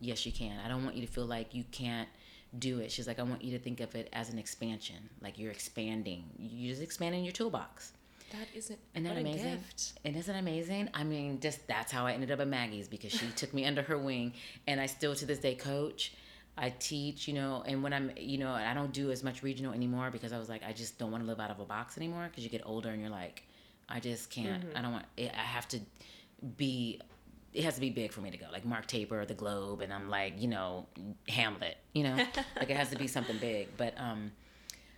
yes 0.00 0.26
you 0.26 0.32
can 0.32 0.58
i 0.64 0.68
don't 0.68 0.84
want 0.84 0.96
you 0.96 1.06
to 1.06 1.12
feel 1.12 1.26
like 1.26 1.54
you 1.54 1.64
can't 1.70 2.08
do 2.58 2.78
it 2.78 2.90
she's 2.90 3.06
like 3.06 3.18
i 3.18 3.22
want 3.22 3.42
you 3.42 3.56
to 3.56 3.62
think 3.62 3.80
of 3.80 3.94
it 3.94 4.08
as 4.12 4.30
an 4.30 4.38
expansion 4.38 4.96
like 5.20 5.38
you're 5.38 5.50
expanding 5.50 6.24
you're 6.38 6.70
just 6.70 6.82
expanding 6.82 7.24
your 7.24 7.32
toolbox 7.32 7.92
That 8.30 8.48
isn't. 8.54 8.78
isn't 8.94 9.04
that 9.04 9.16
amazing? 9.18 9.50
gift. 9.52 9.92
and 10.04 10.16
isn't 10.16 10.34
it 10.34 10.38
amazing? 10.38 10.88
I 10.94 11.04
mean 11.04 11.40
just 11.40 11.66
that's 11.66 11.92
how 11.92 12.06
i 12.06 12.12
ended 12.12 12.30
up 12.30 12.40
at 12.40 12.48
maggie's 12.48 12.88
because 12.88 13.12
she 13.12 13.26
took 13.36 13.54
me 13.54 13.64
under 13.64 13.82
her 13.82 13.96
wing 13.98 14.32
and 14.66 14.80
i 14.80 14.86
still 14.86 15.14
to 15.14 15.26
this 15.26 15.38
day 15.38 15.54
coach. 15.54 16.14
I 16.56 16.72
teach 16.78 17.26
you 17.26 17.34
know 17.34 17.64
and 17.66 17.82
when 17.82 17.92
i'm 17.92 18.12
you 18.16 18.38
know 18.38 18.52
i 18.52 18.74
don't 18.74 18.92
do 18.92 19.10
as 19.10 19.24
much 19.24 19.42
regional 19.42 19.72
anymore 19.72 20.10
because 20.12 20.32
i 20.32 20.38
was 20.38 20.48
like 20.48 20.62
i 20.64 20.72
just 20.72 20.98
don't 21.00 21.10
want 21.10 21.24
to 21.24 21.28
live 21.28 21.40
out 21.40 21.50
of 21.50 21.58
a 21.58 21.64
box 21.64 21.96
anymore 21.96 22.28
because 22.30 22.44
you 22.44 22.50
get 22.50 22.62
older 22.64 22.90
and 22.90 23.00
you're 23.00 23.10
like 23.10 23.42
i 23.88 23.98
just 23.98 24.30
can't 24.30 24.62
i 24.76 24.80
don't 24.80 24.92
want 24.92 25.04
i 25.18 25.26
have 25.34 25.66
to 25.66 25.80
be 26.56 27.00
it 27.52 27.64
has 27.64 27.74
to 27.74 27.80
be 27.80 27.90
big 27.90 28.12
for 28.12 28.20
me 28.20 28.30
to 28.30 28.36
go 28.36 28.46
like 28.52 28.64
mark 28.64 28.86
taper 28.86 29.20
or 29.20 29.26
the 29.26 29.34
globe 29.34 29.80
and 29.80 29.92
i'm 29.92 30.08
like 30.08 30.40
you 30.40 30.46
know 30.46 30.86
hamlet 31.28 31.76
you 31.94 32.02
know? 32.02 32.16
Like 32.56 32.70
it 32.70 32.76
has 32.76 32.90
to 32.90 32.96
be 32.96 33.06
something 33.06 33.38
big. 33.38 33.68
But 33.76 33.94
um 33.98 34.32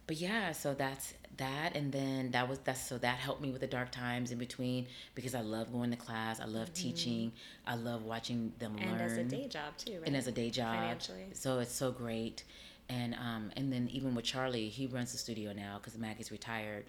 but 0.07 0.17
yeah 0.17 0.53
so 0.53 0.75
that's 0.75 1.15
that 1.37 1.77
and 1.77 1.93
then 1.93 2.31
that 2.31 2.49
was 2.49 2.59
that's 2.61 2.81
so 2.89 2.97
that 2.99 3.19
helped 3.19 3.43
me 3.43 3.51
with 3.51 3.61
the 3.61 3.67
dark 3.67 3.91
times 3.91 4.31
in 4.33 4.39
between 4.39 4.87
because 5.15 5.35
i 5.35 5.41
love 5.41 5.71
going 5.73 5.91
to 5.91 5.97
class 5.97 6.41
i 6.41 6.47
love 6.47 6.73
teaching 6.73 7.31
i 7.67 7.75
love 7.75 8.05
watching 8.05 8.53
them 8.59 8.75
Mm-hmm. 8.77 8.89
And 8.89 8.99
learn 8.99 9.11
as 9.11 9.17
a 9.19 9.25
day 9.25 9.49
job 9.49 9.77
too, 9.77 9.93
right? 9.99 10.03
and 10.07 10.17
as 10.17 10.27
a 10.27 10.33
day 10.33 10.49
job 10.51 10.75
Financially. 10.77 11.27
so 11.35 11.59
it's 11.59 11.75
so 11.75 11.91
great 11.93 12.43
and 12.89 13.15
um 13.15 13.51
and 13.57 13.71
then 13.73 13.89
even 13.93 14.15
with 14.15 14.25
charlie 14.25 14.69
he 14.69 14.87
runs 14.87 15.13
the 15.13 15.19
studio 15.19 15.53
now 15.53 15.77
because 15.79 15.99
maggie's 15.99 16.31
retired 16.31 16.85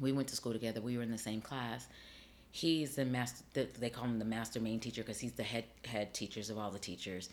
we 0.00 0.10
went 0.12 0.26
to 0.28 0.34
school 0.36 0.52
together 0.52 0.80
we 0.80 0.96
were 0.96 1.02
in 1.04 1.10
the 1.12 1.18
same 1.18 1.40
class 1.40 1.86
he's 2.52 2.96
the 2.96 3.04
master 3.04 3.44
the, 3.54 3.68
they 3.78 3.90
call 3.90 4.04
him 4.04 4.18
the 4.18 4.24
master 4.24 4.58
main 4.60 4.80
teacher 4.80 5.02
because 5.02 5.20
he's 5.20 5.32
the 5.32 5.42
head 5.44 5.64
head 5.84 6.12
teachers 6.12 6.50
of 6.50 6.58
all 6.58 6.70
the 6.72 6.78
teachers 6.78 7.28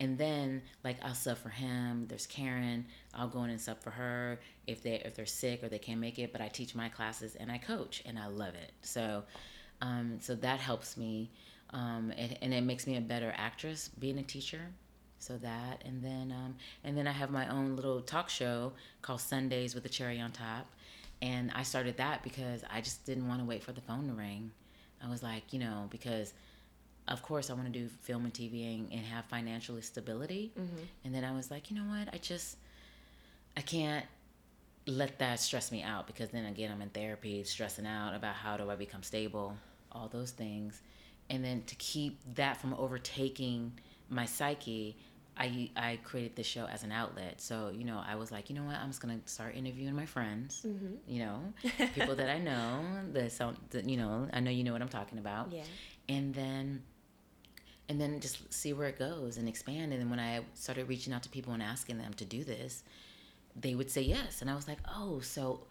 and 0.00 0.16
then 0.18 0.62
like 0.82 0.96
i'll 1.04 1.14
sub 1.14 1.36
for 1.38 1.50
him 1.50 2.06
there's 2.08 2.26
karen 2.26 2.84
i'll 3.14 3.28
go 3.28 3.44
in 3.44 3.50
and 3.50 3.60
sub 3.60 3.80
for 3.82 3.90
her 3.90 4.40
if 4.66 4.82
they 4.82 4.94
if 5.04 5.14
they're 5.14 5.26
sick 5.26 5.62
or 5.62 5.68
they 5.68 5.78
can't 5.78 6.00
make 6.00 6.18
it 6.18 6.32
but 6.32 6.40
i 6.40 6.48
teach 6.48 6.74
my 6.74 6.88
classes 6.88 7.36
and 7.36 7.52
i 7.52 7.58
coach 7.58 8.02
and 8.06 8.18
i 8.18 8.26
love 8.26 8.54
it. 8.54 8.72
So 8.82 9.24
um, 9.82 10.18
so 10.20 10.34
that 10.34 10.60
helps 10.60 10.98
me 10.98 11.30
um, 11.70 12.12
and, 12.16 12.36
and 12.42 12.52
it 12.52 12.62
makes 12.62 12.86
me 12.86 12.96
a 12.96 13.00
better 13.00 13.32
actress 13.36 13.88
being 13.98 14.18
a 14.18 14.22
teacher. 14.22 14.60
So 15.18 15.36
that 15.38 15.82
and 15.84 16.02
then 16.02 16.32
um, 16.32 16.56
and 16.84 16.96
then 16.96 17.06
i 17.06 17.12
have 17.12 17.30
my 17.30 17.48
own 17.48 17.76
little 17.76 18.00
talk 18.00 18.28
show 18.28 18.72
called 19.02 19.20
sundays 19.20 19.74
with 19.74 19.84
a 19.84 19.88
cherry 19.88 20.20
on 20.20 20.32
top. 20.32 20.66
And 21.22 21.50
i 21.54 21.62
started 21.62 21.96
that 21.98 22.22
because 22.22 22.64
i 22.72 22.80
just 22.80 23.04
didn't 23.04 23.28
want 23.28 23.40
to 23.40 23.46
wait 23.46 23.62
for 23.62 23.72
the 23.72 23.82
phone 23.82 24.06
to 24.08 24.14
ring. 24.14 24.50
I 25.02 25.08
was 25.08 25.22
like 25.22 25.52
you 25.52 25.58
know 25.58 25.88
because 25.90 26.32
of 27.08 27.22
course 27.22 27.50
i 27.50 27.52
want 27.52 27.72
to 27.72 27.78
do 27.78 27.88
film 28.02 28.24
and 28.24 28.34
tv 28.34 28.74
and, 28.74 28.92
and 28.92 29.04
have 29.04 29.24
financial 29.26 29.80
stability. 29.82 30.52
Mm-hmm. 30.58 30.84
And 31.04 31.14
then 31.14 31.24
i 31.24 31.32
was 31.32 31.50
like 31.50 31.70
you 31.70 31.76
know 31.76 31.88
what? 31.88 32.12
I 32.12 32.18
just 32.18 32.56
i 33.56 33.60
can't 33.60 34.06
let 34.86 35.18
that 35.18 35.38
stress 35.38 35.70
me 35.70 35.82
out 35.82 36.06
because 36.06 36.30
then 36.30 36.46
again 36.46 36.72
i'm 36.72 36.82
in 36.82 36.88
therapy 36.88 37.44
stressing 37.44 37.86
out 37.86 38.14
about 38.14 38.34
how 38.34 38.56
do 38.56 38.70
i 38.70 38.74
become 38.74 39.02
stable 39.02 39.56
all 39.92 40.08
those 40.08 40.30
things. 40.30 40.80
And 41.28 41.44
then 41.44 41.62
to 41.66 41.74
keep 41.76 42.18
that 42.34 42.60
from 42.60 42.74
overtaking 42.74 43.72
my 44.08 44.24
psyche 44.26 44.96
I, 45.36 45.70
I 45.74 45.98
created 46.04 46.36
this 46.36 46.46
show 46.46 46.66
as 46.66 46.82
an 46.82 46.92
outlet. 46.92 47.40
So 47.40 47.70
you 47.74 47.84
know 47.84 48.02
i 48.06 48.14
was 48.14 48.30
like 48.30 48.50
you 48.50 48.56
know 48.56 48.64
what? 48.64 48.76
I'm 48.76 48.88
just 48.88 49.00
gonna 49.00 49.20
start 49.26 49.54
interviewing 49.56 49.94
my 49.94 50.06
friends 50.06 50.66
mm-hmm. 50.66 50.94
you 51.06 51.24
know 51.24 51.40
people 51.94 52.14
that 52.16 52.28
i 52.28 52.38
know 52.38 52.80
that 53.12 53.32
sound 53.32 53.56
you 53.84 53.96
know 53.96 54.28
i 54.32 54.40
know 54.40 54.50
you 54.50 54.64
know 54.64 54.72
what 54.72 54.82
i'm 54.82 54.88
talking 54.88 55.18
about. 55.18 55.50
Yeah. 55.52 55.62
and 56.08 56.34
then 56.34 56.82
and 57.90 58.00
then 58.00 58.20
just 58.20 58.54
see 58.54 58.72
where 58.72 58.86
it 58.86 59.00
goes 59.00 59.36
and 59.36 59.48
expand. 59.48 59.92
And 59.92 60.00
then 60.00 60.08
when 60.08 60.20
i 60.20 60.40
started 60.54 60.88
reaching 60.88 61.12
out 61.12 61.24
to 61.24 61.28
people 61.28 61.52
and 61.52 61.62
asking 61.62 61.98
them 61.98 62.14
to 62.14 62.24
do 62.24 62.44
this 62.44 62.84
they 63.56 63.74
would 63.74 63.90
say 63.90 64.00
yes. 64.00 64.40
And 64.40 64.48
i 64.48 64.54
was 64.54 64.68
like 64.68 64.78
oh 64.88 65.20
so 65.20 65.66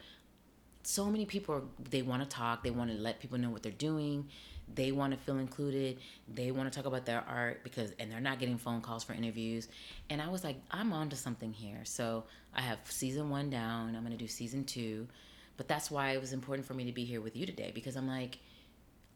so 0.84 1.05
many 1.05 1.25
people 1.25 1.55
are, 1.55 1.63
they 1.89 2.01
want 2.01 2.21
to 2.21 2.29
talk 2.29 2.62
they 2.62 2.71
want 2.71 2.91
to 2.91 2.98
let 2.98 3.21
people 3.21 3.37
know 3.37 3.50
what 3.50 3.63
they're 3.63 3.71
doing 3.71 4.27
they 4.75 4.91
want 4.91 5.13
to 5.13 5.19
feel 5.19 5.37
included 5.37 5.98
they 6.27 6.52
want 6.52 6.71
to 6.71 6.75
talk 6.77 6.85
about 6.85 7.06
their 7.06 7.23
art 7.27 7.63
because 7.63 7.94
and 8.00 8.12
they're 8.12 8.19
not 8.19 8.37
getting 8.37 8.58
phone 8.58 8.81
calls 8.81 9.04
for 9.04 9.13
interviews. 9.13 9.69
And 10.10 10.21
i 10.21 10.27
was 10.27 10.44
like 10.44 10.58
i'm 10.71 10.91
onto 10.91 11.15
something 11.15 11.54
here. 11.54 11.85
So 11.85 12.25
i 12.54 12.62
have 12.62 12.79
season 12.83 13.29
one 13.29 13.50
down 13.50 13.96
i'm 13.96 14.06
to 14.06 14.17
do 14.17 14.27
season 14.27 14.65
two. 14.65 15.08
But 15.56 15.67
that's 15.67 15.89
why 15.89 16.12
it 16.12 16.21
was 16.21 16.31
important 16.31 16.65
for 16.67 16.73
me 16.73 16.85
to 16.85 16.94
be 16.94 17.04
here 17.04 17.21
with 17.21 17.35
you 17.37 17.46
today 17.46 17.71
because 17.73 17.96
i'm 17.96 18.08
like 18.08 18.39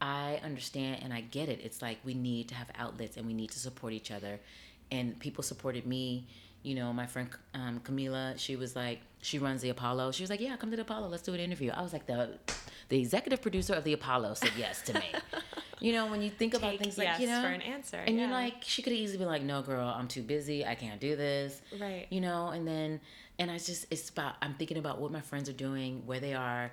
I 0.03 0.41
understand 0.43 0.99
and 1.01 1.13
I 1.13 1.21
get 1.21 1.47
it. 1.47 1.61
It's 1.63 1.81
like 1.81 1.97
we 2.03 2.13
need 2.13 2.49
to 2.49 2.55
have 2.55 2.69
outlets 2.77 3.15
and 3.15 3.25
we 3.25 3.33
need 3.33 3.51
to 3.51 3.59
support 3.59 3.93
each 3.93 4.11
other. 4.11 4.37
And 4.91 5.17
people 5.17 5.43
supported 5.43 5.87
me. 5.87 6.27
You 6.61 6.75
know, 6.75 6.91
my 6.91 7.05
friend 7.05 7.29
um, 7.53 7.79
Camila, 7.79 8.37
she 8.37 8.57
was 8.57 8.75
like, 8.75 8.99
she 9.21 9.39
runs 9.39 9.61
the 9.61 9.69
Apollo. 9.69 10.11
She 10.11 10.21
was 10.23 10.29
like, 10.29 10.41
yeah, 10.41 10.57
come 10.57 10.71
to 10.71 10.75
the 10.75 10.81
Apollo. 10.81 11.07
Let's 11.07 11.23
do 11.23 11.33
an 11.33 11.39
interview. 11.39 11.71
I 11.71 11.81
was 11.81 11.93
like, 11.93 12.05
the 12.05 12.37
the 12.89 12.99
executive 12.99 13.41
producer 13.41 13.73
of 13.73 13.85
the 13.85 13.93
Apollo 13.93 14.33
said 14.35 14.51
yes 14.57 14.81
to 14.83 14.93
me. 14.93 15.05
you 15.79 15.93
know, 15.93 16.07
when 16.07 16.21
you 16.21 16.29
think 16.29 16.53
about 16.53 16.71
Take 16.71 16.81
things 16.81 16.97
like 16.97 17.19
you 17.19 17.27
know, 17.27 17.41
for 17.41 17.47
an 17.47 17.61
answer, 17.61 17.97
and 17.97 18.19
you're 18.19 18.29
like, 18.29 18.55
she 18.61 18.81
could 18.81 18.91
have 18.91 18.99
easily 18.99 19.19
been 19.19 19.27
like, 19.27 19.41
"No, 19.41 19.61
girl, 19.61 19.87
I'm 19.87 20.07
too 20.07 20.21
busy. 20.21 20.65
I 20.65 20.75
can't 20.75 20.99
do 20.99 21.15
this." 21.15 21.61
Right. 21.79 22.07
You 22.09 22.19
know, 22.19 22.49
and 22.49 22.67
then, 22.67 22.99
and 23.39 23.49
I 23.49 23.57
just, 23.57 23.87
it's 23.89 24.09
about. 24.09 24.35
I'm 24.41 24.53
thinking 24.55 24.77
about 24.77 24.99
what 24.99 25.11
my 25.11 25.21
friends 25.21 25.47
are 25.49 25.53
doing, 25.53 26.03
where 26.05 26.19
they 26.19 26.33
are. 26.33 26.71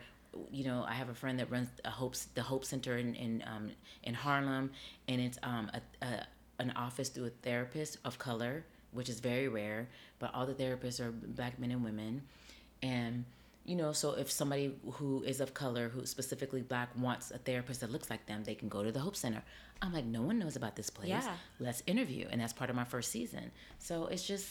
You 0.50 0.64
know, 0.64 0.84
I 0.88 0.92
have 0.94 1.08
a 1.08 1.14
friend 1.14 1.38
that 1.40 1.50
runs 1.50 1.68
a 1.84 1.90
Hope, 1.90 2.14
the 2.34 2.42
Hope 2.42 2.64
Center 2.64 2.96
in 2.96 3.14
in 3.14 3.42
um, 3.46 3.70
in 4.02 4.14
Harlem, 4.14 4.70
and 5.08 5.20
it's 5.20 5.38
um 5.42 5.70
a, 5.74 6.04
a 6.04 6.26
an 6.58 6.70
office 6.76 7.08
through 7.08 7.26
a 7.26 7.30
therapist 7.42 7.98
of 8.04 8.18
color, 8.18 8.64
which 8.92 9.08
is 9.08 9.20
very 9.20 9.48
rare. 9.48 9.88
But 10.18 10.34
all 10.34 10.46
the 10.46 10.54
therapists 10.54 11.00
are 11.00 11.10
black 11.10 11.58
men 11.58 11.70
and 11.70 11.82
women, 11.84 12.22
and 12.82 13.24
you 13.64 13.76
know 13.76 13.92
so 13.92 14.12
if 14.14 14.30
somebody 14.30 14.74
who 14.92 15.22
is 15.22 15.40
of 15.40 15.52
color 15.52 15.90
who 15.90 16.06
specifically 16.06 16.62
black 16.62 16.88
wants 16.96 17.30
a 17.30 17.36
therapist 17.38 17.80
that 17.82 17.90
looks 17.92 18.08
like 18.08 18.24
them 18.24 18.42
they 18.42 18.54
can 18.54 18.70
go 18.70 18.82
to 18.82 18.90
the 18.90 18.98
hope 18.98 19.14
center 19.14 19.42
i'm 19.82 19.92
like 19.92 20.06
no 20.06 20.22
one 20.22 20.38
knows 20.38 20.56
about 20.56 20.76
this 20.76 20.88
place 20.88 21.10
Yeah. 21.10 21.36
let's 21.58 21.82
interview 21.86 22.26
and 22.30 22.40
that's 22.40 22.54
part 22.54 22.70
of 22.70 22.74
my 22.74 22.84
first 22.84 23.12
season 23.12 23.50
so 23.78 24.06
it's 24.06 24.26
just 24.26 24.48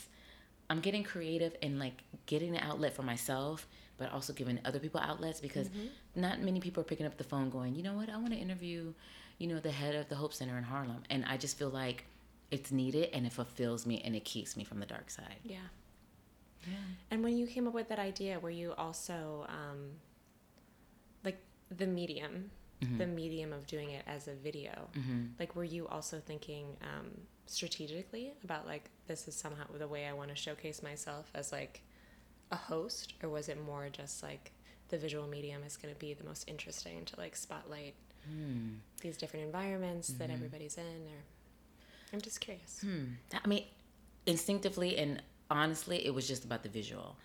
i'm 0.69 0.79
getting 0.79 1.03
creative 1.03 1.55
and 1.63 1.79
like 1.79 2.03
getting 2.27 2.55
an 2.55 2.61
outlet 2.63 2.93
for 2.95 3.01
myself 3.01 3.67
but 3.99 4.11
also 4.11 4.31
giving 4.33 4.57
other 4.65 4.79
people 4.79 4.99
outlets 4.99 5.39
because 5.41 5.69
not 6.15 6.41
many 6.41 6.59
people 6.59 6.81
are 6.81 6.89
picking 6.91 7.05
up 7.05 7.17
the 7.17 7.23
phone 7.23 7.49
going 7.49 7.75
you 7.75 7.83
know 7.83 7.93
what 7.93 8.09
i 8.09 8.17
want 8.17 8.31
to 8.33 8.39
interview 8.39 8.93
you 9.37 9.47
know 9.47 9.59
the 9.59 9.71
head 9.71 9.93
of 9.95 10.07
the 10.09 10.15
hope 10.15 10.33
center 10.33 10.57
in 10.57 10.63
harlem 10.63 11.03
and 11.09 11.23
i 11.27 11.35
just 11.37 11.57
feel 11.57 11.69
like 11.69 12.05
it's 12.51 12.71
needed 12.71 13.09
and 13.13 13.25
it 13.27 13.33
fulfills 13.33 13.85
me 13.85 14.01
and 14.05 14.15
it 14.15 14.23
keeps 14.25 14.57
me 14.57 14.63
from 14.63 14.79
the 14.79 14.85
dark 14.85 15.09
side 15.09 15.39
Yeah. 15.43 15.57
yeah. 16.67 16.73
And 17.11 17.23
when 17.23 17.37
you 17.37 17.45
came 17.47 17.67
up 17.67 17.73
with 17.73 17.89
that 17.89 17.99
idea, 17.99 18.39
were 18.39 18.49
you 18.49 18.73
also 18.77 19.45
um, 19.49 19.79
like 21.23 21.39
the 21.77 21.87
medium, 21.87 22.51
Mm-hmm. 22.81 22.97
the 22.97 23.07
medium 23.07 23.51
of 23.51 23.67
doing 23.67 23.89
it 23.91 24.03
as 24.07 24.29
a 24.29 24.33
video? 24.33 24.71
Like, 25.37 25.53
were 25.53 25.65
you 25.65 25.85
also 25.89 26.21
thinking 26.25 26.65
um, 26.81 27.09
strategically 27.45 28.31
about 28.45 28.65
like 28.65 28.89
this 29.05 29.27
is 29.27 29.35
somehow 29.35 29.65
the 29.77 29.87
way 29.87 30.07
I 30.07 30.13
want 30.13 30.29
to 30.29 30.35
showcase 30.35 30.81
myself 30.81 31.29
as 31.35 31.51
like 31.51 31.81
a 32.51 32.55
host, 32.55 33.13
or 33.23 33.29
was 33.29 33.49
it 33.49 33.63
more 33.63 33.89
just 33.91 34.23
like 34.23 34.51
the 34.89 34.97
visual 34.97 35.27
medium 35.27 35.61
is 35.63 35.77
going 35.77 35.93
to 35.93 35.99
be 35.99 36.13
the 36.13 36.23
most 36.23 36.47
interesting 36.49 37.05
to 37.05 37.19
like 37.19 37.35
spotlight 37.35 37.95
Hmm. 38.27 38.75
these 39.01 39.15
different 39.17 39.45
environments 39.45 40.09
Mm-hmm. 40.09 40.19
that 40.19 40.29
everybody's 40.29 40.77
in? 40.77 40.83
Or 40.83 41.23
I'm 42.13 42.21
just 42.21 42.41
curious. 42.41 42.83
I 43.43 43.47
mean, 43.47 43.63
instinctively 44.25 44.97
and 44.97 45.21
honestly, 45.49 46.05
it 46.05 46.13
was 46.13 46.27
just 46.27 46.43
about 46.45 46.63
the 46.63 46.69
visual. 46.69 47.15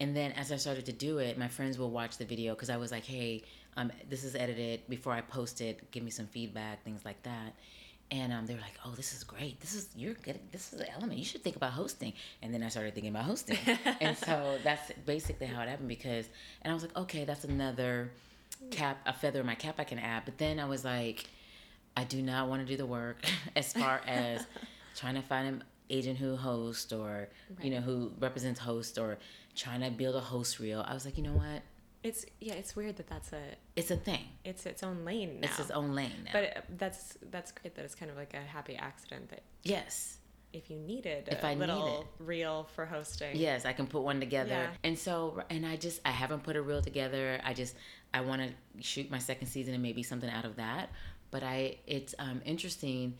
And 0.00 0.16
then 0.16 0.32
as 0.32 0.50
I 0.50 0.56
started 0.56 0.86
to 0.86 0.92
do 0.92 1.18
it, 1.18 1.36
my 1.38 1.48
friends 1.48 1.78
will 1.78 1.90
watch 1.90 2.16
the 2.16 2.24
video 2.24 2.54
because 2.54 2.70
I 2.70 2.78
was 2.78 2.90
like, 2.90 3.04
hey, 3.04 3.42
um, 3.76 3.92
this 4.08 4.24
is 4.24 4.34
edited 4.34 4.88
before 4.88 5.12
I 5.12 5.20
post 5.20 5.60
it. 5.60 5.90
Give 5.90 6.02
me 6.02 6.10
some 6.10 6.26
feedback, 6.26 6.82
things 6.84 7.04
like 7.04 7.22
that. 7.24 7.54
And 8.12 8.32
um, 8.32 8.46
they 8.46 8.54
were 8.54 8.60
like, 8.60 8.78
"Oh, 8.84 8.90
this 8.96 9.12
is 9.14 9.22
great. 9.22 9.60
This 9.60 9.74
is 9.74 9.88
you're 9.94 10.14
good. 10.14 10.40
This 10.50 10.72
is 10.72 10.80
an 10.80 10.88
element. 10.96 11.18
You 11.18 11.24
should 11.24 11.44
think 11.44 11.56
about 11.56 11.72
hosting." 11.72 12.12
And 12.42 12.52
then 12.52 12.62
I 12.62 12.68
started 12.68 12.94
thinking 12.94 13.10
about 13.10 13.24
hosting, 13.24 13.58
and 14.00 14.16
so 14.16 14.58
that's 14.64 14.90
basically 15.06 15.46
how 15.46 15.62
it 15.62 15.68
happened. 15.68 15.88
Because, 15.88 16.26
and 16.62 16.70
I 16.70 16.74
was 16.74 16.82
like, 16.82 16.96
"Okay, 16.96 17.24
that's 17.24 17.44
another 17.44 18.10
cap, 18.72 18.98
a 19.06 19.12
feather 19.12 19.40
in 19.40 19.46
my 19.46 19.54
cap 19.54 19.76
I 19.78 19.84
can 19.84 20.00
add." 20.00 20.24
But 20.24 20.38
then 20.38 20.58
I 20.58 20.64
was 20.64 20.84
like, 20.84 21.28
I 21.96 22.04
do 22.04 22.20
not 22.22 22.48
want 22.48 22.62
to 22.62 22.66
do 22.66 22.76
the 22.76 22.86
work 22.86 23.24
as 23.56 23.72
far 23.72 24.00
as 24.06 24.46
trying 24.96 25.14
to 25.14 25.22
find 25.22 25.46
an 25.46 25.64
agent 25.88 26.18
who 26.18 26.36
hosts 26.36 26.92
or 26.92 27.28
you 27.62 27.70
know 27.70 27.80
who 27.80 28.12
represents 28.20 28.60
host 28.60 28.96
or 28.98 29.18
trying 29.56 29.80
to 29.80 29.90
build 29.90 30.14
a 30.16 30.20
host 30.20 30.58
reel. 30.58 30.84
I 30.86 30.94
was 30.94 31.04
like, 31.04 31.16
you 31.16 31.24
know 31.24 31.32
what? 31.32 31.62
It's 32.02 32.24
yeah, 32.40 32.54
it's 32.54 32.74
weird 32.74 32.96
that 32.96 33.08
that's 33.08 33.32
a 33.32 33.42
It's 33.76 33.90
a 33.90 33.96
thing. 33.96 34.24
it's 34.44 34.64
its 34.66 34.82
own 34.82 35.04
lane 35.04 35.40
now. 35.40 35.48
It's 35.48 35.58
its 35.58 35.70
own 35.70 35.94
lane 35.94 36.12
now. 36.24 36.30
But 36.32 36.42
it, 36.44 36.64
that's 36.78 37.18
that's 37.30 37.52
great 37.52 37.74
that 37.74 37.84
it's 37.84 37.94
kind 37.94 38.10
of 38.10 38.16
like 38.16 38.32
a 38.34 38.40
happy 38.40 38.74
accident 38.76 39.28
that 39.30 39.42
yes. 39.62 40.16
if 40.52 40.70
you 40.70 40.78
needed 40.78 41.28
If 41.28 41.42
a 41.44 41.48
I 41.48 41.54
need 41.54 41.60
little 41.60 42.08
reel 42.18 42.68
for 42.74 42.86
hosting. 42.86 43.36
Yes, 43.36 43.64
I 43.66 43.72
can 43.74 43.86
put 43.86 44.02
one 44.02 44.18
together. 44.18 44.50
Yeah. 44.50 44.70
And 44.82 44.98
so, 44.98 45.42
and 45.50 45.64
I 45.66 45.76
just, 45.76 46.00
I 46.04 46.10
haven't 46.10 46.42
put 46.42 46.56
a 46.56 46.62
reel 46.62 46.82
together. 46.82 47.38
I 47.44 47.52
just, 47.54 47.76
I 48.14 48.22
want 48.22 48.42
to 48.42 48.82
shoot 48.82 49.10
my 49.10 49.18
second 49.18 49.46
season 49.48 49.74
and 49.74 49.82
maybe 49.82 50.02
something 50.02 50.28
out 50.30 50.44
of 50.44 50.56
that. 50.56 50.90
But 51.30 51.42
I, 51.44 51.76
it's 51.86 52.14
um, 52.18 52.40
interesting 52.44 53.14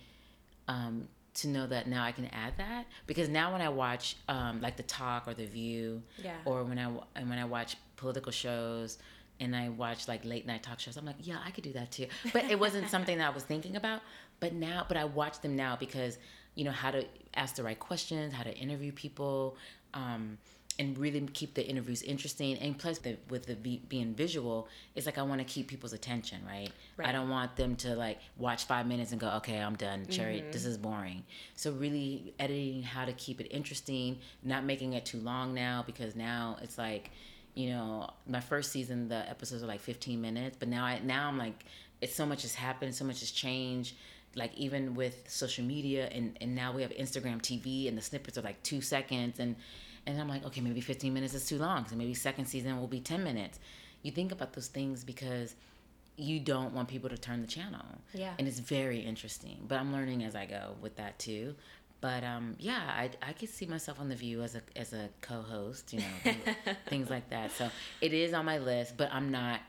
um, 0.67 1.07
to 1.35 1.49
know 1.49 1.67
that 1.69 1.87
now 1.87 2.03
I 2.03 2.11
can 2.13 2.27
add 2.33 2.55
that 2.57 2.87
because 3.07 3.29
now 3.29 3.53
when 3.53 3.61
I 3.61 3.69
watch 3.69 4.17
um, 4.29 4.61
like 4.61 4.77
the 4.77 4.83
talk 4.83 5.29
or 5.29 5.35
the 5.35 5.47
View, 5.47 6.03
Yeah. 6.25 6.35
or 6.45 6.65
when 6.65 6.79
I 6.79 6.91
and 7.15 7.29
when 7.31 7.39
I 7.39 7.45
watch 7.45 7.77
political 8.01 8.33
shows 8.33 8.99
and 9.41 9.57
I 9.57 9.71
watch 9.71 10.07
like 10.07 10.25
late 10.25 10.47
night 10.47 10.63
talk 10.63 10.79
shows, 10.81 10.97
I'm 10.97 11.07
like, 11.07 11.17
yeah, 11.21 11.39
I 11.45 11.51
could 11.51 11.65
do 11.65 11.73
that 11.73 11.91
too. 11.91 12.07
But 12.33 12.45
it 12.45 12.59
wasn't 12.59 12.91
something 12.95 13.19
that 13.19 13.31
I 13.31 13.35
was 13.35 13.43
thinking 13.43 13.77
about. 13.77 14.03
But 14.39 14.53
now, 14.53 14.85
but 14.87 14.97
I 14.97 15.05
watch 15.05 15.41
them 15.41 15.57
now 15.57 15.77
because 15.77 16.19
you 16.55 16.65
know 16.65 16.71
how 16.71 16.91
to 16.91 17.05
ask 17.35 17.57
the 17.57 17.63
right 17.63 17.79
questions, 17.79 18.35
how 18.35 18.43
to 18.43 18.55
interview 18.55 18.93
people. 18.93 19.57
Um, 19.95 20.39
and 20.79 20.97
really 20.97 21.21
keep 21.35 21.53
the 21.53 21.67
interviews 21.67 22.01
interesting. 22.01 22.57
And 22.57 22.79
plus, 22.79 22.99
the, 22.99 23.19
with 23.29 23.45
the 23.45 23.55
be, 23.55 23.83
being 23.91 24.15
visual, 24.15 24.67
it's 24.95 25.05
like 25.05 25.19
I 25.19 25.23
want 25.23 25.41
to 25.41 25.45
keep 25.45 25.69
people's 25.69 25.93
attention, 25.93 26.41
right? 26.47 26.71
right? 26.97 27.09
I 27.09 27.13
don't 27.13 27.29
want 27.29 27.55
them 27.57 27.77
to 27.77 27.95
like 27.95 28.19
watch 28.39 28.65
five 28.65 28.87
minutes 28.87 29.13
and 29.13 29.21
go, 29.21 29.29
okay, 29.39 29.59
I'm 29.59 29.75
done. 29.75 30.07
Cherry, 30.09 30.43
this 30.53 30.65
is 30.65 30.79
boring. 30.79 31.23
So 31.55 31.73
really 31.73 32.33
editing 32.39 32.83
how 32.83 33.05
to 33.05 33.13
keep 33.13 33.43
it 33.43 33.49
interesting, 33.51 34.21
not 34.43 34.65
making 34.65 34.95
it 34.95 35.05
too 35.05 35.19
long 35.19 35.53
now 35.53 35.85
because 35.87 36.17
now 36.17 36.57
it's 36.63 36.79
like, 36.79 37.11
you 37.55 37.71
know, 37.71 38.11
my 38.27 38.41
first 38.41 38.73
season 38.73 39.09
the 39.09 39.29
episodes 39.29 39.63
are 39.63 39.67
like 39.67 39.81
15 39.81 40.21
minutes, 40.21 40.57
but 40.59 40.69
now 40.69 40.85
I 40.85 41.01
now 41.01 41.29
I'm 41.29 41.39
like, 41.39 41.65
it's 42.01 42.15
so 42.15 42.27
much 42.27 42.43
has 42.43 42.55
happened, 42.55 42.95
so 42.95 43.05
much 43.05 43.21
has 43.21 43.31
changed. 43.31 43.95
Like 44.37 44.55
even 44.57 44.95
with 44.95 45.29
social 45.29 45.65
media 45.65 46.09
and 46.13 46.37
and 46.41 46.55
now 46.55 46.73
we 46.73 46.83
have 46.83 46.93
Instagram 46.93 47.41
TV 47.41 47.89
and 47.89 47.99
the 47.99 48.03
snippets 48.03 48.39
are 48.39 48.43
like 48.43 48.63
two 48.63 48.81
seconds 48.81 49.41
and 49.41 49.57
and 50.07 50.21
I'm 50.21 50.29
like, 50.29 50.45
okay, 50.47 50.61
maybe 50.61 50.81
15 50.81 51.13
minutes 51.13 51.35
is 51.35 51.47
too 51.47 51.59
long. 51.59 51.87
So 51.87 51.97
maybe 51.97 52.15
second 52.15 52.47
season 52.47 52.79
will 52.81 52.87
be 52.87 53.01
10 53.01 53.23
minutes. 53.23 53.59
You 54.03 54.11
think 54.11 54.33
about 54.33 54.55
those 54.55 54.69
things 54.69 55.05
because 55.05 55.55
you 56.17 56.41
don't 56.41 56.75
want 56.75 56.89
people 56.89 57.09
to 57.11 57.19
turn 57.19 57.41
the 57.41 57.47
channel. 57.47 57.85
Yeah. 58.13 58.33
And 58.39 58.47
it's 58.47 58.61
very 58.61 59.01
interesting. 59.01 59.59
But 59.67 59.79
I'm 59.79 59.93
learning 59.93 60.25
as 60.25 60.35
I 60.35 60.47
go 60.47 60.75
with 60.81 60.97
that 60.97 61.19
too. 61.19 61.55
But 62.01 62.25
um, 62.25 62.57
yeah, 62.59 62.81
I, 62.87 63.11
I 63.23 63.33
could 63.35 63.51
see 63.51 63.67
myself 63.67 64.01
on 64.01 64.09
the 64.09 64.15
View 64.17 64.43
as 64.43 64.55
a 64.55 64.63
as 64.77 64.93
a 64.93 65.09
co-host, 65.21 65.93
you 65.93 66.01
know, 66.01 66.07
things, 66.23 66.45
things 66.89 67.11
like 67.11 67.29
that. 67.31 67.53
So 67.53 67.69
it 68.01 68.13
is 68.15 68.33
on 68.33 68.45
my 68.47 68.59
list, 68.59 68.97
but 68.97 69.13
I'm 69.13 69.31
not. 69.31 69.61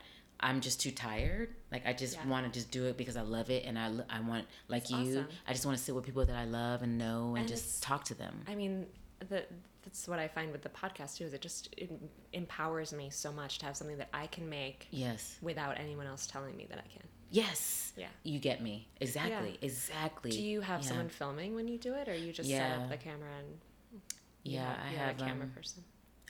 I'm 0.44 0.60
just 0.60 0.80
too 0.80 0.90
tired. 0.90 1.50
Like 1.70 1.86
I 1.86 1.92
just 1.92 2.16
Yeah. 2.16 2.26
want 2.26 2.46
to 2.46 2.52
just 2.58 2.72
do 2.72 2.86
it 2.86 2.96
because 2.96 3.16
I 3.16 3.20
love 3.20 3.48
it, 3.50 3.64
and 3.64 3.78
I 3.78 3.90
I 4.10 4.20
want 4.20 4.46
like 4.68 4.90
you. 4.90 4.96
awesome. 5.20 5.28
I 5.46 5.52
just 5.52 5.66
want 5.66 5.78
to 5.78 5.84
sit 5.84 5.94
with 5.94 6.04
people 6.04 6.24
that 6.24 6.34
I 6.34 6.44
love 6.46 6.82
and 6.82 6.98
know, 6.98 7.28
and, 7.30 7.38
And 7.40 7.48
just 7.48 7.82
talk 7.82 8.04
to 8.06 8.14
them. 8.14 8.40
I 8.48 8.54
mean, 8.56 8.86
the, 9.28 9.44
that's 9.84 10.08
what 10.08 10.18
I 10.18 10.26
find 10.26 10.50
with 10.50 10.62
the 10.62 10.68
podcast 10.70 11.18
too. 11.18 11.24
Is 11.24 11.32
it 11.34 11.42
just 11.42 11.68
it 11.76 11.90
empowers 12.32 12.92
me 12.92 13.10
so 13.10 13.30
much 13.30 13.58
to 13.58 13.66
have 13.66 13.76
something 13.76 13.98
that 13.98 14.08
I 14.12 14.26
can 14.26 14.48
make 14.48 14.88
yes, 14.90 15.36
without 15.42 15.78
anyone 15.78 16.06
else 16.06 16.26
telling 16.26 16.56
me 16.56 16.66
that 16.70 16.78
I 16.78 16.88
can. 16.92 17.06
Yes. 17.32 17.92
Yeah. 17.96 18.06
You 18.22 18.38
get 18.38 18.62
me 18.62 18.88
exactly, 19.00 19.58
exactly. 19.60 20.30
Do 20.30 20.40
you 20.42 20.60
have 20.62 20.80
Yeah. 20.82 20.88
someone 20.88 21.08
filming 21.10 21.54
when 21.54 21.68
you 21.68 21.76
do 21.78 21.94
it, 21.94 22.08
or 22.08 22.14
you 22.14 22.32
just 22.32 22.48
set 22.48 22.78
up 22.78 22.88
the 22.88 22.96
camera 22.96 23.28
and 23.38 24.00
Yeah, 24.44 24.64
have- 24.74 24.78
I 24.86 24.88
have 24.96 25.20
a 25.20 25.24
camera 25.24 25.44
um, 25.44 25.50
person? 25.50 25.84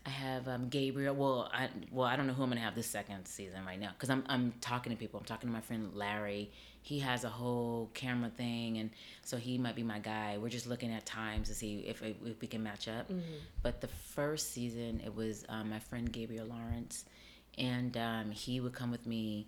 I 0.04 0.10
have 0.10 0.48
um, 0.48 0.68
Gabriel. 0.68 1.14
Well, 1.14 1.48
I 1.54 1.68
well 1.92 2.06
I 2.08 2.16
don't 2.16 2.26
know 2.26 2.32
who 2.32 2.42
I'm 2.42 2.48
gonna 2.48 2.60
have 2.60 2.74
this 2.74 2.88
second 2.88 3.26
season 3.26 3.64
right 3.64 3.78
now 3.78 3.90
because 3.92 4.10
I'm 4.10 4.24
I'm 4.26 4.52
talking 4.60 4.90
to 4.90 4.96
people. 4.98 5.20
I'm 5.20 5.26
talking 5.26 5.48
to 5.48 5.52
my 5.52 5.60
friend 5.60 5.94
Larry. 5.94 6.50
He 6.84 6.98
has 6.98 7.22
a 7.22 7.28
whole 7.28 7.88
camera 7.94 8.28
thing, 8.30 8.78
and 8.78 8.90
so 9.22 9.36
he 9.36 9.56
might 9.58 9.76
be 9.76 9.84
my 9.84 10.00
guy. 10.00 10.38
We're 10.38 10.48
just 10.48 10.66
looking 10.66 10.92
at 10.92 11.06
times 11.06 11.46
to 11.50 11.54
see 11.54 11.78
if 11.86 12.02
if 12.02 12.40
we 12.40 12.48
can 12.48 12.64
match 12.64 12.88
up. 12.88 13.08
But 13.62 13.80
the 13.80 13.86
first 13.86 14.50
season, 14.52 15.00
it 15.04 15.14
was 15.14 15.44
um, 15.48 15.70
my 15.70 15.78
friend 15.78 16.12
Gabriel 16.12 16.46
Lawrence, 16.46 17.04
and 17.56 17.96
um, 17.96 18.32
he 18.32 18.58
would 18.58 18.72
come 18.72 18.90
with 18.90 19.06
me 19.06 19.46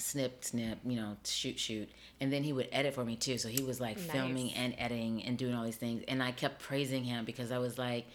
snip 0.00 0.44
snip 0.44 0.78
you 0.84 0.96
know 0.96 1.16
shoot 1.24 1.58
shoot. 1.58 1.88
And 2.20 2.32
then 2.32 2.42
he 2.42 2.52
would 2.52 2.68
edit 2.72 2.94
for 2.94 3.04
me 3.04 3.16
too. 3.16 3.38
So 3.38 3.48
he 3.48 3.62
was 3.62 3.80
like 3.80 3.98
filming 3.98 4.52
and 4.54 4.74
editing 4.78 5.22
and 5.24 5.36
doing 5.36 5.54
all 5.54 5.64
these 5.64 5.76
things. 5.76 6.02
And 6.08 6.22
i 6.22 6.30
kept 6.32 6.60
praising 6.60 7.04
him 7.04 7.24
because 7.24 7.50
i 7.52 7.58
was 7.58 7.78
like 7.78 8.06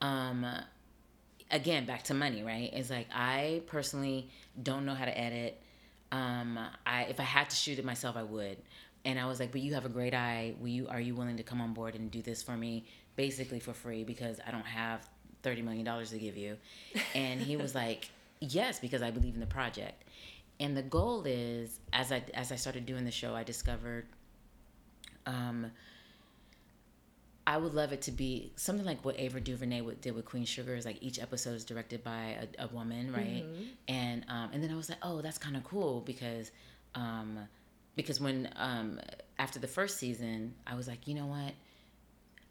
um 0.00 0.46
again 1.50 1.86
back 1.86 2.04
to 2.04 2.14
money 2.14 2.42
right? 2.42 2.70
It's 2.72 2.90
like 2.90 3.08
i 3.14 3.62
personally 3.66 4.28
don't 4.62 4.84
know 4.86 4.94
how 4.94 5.04
to 5.04 5.18
edit. 5.18 5.60
Um 6.12 6.58
i 6.86 7.02
if 7.04 7.20
i 7.20 7.24
had 7.24 7.50
to 7.50 7.56
shoot 7.56 7.78
it 7.78 7.84
myself 7.84 8.16
i 8.16 8.22
would. 8.22 8.58
And 9.04 9.18
i 9.18 9.26
was 9.26 9.40
like 9.40 9.52
but 9.52 9.60
you 9.60 9.74
have 9.74 9.84
a 9.84 9.90
great 9.90 10.14
eye. 10.14 10.54
Will 10.60 10.68
you 10.68 10.88
are 10.88 11.00
you 11.00 11.14
willing 11.14 11.36
to 11.36 11.42
come 11.42 11.60
on 11.60 11.72
board 11.74 11.94
and 11.94 12.10
do 12.10 12.22
this 12.22 12.42
for 12.42 12.56
me? 12.56 12.86
Basically 13.16 13.60
for 13.60 13.72
free 13.72 14.04
because 14.04 14.40
i 14.46 14.50
don't 14.50 14.66
have 14.66 15.08
30 15.42 15.62
million 15.62 15.84
dollars 15.84 16.10
to 16.10 16.18
give 16.18 16.36
you. 16.36 16.56
And 17.14 17.40
he 17.40 17.56
was 17.56 17.74
like 17.74 18.08
yes 18.40 18.78
because 18.78 19.00
i 19.00 19.10
believe 19.10 19.34
in 19.34 19.40
the 19.40 19.46
project 19.46 20.03
and 20.60 20.76
the 20.76 20.82
goal 20.82 21.24
is 21.26 21.80
as 21.92 22.12
i 22.12 22.22
as 22.34 22.52
i 22.52 22.56
started 22.56 22.86
doing 22.86 23.04
the 23.04 23.10
show 23.10 23.34
i 23.34 23.42
discovered 23.42 24.06
um 25.26 25.70
I 27.46 27.58
would 27.58 27.74
love 27.74 27.92
it 27.92 28.00
to 28.02 28.10
be 28.10 28.52
something 28.56 28.86
like 28.86 29.04
what 29.04 29.20
Ava 29.20 29.38
DuVernay 29.38 29.82
would- 29.82 30.00
did 30.00 30.14
with 30.14 30.24
Queen 30.24 30.46
Sugar. 30.46 30.74
Is 30.74 30.86
like 30.86 30.96
each 31.02 31.18
episode 31.20 31.54
is 31.54 31.64
directed 31.66 32.02
by 32.02 32.38
a, 32.58 32.64
a 32.64 32.68
woman, 32.68 33.12
right? 33.12 33.44
And 33.86 34.24
um, 34.28 34.48
and 34.54 34.62
then 34.62 34.70
I 34.70 34.76
was 34.76 34.88
like, 34.88 34.96
oh, 35.02 35.20
that's 35.20 35.36
kind 35.36 35.54
of 35.54 35.62
cool 35.62 36.00
because 36.00 36.50
um, 36.94 37.38
because 37.96 38.18
when 38.18 38.48
um, 38.56 38.98
after 39.38 39.58
the 39.58 39.66
first 39.68 39.98
season, 39.98 40.54
I 40.66 40.74
was 40.74 40.88
like, 40.88 41.06
you 41.06 41.14
know 41.14 41.26
what, 41.26 41.52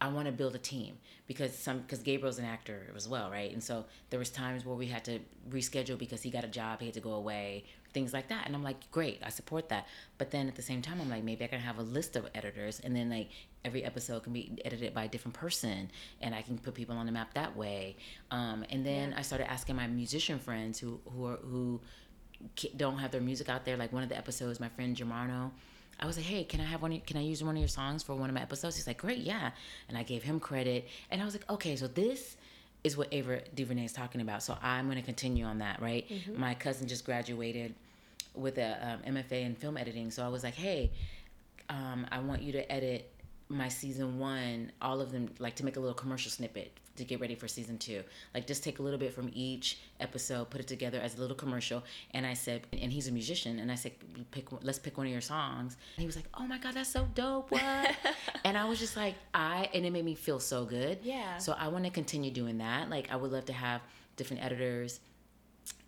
I 0.04 0.10
want 0.10 0.26
to 0.26 0.34
build 0.34 0.54
a 0.54 0.60
team 0.60 0.98
because 1.28 1.58
some 1.58 1.80
because 1.80 2.00
Gabriel's 2.00 2.38
an 2.38 2.44
actor 2.44 2.92
as 2.94 3.08
well, 3.08 3.32
right? 3.32 3.54
And 3.54 3.64
so 3.64 3.86
there 4.10 4.20
was 4.20 4.30
times 4.30 4.66
where 4.66 4.76
we 4.76 4.88
had 4.88 5.06
to 5.06 5.20
reschedule 5.50 5.98
because 5.98 6.22
he 6.22 6.30
got 6.30 6.44
a 6.44 6.50
job, 6.50 6.82
he 6.82 6.88
had 6.88 6.96
to 6.96 7.00
go 7.00 7.14
away, 7.14 7.64
things 7.94 8.12
like 8.12 8.28
that. 8.28 8.46
And 8.46 8.54
I'm 8.54 8.64
like, 8.64 8.92
great, 8.92 9.22
I 9.24 9.30
support 9.30 9.70
that. 9.70 9.88
But 10.18 10.30
then 10.30 10.50
at 10.50 10.56
the 10.56 10.62
same 10.62 10.82
time, 10.82 11.00
I'm 11.00 11.10
like, 11.10 11.24
maybe 11.24 11.46
I 11.46 11.48
can 11.48 11.62
have 11.62 11.80
a 11.80 11.84
list 11.84 12.18
of 12.18 12.28
editors, 12.36 12.82
and 12.82 12.94
then 12.94 13.10
like 13.10 13.30
every 13.64 13.86
episode 13.86 14.24
can 14.24 14.34
be 14.34 14.60
edited 14.66 14.94
by 14.94 15.06
a 15.06 15.08
different 15.08 15.36
person, 15.36 15.90
and 16.20 16.36
I 16.36 16.42
can 16.42 16.58
put 16.58 16.74
people 16.74 16.98
on 16.98 17.06
the 17.06 17.14
map 17.14 17.34
that 17.36 17.56
way. 17.56 17.96
Um, 18.30 18.66
and 18.70 18.86
then 18.86 19.14
I 19.14 19.22
started 19.22 19.50
asking 19.50 19.78
my 19.78 19.88
musician 19.88 20.38
friends 20.38 20.80
who 20.80 21.00
who 21.16 21.28
are 21.28 21.38
who 21.38 21.80
don't 22.76 22.98
have 22.98 23.12
their 23.12 23.22
music 23.22 23.48
out 23.48 23.64
there. 23.64 23.78
Like 23.78 23.94
one 23.94 24.04
of 24.04 24.10
the 24.10 24.18
episodes, 24.18 24.60
my 24.60 24.68
friend 24.68 24.98
Germano, 24.98 25.54
I 26.00 26.06
was 26.06 26.18
like, 26.18 26.26
hey, 26.26 26.44
can 26.44 26.60
I 26.60 26.66
have 26.66 26.82
one? 26.82 26.92
of- 26.92 27.06
Can 27.06 27.18
I 27.18 27.22
use 27.22 27.44
one 27.44 27.56
of 27.56 27.60
your 27.60 27.68
songs 27.70 28.04
for 28.04 28.16
one 28.16 28.30
of 28.30 28.34
my 28.36 28.42
episodes? 28.42 28.76
He's 28.76 28.88
like, 28.88 28.98
great, 28.98 29.20
yeah. 29.20 29.52
And 29.88 29.98
I 29.98 30.04
gave 30.04 30.24
him 30.24 30.40
credit, 30.40 30.88
and 31.12 31.22
I 31.22 31.26
was 31.26 31.34
like, 31.36 31.50
okay, 31.50 31.76
so 31.76 31.88
this 31.88 32.36
is 32.84 32.98
what 32.98 33.08
Ava 33.14 33.42
DuVernay 33.56 33.86
is 33.86 33.94
talking 33.94 34.20
about. 34.20 34.44
So 34.44 34.58
I'm 34.62 34.86
going 34.88 34.98
to 34.98 35.04
continue 35.06 35.46
on 35.46 35.60
that, 35.60 35.82
right? 35.82 36.06
My 36.38 36.54
cousin 36.54 36.88
just 36.88 37.06
graduated 37.06 37.74
with 38.36 38.58
a 38.58 39.00
um, 39.06 39.16
MFA 39.16 39.44
in 39.46 39.56
film 39.56 39.78
editing, 39.78 40.12
so 40.12 40.26
I 40.26 40.28
was 40.28 40.44
like, 40.44 40.56
hey, 40.56 40.92
um, 41.70 42.06
I 42.12 42.20
want 42.20 42.42
you 42.42 42.52
to 42.54 42.70
edit 42.72 43.10
my 43.54 43.68
season 43.68 44.20
one, 44.20 44.72
all 44.82 45.02
of 45.02 45.12
them, 45.12 45.30
like 45.40 45.56
to 45.56 45.66
make 45.66 45.78
a 45.78 45.80
little 45.80 45.96
commercial 45.96 46.32
snippet 46.32 46.72
to 46.96 47.04
get 47.04 47.20
ready 47.20 47.36
for 47.36 47.48
season 47.48 47.78
two. 47.78 48.04
Like 48.34 48.46
just 48.46 48.64
take 48.64 48.80
a 48.80 48.84
little 48.84 49.00
bit 49.00 49.14
from 49.14 49.32
each 49.34 49.80
episode, 50.00 50.50
put 50.50 50.62
it 50.62 50.68
together 50.68 51.00
as 51.00 51.18
a 51.18 51.22
little 51.22 51.36
commercial. 51.36 51.84
And 52.12 52.26
I 52.26 52.34
said, 52.34 52.68
and 52.72 52.92
he's 52.92 53.08
a 53.08 53.12
musician, 53.12 53.60
and 53.60 53.72
I 53.72 53.76
said, 53.76 53.94
pick, 54.32 54.48
let's 54.62 54.80
pick 54.80 54.98
one 54.98 55.08
of 55.08 55.12
your 55.12 55.22
songs. 55.22 55.78
And 55.96 56.02
he 56.02 56.06
was 56.06 56.16
like, 56.16 56.26
oh 56.36 56.46
my 56.46 56.58
god, 56.58 56.76
that's 56.76 56.92
so 56.92 57.08
dope. 57.16 57.52
What? 57.52 57.62
and 58.46 58.58
I 58.58 58.66
was 58.66 58.80
just 58.80 58.96
like, 58.96 59.16
I, 59.34 59.70
and 59.74 59.86
it 59.86 59.92
made 59.92 60.06
me 60.06 60.16
feel 60.16 60.40
so 60.40 60.66
good. 60.66 61.00
Yeah. 61.04 61.38
So 61.38 61.56
I 61.58 61.68
want 61.70 61.86
to 61.86 61.92
continue 61.92 62.32
doing 62.32 62.60
that. 62.60 62.90
Like 62.90 63.12
I 63.12 63.16
would 63.16 63.32
love 63.32 63.46
to 63.46 63.54
have 63.54 63.82
different 64.16 64.44
editors 64.44 65.00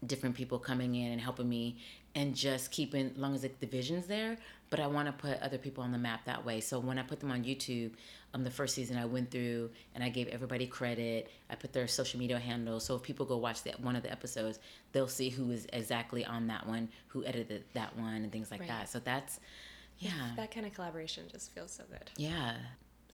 different 0.05 0.36
people 0.36 0.59
coming 0.59 0.95
in 0.95 1.11
and 1.11 1.22
helping 1.22 1.47
me 1.49 1.78
and 2.16 2.34
just 2.36 2.72
keeping 2.72 3.11
as 3.11 3.18
long 3.18 3.36
as 3.36 3.41
the 3.41 3.68
vision's 3.68 4.07
there 4.07 4.38
but 4.70 4.80
i 4.80 4.88
want 4.88 5.05
to 5.07 5.11
put 5.11 5.39
other 5.41 5.57
people 5.57 5.84
on 5.84 5.91
the 5.91 5.97
map 5.97 6.24
that 6.26 6.45
way 6.45 6.59
so 6.61 6.80
when 6.80 6.97
i 6.97 7.03
put 7.03 7.20
them 7.20 7.30
on 7.32 7.43
youtube 7.43 7.91
um, 8.34 8.43
the 8.43 8.49
first 8.51 8.74
season 8.76 8.97
i 8.97 9.05
went 9.05 9.30
through 9.30 9.70
and 9.93 10.03
i 10.03 10.09
gave 10.09 10.28
everybody 10.30 10.66
credit 10.66 11.30
i 11.49 11.55
put 11.55 11.72
their 11.74 11.88
social 11.88 12.20
media 12.20 12.39
handles 12.39 12.86
so 12.86 12.95
if 12.95 13.03
people 13.03 13.26
go 13.26 13.38
watch 13.38 13.63
that 13.63 13.80
one 13.80 13.95
of 13.95 14.03
the 14.03 14.11
episodes 14.11 14.59
they'll 14.93 15.07
see 15.07 15.30
who 15.30 15.51
is 15.51 15.68
exactly 15.74 16.24
on 16.26 16.47
that 16.47 16.66
one 16.68 16.88
who 17.07 17.24
edited 17.26 17.63
that 17.74 17.95
one 17.97 18.16
and 18.24 18.32
things 18.32 18.49
like 18.51 18.61
Right. 18.61 18.70
that 18.70 18.89
so 18.89 18.99
that's 18.99 19.39
yeah 19.99 20.11
That 20.36 20.51
kind 20.51 20.66
of 20.66 20.74
collaboration 20.74 21.26
just 21.32 21.53
feels 21.53 21.72
so 21.72 21.84
good. 21.89 22.09
yeah 22.18 22.55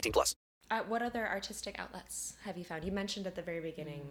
18 0.00 0.12
plus. 0.12 0.34
Uh, 0.70 0.80
what 0.88 1.02
other 1.02 1.26
artistic 1.26 1.78
outlets 1.78 2.34
have 2.44 2.56
you 2.56 2.64
found? 2.64 2.84
You 2.84 2.92
mentioned 2.92 3.26
at 3.26 3.34
the 3.34 3.42
very 3.42 3.60
beginning 3.60 4.02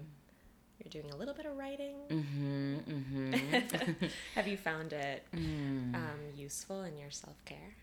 you're 0.84 1.02
doing 1.02 1.14
a 1.14 1.18
little 1.18 1.34
bit 1.34 1.46
of 1.46 1.58
writing. 1.58 1.96
Mm-hmm, 2.10 2.76
mm-hmm. 2.78 4.06
have 4.36 4.48
you 4.48 4.56
found 4.56 4.94
it 4.94 5.24
um, 5.34 6.20
useful 6.36 6.84
in 6.84 6.98
your 6.98 7.12
self 7.12 7.44
care? 7.46 7.76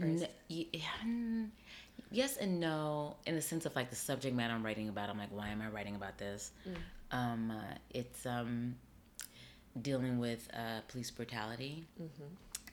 N- 0.00 0.26
y- 0.50 0.66
mm, 1.06 1.48
yes 2.10 2.36
and 2.36 2.58
no 2.60 3.14
in 3.26 3.34
the 3.36 3.40
sense 3.40 3.64
of 3.64 3.74
like 3.76 3.88
the 3.88 3.94
subject 3.96 4.34
matter 4.34 4.52
i'm 4.52 4.64
writing 4.64 4.88
about 4.88 5.08
i'm 5.08 5.16
like 5.18 5.28
why 5.30 5.48
am 5.48 5.62
i 5.62 5.68
writing 5.68 5.94
about 5.94 6.18
this 6.18 6.50
um, 7.12 7.52
uh, 7.52 7.74
it's 7.90 8.26
um, 8.26 8.74
dealing 9.80 10.18
with 10.18 10.48
uh, 10.52 10.80
police 10.88 11.12
brutality 11.12 11.84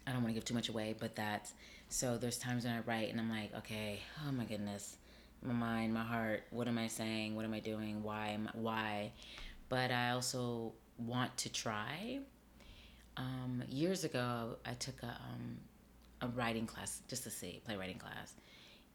i 0.07 0.11
don't 0.11 0.23
want 0.23 0.29
to 0.29 0.33
give 0.33 0.43
too 0.45 0.55
much 0.55 0.69
away 0.69 0.95
but 0.99 1.15
that's 1.15 1.53
so 1.91 2.17
there's 2.17 2.37
times 2.37 2.63
when 2.63 2.73
i 2.73 2.79
write 2.85 3.09
and 3.09 3.19
i'm 3.19 3.29
like 3.29 3.53
okay 3.55 3.99
oh 4.25 4.31
my 4.31 4.45
goodness. 4.45 4.95
My 5.43 5.53
mind 5.53 5.93
my 5.93 6.03
heart 6.03 6.43
what 6.49 6.67
am 6.67 6.77
i 6.77 6.87
saying? 6.87 7.35
What 7.35 7.43
am 7.45 7.53
i 7.53 7.59
doing? 7.59 8.01
Why 8.01 8.29
am 8.29 8.49
why? 8.53 9.11
But 9.67 9.91
i 9.91 10.11
also 10.11 10.71
want 10.97 11.35
to 11.37 11.51
try. 11.51 12.19
Um, 13.17 13.63
years 13.67 14.05
ago 14.05 14.55
i 14.65 14.73
took 14.73 15.03
a 15.03 15.07
um, 15.07 15.57
a 16.21 16.27
writing 16.29 16.65
class 16.65 17.01
just 17.09 17.23
to 17.23 17.29
see 17.29 17.61
playwriting 17.65 17.97
class. 17.97 18.33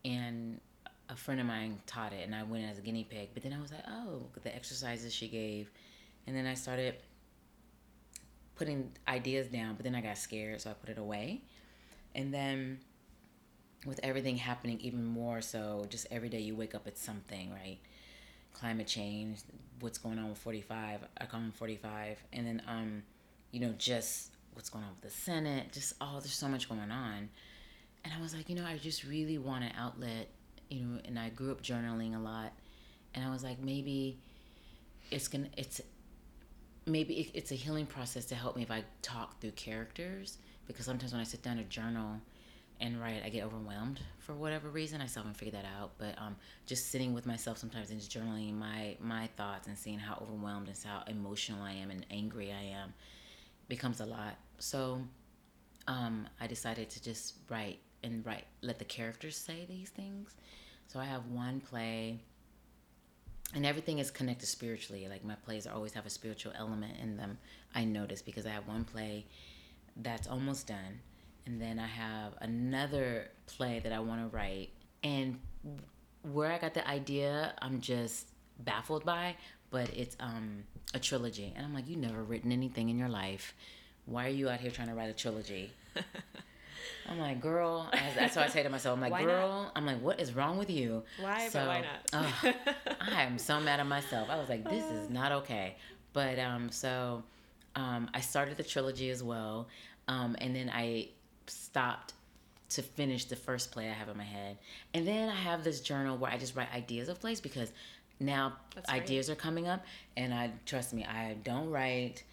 And 0.04 0.60
a 1.10 1.16
friend 1.16 1.38
of 1.40 1.46
mine 1.46 1.78
taught 1.86 2.12
it 2.12 2.24
and 2.24 2.34
i 2.34 2.42
went 2.44 2.64
as 2.64 2.78
a 2.78 2.80
guinea 2.80 3.04
pig 3.04 3.28
but 3.34 3.42
then 3.42 3.52
i 3.52 3.60
was 3.60 3.70
like 3.70 3.84
oh 3.88 4.22
the 4.42 4.54
exercises 4.54 5.12
she 5.12 5.28
gave. 5.28 5.70
And 6.26 6.34
then 6.34 6.46
i 6.46 6.54
started 6.54 6.94
putting 8.54 8.90
ideas 9.06 9.48
down 9.48 9.74
but 9.74 9.84
then 9.84 9.94
i 9.94 10.00
got 10.00 10.16
scared 10.16 10.62
so 10.62 10.70
i 10.70 10.72
put 10.72 10.88
it 10.88 10.96
away 10.96 11.42
and 12.16 12.34
then 12.34 12.80
with 13.84 14.00
everything 14.02 14.36
happening 14.36 14.80
even 14.80 15.04
more 15.04 15.40
so 15.40 15.86
just 15.88 16.06
every 16.10 16.28
day 16.28 16.40
you 16.40 16.56
wake 16.56 16.74
up 16.74 16.88
it's 16.88 17.00
something 17.00 17.52
right? 17.52 17.78
Climate 18.52 18.86
change 18.86 19.38
what's 19.80 19.98
going 19.98 20.18
on 20.18 20.30
with 20.30 20.38
45 20.38 21.00
i 21.18 21.26
call 21.26 21.40
him 21.40 21.52
45 21.52 22.16
and 22.32 22.46
then 22.46 22.62
um 22.66 23.02
you 23.52 23.60
know 23.60 23.74
just 23.76 24.30
what's 24.54 24.70
going 24.70 24.82
on 24.82 24.90
with 24.90 25.02
the 25.02 25.10
senate 25.10 25.70
just 25.70 25.92
oh 26.00 26.14
there's 26.20 26.32
so 26.32 26.48
much 26.48 26.68
going 26.68 26.90
on. 26.90 27.28
And 28.04 28.14
i 28.16 28.20
was 28.20 28.34
like 28.34 28.48
you 28.48 28.56
know 28.56 28.64
i 28.64 28.76
just 28.78 29.04
really 29.04 29.38
want 29.38 29.64
an 29.64 29.72
outlet 29.78 30.28
you 30.70 30.80
know 30.80 31.00
and 31.04 31.18
i 31.18 31.28
grew 31.28 31.52
up 31.52 31.62
journaling 31.62 32.16
a 32.16 32.18
lot. 32.18 32.52
And 33.14 33.24
i 33.24 33.30
was 33.30 33.44
like 33.44 33.60
maybe 33.60 34.18
it's 35.10 35.28
gonna 35.28 35.48
it's 35.56 35.80
maybe 36.86 37.14
it, 37.20 37.30
it's 37.34 37.52
a 37.52 37.54
healing 37.54 37.86
process 37.86 38.24
to 38.26 38.34
help 38.34 38.56
me 38.56 38.62
if 38.62 38.70
i 38.70 38.82
talk 39.02 39.40
through 39.40 39.50
characters 39.52 40.38
because 40.66 40.84
sometimes 40.84 41.12
when 41.12 41.20
i 41.20 41.24
sit 41.24 41.42
down 41.42 41.56
to 41.56 41.64
journal 41.64 42.20
and 42.80 43.00
write 43.00 43.22
i 43.24 43.28
get 43.28 43.44
overwhelmed 43.44 44.00
for 44.26 44.34
whatever 44.34 44.68
reason. 44.68 45.00
I 45.00 45.06
still 45.06 45.22
haven't 45.22 45.36
figured 45.36 45.54
that 45.54 45.68
out 45.78 45.92
but 45.98 46.18
um, 46.18 46.34
just 46.66 46.90
sitting 46.90 47.14
with 47.14 47.26
myself 47.26 47.58
sometimes 47.58 47.90
and 47.90 48.00
just 48.00 48.12
journaling 48.12 48.54
my 48.54 48.96
my 49.00 49.28
thoughts 49.36 49.68
and 49.68 49.78
seeing 49.78 50.00
how 50.00 50.18
overwhelmed 50.20 50.68
and 50.68 50.76
how 50.84 51.02
emotional 51.06 51.62
i 51.62 51.70
am 51.72 51.90
and 51.90 52.04
angry 52.10 52.52
i 52.52 52.62
am 52.62 52.92
becomes 53.68 54.00
a 54.00 54.06
lot. 54.06 54.36
So 54.58 55.00
um, 55.86 56.28
i 56.40 56.46
decided 56.46 56.90
to 56.90 57.02
just 57.02 57.34
write 57.48 57.78
and 58.02 58.26
write 58.26 58.44
let 58.62 58.78
the 58.78 58.84
characters 58.84 59.36
say 59.36 59.64
these 59.68 59.90
things. 59.90 60.34
So 60.88 60.98
i 60.98 61.04
have 61.04 61.26
one 61.26 61.60
play 61.60 62.18
and 63.54 63.64
everything 63.64 64.00
is 64.00 64.10
connected 64.10 64.46
spiritually. 64.46 65.06
Like 65.08 65.24
my 65.24 65.36
plays 65.36 65.68
always 65.68 65.94
have 65.94 66.04
a 66.04 66.10
spiritual 66.10 66.52
element 66.58 66.94
in 67.00 67.16
them 67.16 67.38
i 67.76 67.84
notice 67.84 68.22
because 68.22 68.44
i 68.44 68.50
have 68.50 68.66
one 68.66 68.84
play 68.84 69.24
that's 70.02 70.26
almost 70.26 70.66
done 70.66 71.00
and 71.46 71.60
then 71.60 71.78
i 71.78 71.86
have 71.86 72.32
another 72.40 73.28
play 73.46 73.78
that 73.78 73.92
i 73.92 73.98
want 73.98 74.20
to 74.20 74.36
write 74.36 74.70
and 75.02 75.38
where 76.32 76.52
i 76.52 76.58
got 76.58 76.74
the 76.74 76.86
idea 76.88 77.54
i'm 77.62 77.80
just 77.80 78.26
baffled 78.60 79.04
by 79.04 79.34
but 79.70 79.88
it's 79.94 80.16
um 80.20 80.62
a 80.94 80.98
trilogy 80.98 81.52
and 81.56 81.64
i'm 81.64 81.74
like 81.74 81.88
you've 81.88 81.98
never 81.98 82.22
written 82.22 82.52
anything 82.52 82.88
in 82.88 82.98
your 82.98 83.08
life 83.08 83.54
why 84.06 84.26
are 84.26 84.30
you 84.30 84.48
out 84.48 84.60
here 84.60 84.70
trying 84.70 84.88
to 84.88 84.94
write 84.94 85.10
a 85.10 85.14
trilogy 85.14 85.70
I'm 87.08 87.18
like, 87.18 87.40
girl. 87.40 87.88
That's 88.16 88.36
what 88.36 88.46
I 88.46 88.48
say 88.48 88.62
to 88.62 88.68
myself. 88.68 88.94
I'm 88.96 89.00
like, 89.00 89.12
Why 89.12 89.22
not? 89.22 89.28
girl. 89.28 89.72
I'm 89.76 89.86
like, 89.86 90.00
what 90.00 90.20
is 90.20 90.34
wrong 90.34 90.58
with 90.58 90.70
you? 90.70 91.02
Why, 91.20 91.48
but 91.52 91.66
why 91.66 91.84
not? 92.12 92.34
ugh, 92.44 92.54
I 93.00 93.22
am 93.22 93.38
so 93.38 93.60
mad 93.60 93.80
at 93.80 93.86
myself. 93.86 94.28
I 94.28 94.36
was 94.36 94.48
like, 94.48 94.68
this 94.68 94.84
is 94.84 95.08
not 95.08 95.32
okay. 95.32 95.76
But 96.12 96.38
um, 96.38 96.70
so 96.70 97.22
um, 97.76 98.10
I 98.12 98.20
started 98.20 98.56
the 98.56 98.64
trilogy 98.64 99.10
as 99.10 99.22
well, 99.22 99.68
um, 100.08 100.34
and 100.40 100.56
then 100.56 100.70
I 100.74 101.08
stopped 101.46 102.14
to 102.70 102.82
finish 102.82 103.26
the 103.26 103.36
first 103.36 103.70
play 103.70 103.88
I 103.88 103.92
have 103.92 104.08
in 104.08 104.16
my 104.16 104.24
head, 104.24 104.58
and 104.94 105.06
then 105.06 105.28
I 105.28 105.34
have 105.34 105.62
this 105.62 105.80
journal 105.80 106.16
where 106.16 106.30
I 106.32 106.38
just 106.38 106.56
write 106.56 106.72
ideas 106.74 107.08
of 107.08 107.20
plays 107.20 107.40
because 107.40 107.70
now 108.18 108.54
That's 108.74 108.90
ideas 108.90 109.30
are 109.30 109.36
coming 109.36 109.68
up, 109.68 109.84
and 110.16 110.34
I 110.34 110.50
trust 110.64 110.92
me, 110.92 111.04
I 111.04 111.36
don't 111.44 111.70
write, 111.70 112.24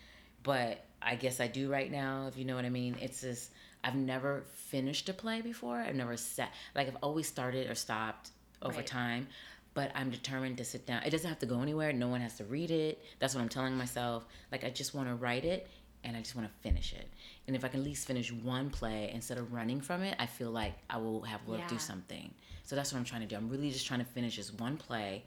but 0.42 0.84
I 1.02 1.16
guess 1.16 1.40
I 1.40 1.48
do 1.48 1.70
right 1.70 1.92
now, 1.92 2.28
if 2.28 2.38
you 2.38 2.46
know 2.46 2.56
what 2.56 2.66
I 2.66 2.70
mean. 2.70 2.96
It's 3.02 3.22
just 3.22 3.52
I've 3.84 3.96
never 3.96 4.46
finished 4.54 5.10
a 5.10 5.14
play 5.14 5.42
before. 5.42 5.78
I've 5.78 5.96
never 5.96 6.16
sat 6.18 6.52
like 6.74 6.88
I've 6.88 6.98
always 7.04 7.28
started 7.28 7.70
or 7.70 7.76
stopped 7.76 8.30
over 8.62 8.78
Right. 8.78 8.88
time, 8.88 9.28
but 9.74 9.92
I'm 9.96 10.10
determined 10.10 10.58
to 10.58 10.66
sit 10.66 10.86
down. 10.86 11.04
It 11.04 11.10
doesn't 11.10 11.28
have 11.30 11.40
to 11.40 11.46
go 11.46 11.62
anywhere. 11.62 11.92
No 11.94 12.08
one 12.08 12.22
has 12.22 12.38
to 12.38 12.44
read 12.46 12.72
it. 12.72 13.04
That's 13.20 13.34
what 13.36 13.42
I'm 13.42 13.50
telling 13.50 13.76
myself. 13.76 14.26
Like 14.52 14.64
I 14.64 14.70
just 14.70 14.94
want 14.94 15.08
to 15.10 15.16
write 15.16 15.46
it 15.46 15.68
and 16.04 16.16
I 16.18 16.20
just 16.20 16.36
want 16.36 16.48
to 16.48 16.54
finish 16.68 16.94
it. 16.94 17.08
And 17.48 17.56
if 17.56 17.64
I 17.66 17.70
can 17.70 17.80
at 17.80 17.86
least 17.86 18.06
finish 18.06 18.32
one 18.32 18.70
play 18.70 19.10
instead 19.14 19.38
of 19.38 19.54
running 19.54 19.82
from 19.82 20.04
it, 20.04 20.16
I 20.20 20.26
feel 20.26 20.52
like 20.52 20.74
I 20.90 20.98
will 20.98 21.22
have 21.22 21.40
worked 21.48 21.70
through 21.70 21.78
Yeah. 21.78 21.84
something. 21.84 22.34
So 22.66 22.76
that's 22.76 22.92
what 22.94 23.00
I'm 23.00 23.06
trying 23.06 23.22
to 23.22 23.28
do. 23.28 23.36
I'm 23.36 23.50
really 23.50 23.72
just 23.72 23.88
trying 23.88 24.00
to 24.00 24.06
finish 24.06 24.38
this 24.38 24.52
one 24.54 24.78
play. 24.78 25.24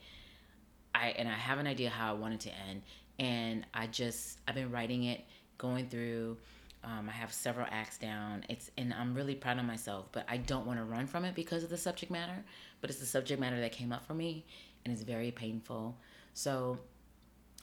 I 0.95 1.09
and 1.19 1.29
I 1.29 1.33
have 1.35 1.59
an 1.59 1.67
idea 1.67 1.91
how 1.91 2.11
I 2.11 2.15
want 2.19 2.35
it 2.35 2.41
to 2.41 2.51
end, 2.69 2.83
and 3.19 3.67
I 3.75 3.87
just 3.87 4.39
I've 4.49 4.55
been 4.55 4.71
writing 4.71 5.05
it, 5.05 5.23
going 5.59 5.89
through. 5.89 6.39
Um, 6.85 7.09
I 7.09 7.13
have 7.13 7.33
several 7.33 7.67
acts 7.71 7.99
down. 7.99 8.45
It's 8.49 8.71
and 8.79 8.95
I'm 8.95 9.15
really 9.15 9.35
proud 9.35 9.59
of 9.59 9.65
myself, 9.65 10.07
but 10.13 10.25
I 10.29 10.37
don't 10.39 10.67
want 10.67 10.79
to 10.79 10.85
run 10.85 11.07
from 11.07 11.25
it 11.25 11.35
because 11.35 11.65
of 11.65 11.69
the 11.71 11.77
subject 11.77 12.11
matter. 12.13 12.45
But 12.81 12.91
it's 12.91 12.99
the 12.99 13.07
subject 13.07 13.41
matter 13.41 13.61
that 13.61 13.73
came 13.73 13.93
up 13.93 14.07
for 14.07 14.15
me, 14.15 14.45
and 14.85 14.93
it's 14.93 15.03
very 15.03 15.31
painful. 15.31 15.97
So, 16.35 16.79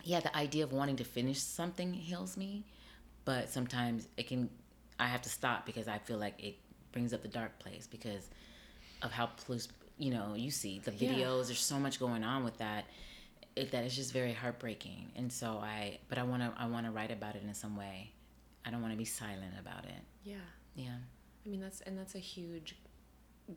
yeah, 0.03 0.20
the 0.20 0.36
idea 0.36 0.64
of 0.64 0.74
wanting 0.74 0.97
to 0.97 1.03
finish 1.03 1.39
something 1.39 1.93
heals 1.93 2.36
me, 2.38 2.66
but 3.26 3.49
sometimes 3.49 4.07
it 4.18 4.28
can. 4.28 4.49
I 4.99 5.07
have 5.07 5.22
to 5.24 5.30
stop 5.30 5.66
because 5.66 5.88
I 5.88 5.97
feel 5.97 6.18
like 6.18 6.41
it 6.43 6.55
brings 6.91 7.14
up 7.14 7.22
the 7.22 7.28
dark 7.28 7.57
place 7.59 7.88
because 7.89 8.30
of 9.01 9.11
how 9.11 9.28
close 9.28 9.68
you 9.97 10.11
know 10.11 10.34
you 10.36 10.51
see 10.51 10.80
the 10.80 10.91
videos. 10.91 11.47
There's 11.47 11.59
so 11.59 11.80
much 11.80 11.99
going 11.99 12.24
on 12.24 12.43
with 12.43 12.57
that. 12.57 12.86
It, 13.55 13.72
that 13.72 13.84
is 13.86 13.95
just 13.95 14.11
very 14.11 14.34
heartbreaking, 14.34 15.11
and 15.16 15.32
so 15.32 15.59
I. 15.61 15.99
But 16.09 16.18
I 16.18 16.24
want 16.24 16.41
to. 16.41 16.53
I 16.57 16.66
want 16.68 16.86
to 16.86 16.91
write 16.91 17.11
about 17.11 17.36
it 17.36 17.43
in 17.43 17.53
some 17.53 17.78
way. 17.78 18.11
I 18.66 18.72
don't 18.72 18.82
want 18.82 18.93
to 18.93 18.97
be 18.97 19.05
silent 19.05 19.53
about 19.59 19.86
it. 19.86 20.01
Yeah. 20.24 20.36
Yeah. 20.76 20.95
I 21.45 21.49
mean 21.49 21.59
that's 21.59 21.82
and 21.82 21.97
that's 21.97 22.16
a 22.16 22.20
huge 22.20 22.76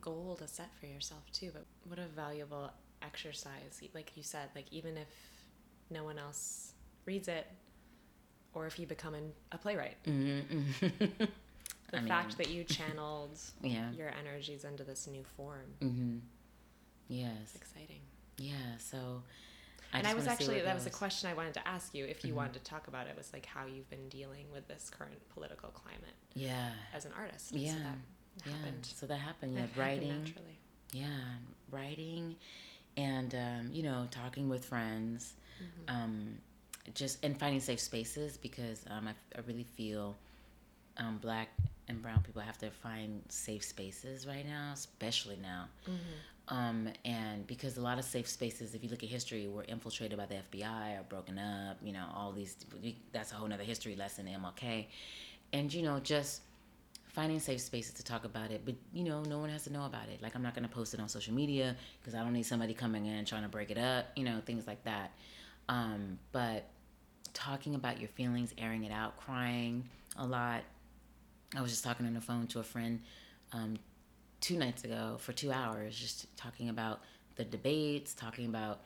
goal 0.00 0.36
to 0.40 0.48
set 0.48 0.70
for 0.78 0.86
yourself 0.86 1.22
too. 1.32 1.50
But 1.52 1.64
what 1.86 1.98
a 1.98 2.06
valuable 2.08 2.70
exercise. 3.02 3.80
Like 3.94 4.12
you 4.16 4.22
said, 4.22 4.48
like 4.54 4.66
even 4.72 4.96
if 4.96 5.08
no 5.90 6.04
one 6.04 6.18
else 6.18 6.72
reads 7.04 7.28
it, 7.28 7.46
or 8.54 8.66
if 8.66 8.78
you 8.78 8.86
become 8.86 9.14
an, 9.14 9.32
a 9.52 9.58
playwright, 9.58 9.96
Mm-hmm. 10.06 10.86
the 11.90 11.98
I 11.98 12.02
fact 12.08 12.28
mean- 12.30 12.36
that 12.38 12.48
you 12.48 12.64
channeled 12.64 13.38
Yeah. 13.62 13.92
your 13.92 14.10
energies 14.18 14.64
into 14.64 14.82
this 14.84 15.06
new 15.06 15.24
form, 15.36 15.66
Mm-hmm. 15.80 16.18
Yes. 17.08 17.54
exciting. 17.54 18.00
Yeah. 18.38 18.54
So. 18.78 19.22
I 19.92 19.98
and 19.98 20.06
I 20.08 20.14
was 20.14 20.26
wanna 20.26 20.36
see 20.38 20.44
where 20.46 20.56
actually 20.56 20.64
that 20.66 20.74
was 20.74 20.86
a. 20.86 20.90
Mm-hmm. 20.90 20.98
question 20.98 21.30
I 21.30 21.34
wanted 21.34 21.54
to 21.54 21.68
ask 21.68 21.94
you 21.94 22.04
if 22.04 22.24
you 22.24 22.34
wanted 22.34 22.54
to 22.54 22.58
talk 22.60 22.88
about 22.88 23.06
it 23.06 23.16
was 23.16 23.32
like 23.32 23.46
how 23.46 23.66
you've 23.66 23.88
been 23.88 24.08
dealing 24.08 24.46
with 24.52 24.66
this 24.66 24.90
current 24.90 25.14
political 25.32 25.68
climate 25.70 26.16
Yeah. 26.34 26.70
as 26.92 27.04
an 27.04 27.12
artist. 27.16 27.52
Yeah. 27.54 27.72
So 27.72 27.78
that 27.78 27.98
yeah. 28.44 28.52
So 28.82 29.06
that 29.06 29.16
happened. 29.18 29.56
That 29.56 29.60
Yeah. 29.60 29.66
happened 29.66 29.78
Writing. 29.78 30.08
naturally. 30.18 30.58
yeah 30.92 31.08
writing 31.70 32.36
and 32.96 33.34
um, 33.34 33.70
you 33.72 33.82
know 33.82 34.06
talking 34.10 34.48
with 34.48 34.64
friends 34.64 35.34
Mm-hmm. 35.62 35.94
um, 35.96 36.38
just 36.94 37.24
and 37.24 37.38
finding 37.38 37.60
safe 37.60 37.80
spaces 37.80 38.36
because 38.36 38.84
um, 38.90 39.08
I, 39.08 39.12
I 39.36 39.40
really 39.46 39.64
feel 39.64 40.16
um, 40.98 41.18
black 41.18 41.48
and 41.88 42.02
brown 42.02 42.20
people 42.22 42.42
have 42.42 42.58
to 42.58 42.70
find 42.70 43.22
safe 43.28 43.64
spaces 43.64 44.26
right 44.26 44.46
now 44.46 44.70
especially 44.74 45.38
now 45.42 45.66
Mm-hmm. 45.88 46.54
um, 46.56 46.88
and 47.04 47.46
because 47.46 47.76
a 47.76 47.80
lot 47.80 47.98
of 47.98 48.04
safe 48.04 48.28
spaces 48.28 48.74
if 48.74 48.82
you 48.82 48.88
look 48.90 49.02
at 49.02 49.08
history 49.08 49.46
were 49.48 49.64
infiltrated 49.64 50.18
by 50.18 50.26
the 50.26 50.36
fbi 50.52 50.98
or 50.98 51.02
broken 51.08 51.38
up 51.38 51.78
you 51.82 51.92
know 51.92 52.06
all 52.14 52.32
these 52.32 52.56
that's 53.12 53.32
a 53.32 53.34
whole 53.34 53.48
nother 53.48 53.64
history 53.64 53.96
lesson 53.96 54.26
mlk 54.26 54.86
and 55.52 55.72
you 55.72 55.82
know 55.82 55.98
just 56.00 56.42
finding 57.16 57.40
safe 57.40 57.62
spaces 57.62 57.94
to 57.94 58.04
talk 58.04 58.26
about 58.26 58.50
it 58.50 58.60
but 58.66 58.74
you 58.92 59.02
know 59.02 59.22
no 59.22 59.38
one 59.38 59.48
has 59.48 59.64
to 59.64 59.72
know 59.72 59.86
about 59.86 60.06
it. 60.12 60.20
Like 60.22 60.36
i'm 60.36 60.42
not 60.42 60.54
to 60.54 60.68
post 60.68 60.92
it 60.92 61.00
on 61.00 61.08
social 61.08 61.32
media 61.32 61.74
because 61.98 62.14
i 62.14 62.22
don't 62.22 62.34
need 62.34 62.44
somebody 62.44 62.74
coming 62.74 63.06
in 63.06 63.24
trying 63.24 63.42
to 63.42 63.48
break 63.48 63.70
it 63.70 63.78
up 63.78 64.04
you 64.16 64.22
know 64.22 64.38
things 64.44 64.66
like 64.66 64.84
that. 64.84 65.12
Um, 65.70 66.18
but 66.30 66.68
talking 67.32 67.74
about 67.74 67.98
your 68.00 68.10
feelings 68.10 68.52
airing 68.58 68.84
it 68.84 68.92
out 68.92 69.16
crying 69.16 69.88
a 70.18 70.26
lot. 70.26 70.62
I 71.56 71.62
was 71.62 71.70
just 71.70 71.82
talking 71.82 72.06
on 72.06 72.12
the 72.12 72.20
phone 72.20 72.46
to 72.48 72.60
a 72.60 72.62
friend 72.62 73.00
um, 73.52 73.78
two 74.42 74.58
nights 74.58 74.84
ago 74.84 75.16
for 75.18 75.32
two 75.32 75.50
hours 75.50 75.98
just 75.98 76.36
talking 76.36 76.68
about 76.68 77.00
the 77.36 77.44
debates 77.44 78.12
talking 78.12 78.44
about 78.44 78.80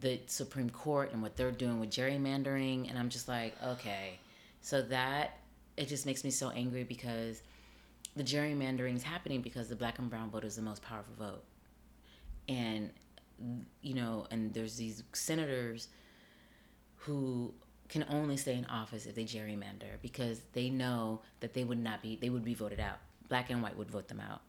the 0.00 0.20
supreme 0.26 0.70
court 0.70 1.12
and 1.12 1.20
what 1.20 1.36
they're 1.36 1.50
doing 1.50 1.80
with 1.80 1.90
gerrymandering 1.90 2.88
and 2.88 2.96
i'm 2.96 3.08
just 3.08 3.26
like 3.26 3.54
okay. 3.64 4.20
So 4.60 4.82
that 4.82 5.38
it 5.76 5.88
just 5.88 6.06
makes 6.06 6.22
me 6.22 6.30
so 6.30 6.50
angry 6.50 6.84
because 6.84 7.42
the 8.16 8.24
gerrymandering 8.24 8.96
is 8.96 9.02
happening 9.02 9.42
because 9.42 9.68
the 9.68 9.76
black 9.76 9.98
and 9.98 10.08
brown 10.08 10.30
vote 10.30 10.44
is 10.44 10.56
the 10.56 10.62
most 10.62 10.82
powerful 10.82 11.14
vote. 11.18 11.44
And 12.48 12.90
you 13.82 13.94
know 13.94 14.26
and 14.30 14.54
there's 14.54 14.76
these 14.76 15.02
senators 15.12 15.88
who 16.96 17.52
can 17.88 18.04
only 18.08 18.36
stay 18.36 18.54
in 18.54 18.64
office 18.66 19.04
if 19.04 19.14
they 19.14 19.24
gerrymander 19.24 20.00
because 20.00 20.40
they 20.54 20.70
know 20.70 21.20
that 21.40 21.52
they 21.52 21.62
would 21.62 21.78
not 21.78 22.02
be 22.02 22.16
they 22.16 22.30
would 22.30 22.44
be 22.44 22.54
voted 22.54 22.80
out. 22.80 22.98
Black 23.28 23.50
and 23.50 23.62
white 23.62 23.76
would 23.76 23.90
vote 23.90 24.08
them 24.08 24.20
out. 24.20 24.40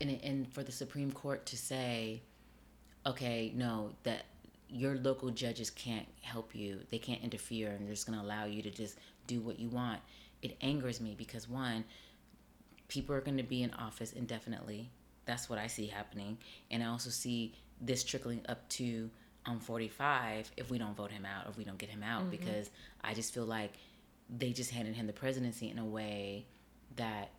And 0.00 0.18
and 0.22 0.52
for 0.52 0.62
the 0.64 0.72
supreme 0.72 1.12
court 1.12 1.46
to 1.46 1.56
say 1.56 2.22
okay 3.06 3.52
no 3.54 3.90
that 4.02 4.24
your 4.68 4.96
local 4.96 5.30
judges 5.30 5.70
can't 5.70 6.06
help 6.22 6.54
you 6.54 6.80
they 6.90 6.98
can't 6.98 7.22
interfere 7.22 7.70
and 7.70 7.86
they're 7.86 7.94
just 7.94 8.06
going 8.06 8.18
to 8.18 8.24
allow 8.24 8.46
you 8.46 8.62
to 8.62 8.70
just 8.70 8.98
do 9.26 9.40
what 9.40 9.58
you 9.58 9.68
want 9.68 10.00
it 10.40 10.56
angers 10.62 11.00
me 11.00 11.14
because 11.16 11.48
one 11.48 11.84
people 12.92 13.14
are 13.14 13.22
going 13.22 13.38
to 13.38 13.42
be 13.42 13.62
in 13.62 13.72
office 13.72 14.12
indefinitely. 14.12 14.90
That's 15.24 15.48
what 15.48 15.58
i 15.58 15.66
see 15.66 15.86
happening. 15.86 16.36
And 16.70 16.82
i 16.82 16.86
also 16.86 17.08
see 17.08 17.54
this 17.80 18.04
trickling 18.04 18.42
up 18.50 18.68
to 18.80 19.08
um 19.46 19.58
45 19.58 20.52
if 20.58 20.70
we 20.70 20.76
don't 20.78 20.94
vote 20.94 21.10
him 21.10 21.24
out 21.24 21.46
or 21.46 21.50
if 21.50 21.56
we 21.56 21.64
don't 21.64 21.78
get 21.78 21.88
him 21.88 22.02
out. 22.02 22.30
Because 22.30 22.68
i 23.02 23.14
just 23.14 23.32
feel 23.32 23.46
like 23.46 23.72
they 24.28 24.52
just 24.52 24.70
handed 24.70 24.94
him 24.94 25.06
the 25.06 25.12
presidency 25.12 25.70
in 25.70 25.78
a 25.78 25.84
way 25.84 26.44
that 26.96 27.30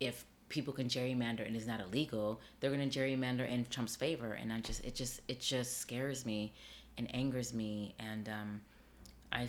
if 0.00 0.24
people 0.48 0.72
can 0.72 0.88
gerrymander 0.88 1.46
and 1.46 1.54
it's 1.56 1.66
not 1.66 1.80
illegal 1.80 2.40
they're 2.58 2.70
going 2.70 2.88
to 2.90 2.98
gerrymander 2.98 3.48
in 3.48 3.64
trump's 3.66 3.94
favor. 3.94 4.32
And 4.32 4.52
i 4.52 4.58
just 4.58 4.84
it 4.84 4.96
just 4.96 5.20
it 5.28 5.38
just 5.40 5.78
scares 5.78 6.26
me 6.26 6.52
and 6.98 7.14
angers 7.14 7.54
me. 7.54 7.94
And 8.00 8.28
um 8.28 8.60
i 9.30 9.48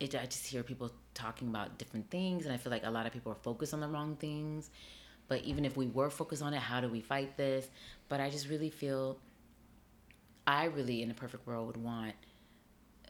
it, 0.00 0.14
I 0.14 0.24
just 0.24 0.46
hear 0.46 0.62
people 0.62 0.90
talking 1.14 1.48
about 1.48 1.78
different 1.78 2.10
things, 2.10 2.46
and 2.46 2.54
I 2.54 2.56
feel 2.56 2.72
like 2.72 2.84
a 2.84 2.90
lot 2.90 3.06
of 3.06 3.12
people 3.12 3.30
are 3.30 3.42
focused 3.42 3.74
on 3.74 3.80
the 3.80 3.88
wrong 3.88 4.16
things. 4.16 4.70
But 5.28 5.44
even 5.44 5.64
if 5.64 5.76
we 5.76 5.86
were 5.86 6.10
focused 6.10 6.42
on 6.42 6.54
it, 6.54 6.60
how 6.60 6.80
do 6.80 6.88
we 6.88 7.00
fight 7.00 7.36
this? 7.36 7.68
But 8.08 8.20
I 8.20 8.30
just 8.30 8.48
really 8.48 8.70
feel, 8.70 9.18
I 10.46 10.64
really, 10.64 11.02
in 11.02 11.10
a 11.10 11.14
perfect 11.14 11.46
world, 11.46 11.68
would 11.68 11.76
want 11.76 12.14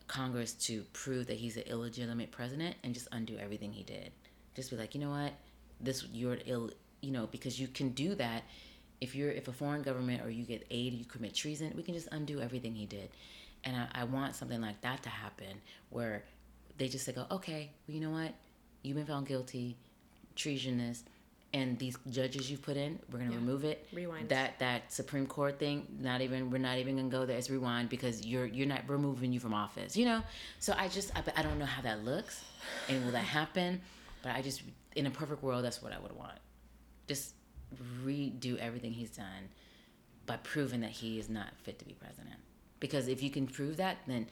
Congress 0.06 0.52
to 0.52 0.82
prove 0.92 1.28
that 1.28 1.36
he's 1.36 1.56
an 1.56 1.62
illegitimate 1.62 2.32
president 2.32 2.76
and 2.82 2.92
just 2.92 3.08
undo 3.12 3.38
everything 3.38 3.72
he 3.72 3.84
did. 3.84 4.10
Just 4.54 4.70
be 4.70 4.76
like, 4.76 4.94
you 4.94 5.00
know 5.00 5.10
what, 5.10 5.32
this 5.80 6.04
you're 6.12 6.38
ill, 6.46 6.70
you 7.00 7.12
know, 7.12 7.26
because 7.28 7.58
you 7.58 7.68
can 7.68 7.90
do 7.90 8.14
that. 8.16 8.42
If 9.00 9.14
you're 9.14 9.30
if 9.30 9.48
a 9.48 9.52
foreign 9.52 9.82
government 9.82 10.22
or 10.22 10.28
you 10.28 10.44
get 10.44 10.66
aid, 10.70 10.92
you 10.92 11.04
commit 11.04 11.34
treason, 11.34 11.72
we 11.74 11.82
can 11.82 11.94
just 11.94 12.08
undo 12.12 12.40
everything 12.40 12.74
he 12.74 12.84
did. 12.84 13.10
And 13.64 13.76
I, 13.76 14.02
I 14.02 14.04
want 14.04 14.34
something 14.34 14.60
like 14.60 14.80
that 14.82 15.02
to 15.04 15.08
happen 15.08 15.60
where 15.90 16.24
they 16.80 16.88
just 16.88 17.04
say, 17.04 17.12
go, 17.12 17.26
okay, 17.30 17.70
well, 17.86 17.94
you 17.94 18.00
know 18.00 18.10
what? 18.10 18.32
You've 18.82 18.96
been 18.96 19.04
found 19.04 19.26
guilty, 19.26 19.76
treasonous, 20.34 21.04
and 21.52 21.78
these 21.78 21.98
judges 22.08 22.50
you've 22.50 22.62
put 22.62 22.78
in, 22.78 22.98
we're 23.12 23.18
gonna 23.18 23.32
remove 23.32 23.64
it. 23.64 23.86
Rewind. 23.92 24.30
That 24.30 24.58
that 24.60 24.90
Supreme 24.90 25.26
Court 25.26 25.58
thing, 25.58 25.86
not 26.00 26.22
even 26.22 26.50
we're 26.50 26.58
not 26.58 26.78
even 26.78 26.96
gonna 26.96 27.08
go 27.08 27.26
there. 27.26 27.36
It's 27.36 27.50
rewind 27.50 27.90
because 27.90 28.24
you're 28.24 28.46
you're 28.46 28.68
not 28.68 28.88
removing 28.88 29.32
you 29.32 29.40
from 29.40 29.52
office. 29.52 29.96
You 29.96 30.06
know. 30.06 30.22
So 30.58 30.74
I 30.78 30.88
just 30.88 31.10
I, 31.14 31.22
I 31.36 31.42
don't 31.42 31.58
know 31.58 31.66
how 31.66 31.82
that 31.82 32.04
looks, 32.04 32.42
and 32.88 33.04
will 33.04 33.12
that 33.12 33.24
happen? 33.24 33.80
But 34.22 34.32
I 34.36 34.42
just 34.42 34.62
in 34.96 35.06
a 35.06 35.10
perfect 35.10 35.42
world, 35.42 35.64
that's 35.64 35.82
what 35.82 35.92
I 35.92 35.98
would 35.98 36.16
want. 36.16 36.38
Just 37.08 37.34
redo 38.04 38.56
everything 38.58 38.92
he's 38.92 39.10
done 39.10 39.50
by 40.26 40.36
proving 40.38 40.80
that 40.80 40.90
he 40.90 41.18
is 41.18 41.28
not 41.28 41.48
fit 41.62 41.78
to 41.80 41.84
be 41.84 41.94
president. 41.94 42.38
Because 42.78 43.08
if 43.08 43.22
you 43.22 43.30
can 43.30 43.46
prove 43.46 43.76
that, 43.76 43.98
then 44.06 44.28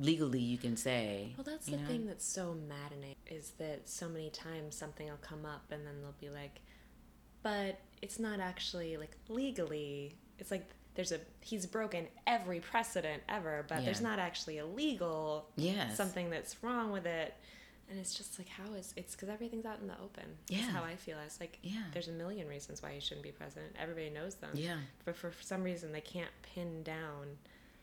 legally 0.00 0.40
you 0.40 0.58
can 0.58 0.76
say. 0.76 1.32
Well, 1.36 1.44
that's 1.44 1.66
the 1.66 1.76
know? 1.76 1.86
thing 1.86 2.06
that's 2.06 2.24
so 2.24 2.56
maddening 2.68 3.14
is 3.28 3.50
that 3.58 3.88
so 3.88 4.08
many 4.08 4.30
times 4.30 4.74
something 4.74 5.06
will 5.08 5.16
come 5.20 5.44
up 5.44 5.64
and 5.70 5.86
then 5.86 6.00
they'll 6.00 6.14
be 6.20 6.30
like, 6.30 6.60
but 7.42 7.78
it's 8.02 8.18
not 8.18 8.40
actually 8.40 8.96
like 8.96 9.12
legally. 9.28 10.16
It's 10.38 10.50
like 10.50 10.68
there's 10.94 11.12
a 11.12 11.20
he's 11.40 11.66
broken 11.66 12.06
every 12.26 12.60
precedent 12.60 13.22
ever, 13.28 13.64
but 13.68 13.84
there's 13.84 14.00
not 14.00 14.18
actually 14.18 14.58
a 14.58 14.66
legal 14.66 15.48
Yes. 15.56 15.96
something 15.96 16.30
that's 16.30 16.62
wrong 16.62 16.90
with 16.90 17.06
it. 17.06 17.34
And 17.90 17.98
it's 17.98 18.14
just 18.14 18.38
like 18.38 18.48
how 18.48 18.72
is 18.74 18.94
it's 18.96 19.14
because 19.14 19.28
everything's 19.28 19.66
out 19.66 19.80
in 19.80 19.88
the 19.88 19.94
open. 20.02 20.24
Yeah, 20.48 20.58
That's 20.58 20.72
Yeah. 20.72 20.78
how 20.78 20.84
I 20.84 20.96
feel. 20.96 21.18
It's 21.26 21.40
like 21.40 21.58
Yeah. 21.62 21.84
there's 21.92 22.08
a 22.08 22.12
million 22.12 22.48
reasons 22.48 22.82
why 22.82 22.92
he 22.92 23.00
shouldn't 23.00 23.24
be 23.24 23.32
president. 23.32 23.74
Everybody 23.78 24.10
knows 24.10 24.36
them. 24.36 24.50
Yeah. 24.54 24.78
But 25.04 25.16
for 25.16 25.32
some 25.42 25.62
reason 25.62 25.92
they 25.92 26.00
can't 26.00 26.30
pin 26.42 26.82
down 26.82 27.36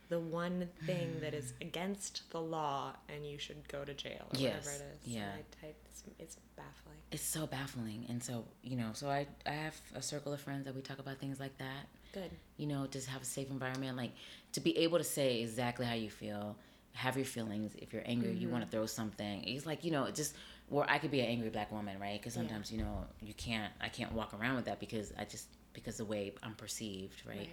the 0.09 0.19
one 0.19 0.69
thing 0.85 1.17
that 1.21 1.33
is 1.33 1.53
mm. 1.53 1.67
against 1.67 2.29
the 2.31 2.39
law 2.39 2.93
and 3.13 3.25
you 3.25 3.37
should 3.37 3.67
go 3.67 3.83
to 3.83 3.93
jail 3.93 4.25
or 4.33 4.39
Yes, 4.39 4.65
whatever 4.65 4.83
it 4.83 4.97
is. 5.05 5.13
yeah. 5.13 5.31
I, 5.63 5.67
I, 5.67 5.73
it's, 5.89 6.03
it's 6.19 6.37
baffling. 6.55 6.97
It's 7.11 7.23
so 7.23 7.47
baffling, 7.47 8.05
and 8.09 8.21
so 8.21 8.45
you 8.63 8.75
know, 8.75 8.89
so 8.93 9.09
I 9.09 9.27
I 9.45 9.51
have 9.51 9.79
a 9.95 10.01
circle 10.01 10.33
of 10.33 10.41
friends 10.41 10.65
that 10.65 10.75
we 10.75 10.81
talk 10.81 10.99
about 10.99 11.19
things 11.19 11.39
like 11.39 11.57
that. 11.57 11.87
Good. 12.13 12.31
You 12.57 12.67
know, 12.67 12.87
just 12.87 13.07
have 13.07 13.21
a 13.21 13.25
safe 13.25 13.49
environment, 13.49 13.97
like 13.97 14.11
to 14.53 14.59
be 14.59 14.77
able 14.77 14.97
to 14.97 15.03
say 15.03 15.41
exactly 15.41 15.85
how 15.85 15.93
you 15.93 16.09
feel, 16.09 16.57
have 16.93 17.15
your 17.15 17.25
feelings. 17.25 17.75
If 17.77 17.93
you're 17.93 18.03
angry, 18.05 18.33
you 18.33 18.49
want 18.49 18.63
to 18.63 18.67
mm-hmm. 18.67 18.77
throw 18.77 18.85
something. 18.85 19.43
It's 19.43 19.65
like 19.65 19.83
you 19.83 19.91
know, 19.91 20.09
just 20.11 20.35
or 20.69 20.85
I 20.89 20.97
could 20.97 21.11
be 21.11 21.21
an 21.21 21.27
angry 21.27 21.49
black 21.49 21.71
woman, 21.71 21.99
right? 21.99 22.19
Because 22.19 22.33
sometimes 22.33 22.71
you 22.71 22.79
know 22.79 23.05
you 23.21 23.33
can't. 23.33 23.71
I 23.79 23.89
can't 23.89 24.11
walk 24.11 24.33
around 24.39 24.55
with 24.55 24.65
that 24.65 24.79
because 24.79 25.13
I 25.17 25.23
just 25.25 25.47
because 25.73 25.97
the 25.97 26.05
way 26.05 26.33
I'm 26.43 26.55
perceived, 26.55 27.23
right? 27.25 27.37
Right. 27.37 27.49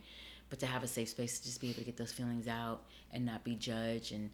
But 0.51 0.59
to 0.61 0.67
have 0.67 0.83
a 0.83 0.87
safe 0.87 1.09
space 1.09 1.39
to 1.41 1.47
just 1.47 1.61
be 1.61 1.69
able 1.71 1.79
to 1.81 1.85
get 1.85 1.97
those 1.97 2.13
feelings 2.13 2.47
out 2.49 2.83
and 3.13 3.25
not 3.25 3.43
be 3.45 3.55
judged 3.57 4.13
and 4.13 4.31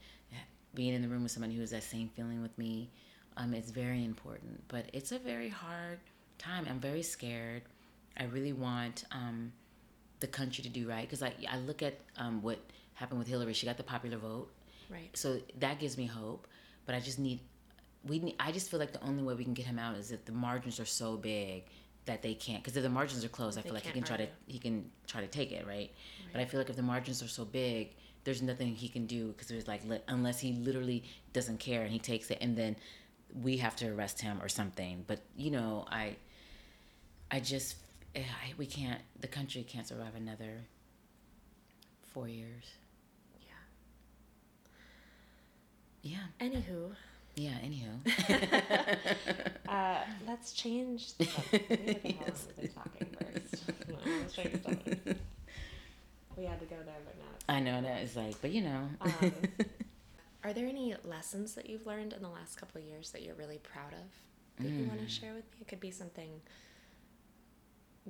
being 0.75 0.95
in 0.95 1.03
the 1.03 1.09
room 1.09 1.23
with 1.23 1.33
somebody 1.33 1.55
who 1.55 1.61
has 1.61 1.71
that 1.71 1.83
same 1.83 2.09
feeling 2.09 2.43
with 2.43 2.57
me, 2.59 2.91
um, 3.37 3.55
it's 3.55 3.71
very 3.71 4.05
important. 4.05 4.63
But 4.69 4.87
it's 4.93 5.13
a 5.13 5.19
very 5.19 5.49
hard 5.49 5.99
time. 6.39 6.67
I'm 6.69 6.79
very 6.81 7.03
scared. 7.03 7.63
I 8.19 8.25
really 8.25 8.53
want 8.53 9.05
um, 9.13 9.53
the 10.21 10.27
country 10.27 10.63
to 10.63 10.69
do 10.69 10.89
right 10.89 11.03
because 11.03 11.23
I, 11.23 11.33
I 11.49 11.59
look 11.59 11.83
at 11.83 11.99
um, 12.19 12.43
what 12.43 12.59
happened 12.95 13.19
with 13.19 13.29
Hillary. 13.29 13.53
She 13.55 13.67
got 13.67 13.77
the 13.79 13.83
popular 13.83 14.19
vote 14.19 14.51
Right. 14.91 15.09
so 15.17 15.39
that 15.61 15.79
gives 15.79 15.97
me 15.97 16.07
hope 16.07 16.49
but 16.85 16.97
i 16.97 16.99
just 16.99 17.21
need 17.21 17.39
we 18.05 18.19
need 18.19 18.35
i 18.41 18.51
just 18.51 18.69
feel 18.73 18.81
like 18.81 18.93
the 18.93 19.01
only 19.05 19.23
way 19.23 19.35
we 19.35 19.45
can 19.45 19.55
get 19.55 19.65
him 19.67 19.79
out 19.79 19.97
is 19.97 20.11
if 20.11 20.25
the 20.25 20.33
margins 20.33 20.81
are 20.81 20.85
so 20.85 21.17
big 21.17 21.63
that 22.07 22.23
they 22.23 22.35
can't 22.35 22.63
because 22.63 22.77
if 22.77 22.83
the 22.83 22.89
margins 22.89 23.25
are 23.25 23.29
closed 23.29 23.59
i 23.59 23.63
feel 23.63 23.75
like 23.75 23.85
he 23.85 23.93
can 23.93 24.03
try 24.03 24.17
to 24.17 24.27
he 24.47 24.59
can 24.59 24.91
try 25.07 25.21
to 25.21 25.27
take 25.27 25.53
it 25.53 25.67
right? 25.67 25.91
but 26.33 26.41
i 26.41 26.45
feel 26.45 26.59
like 26.59 26.71
if 26.71 26.77
the 26.77 26.83
margins 26.83 27.23
are 27.23 27.29
so 27.29 27.45
big 27.45 27.95
there's 28.25 28.43
nothing 28.43 28.75
he 28.75 28.89
can 28.89 29.07
do 29.07 29.29
because 29.29 29.49
there's 29.49 29.67
like 29.69 29.83
unless 30.09 30.39
he 30.41 30.53
literally 30.53 31.03
doesn't 31.33 31.59
care 31.59 31.83
and 31.83 31.91
he 31.91 31.99
takes 31.99 32.31
it 32.31 32.39
and 32.41 32.57
then 32.57 32.77
we 33.43 33.57
have 33.59 33.77
to 33.77 33.89
arrest 33.89 34.21
him 34.21 34.41
or 34.43 34.49
something. 34.49 35.05
But 35.07 35.21
you 35.37 35.51
know 35.51 35.87
i 35.91 36.17
i 37.31 37.41
just 37.41 37.77
eh, 38.15 38.21
I, 38.21 38.53
we 38.59 38.67
can't 38.67 39.01
the 39.21 39.29
country 39.29 39.63
can't 39.63 39.87
survive 39.87 40.15
another 40.17 40.59
four 42.13 42.29
years. 42.29 42.65
Yeah. 46.03 46.19
yeah. 46.41 46.47
Anywho, 46.47 46.95
yeah 47.41 47.57
anywho 47.64 47.93
uh, 49.68 50.01
let's 50.26 50.53
change. 50.53 51.16
The 51.16 51.24
subject. 51.24 51.70
Let 51.70 52.05
me 52.05 52.18
look 52.26 52.26
at 52.26 52.26
how 52.26 52.26
long 52.26 52.49
we've 52.61 52.74
talking 52.74 53.09
first. 53.18 53.62
No, 53.88 53.97
let's 54.20 54.34
change 54.34 54.53
the 54.53 54.62
subject. 54.62 55.20
We 56.36 56.45
had 56.45 56.59
to 56.61 56.66
go 56.66 56.76
there, 56.84 57.01
but 57.05 57.14
now. 57.18 57.24
It's 57.34 57.45
I 57.49 57.61
know 57.61 57.80
that 57.82 58.03
it's 58.03 58.16
like, 58.16 58.41
but 58.43 58.51
you 58.53 58.62
know, 58.62 58.88
Um, 59.01 59.32
Are 60.45 60.53
there 60.55 60.66
any 60.66 60.95
lessons 61.05 61.55
that 61.55 61.68
you've 61.68 61.86
learned 61.86 62.12
in 62.14 62.22
the 62.22 62.28
last 62.28 62.57
couple 62.59 62.80
of 62.80 62.86
years 62.86 63.11
that 63.12 63.22
you're 63.22 63.34
really 63.34 63.59
proud 63.59 63.93
of 63.93 64.64
that 64.64 64.70
you 64.70 64.86
want 64.86 65.01
to 65.01 65.09
share 65.09 65.34
with 65.34 65.45
me? 65.53 65.59
It 65.61 65.68
could 65.68 65.80
be 65.80 65.91
something 65.91 66.30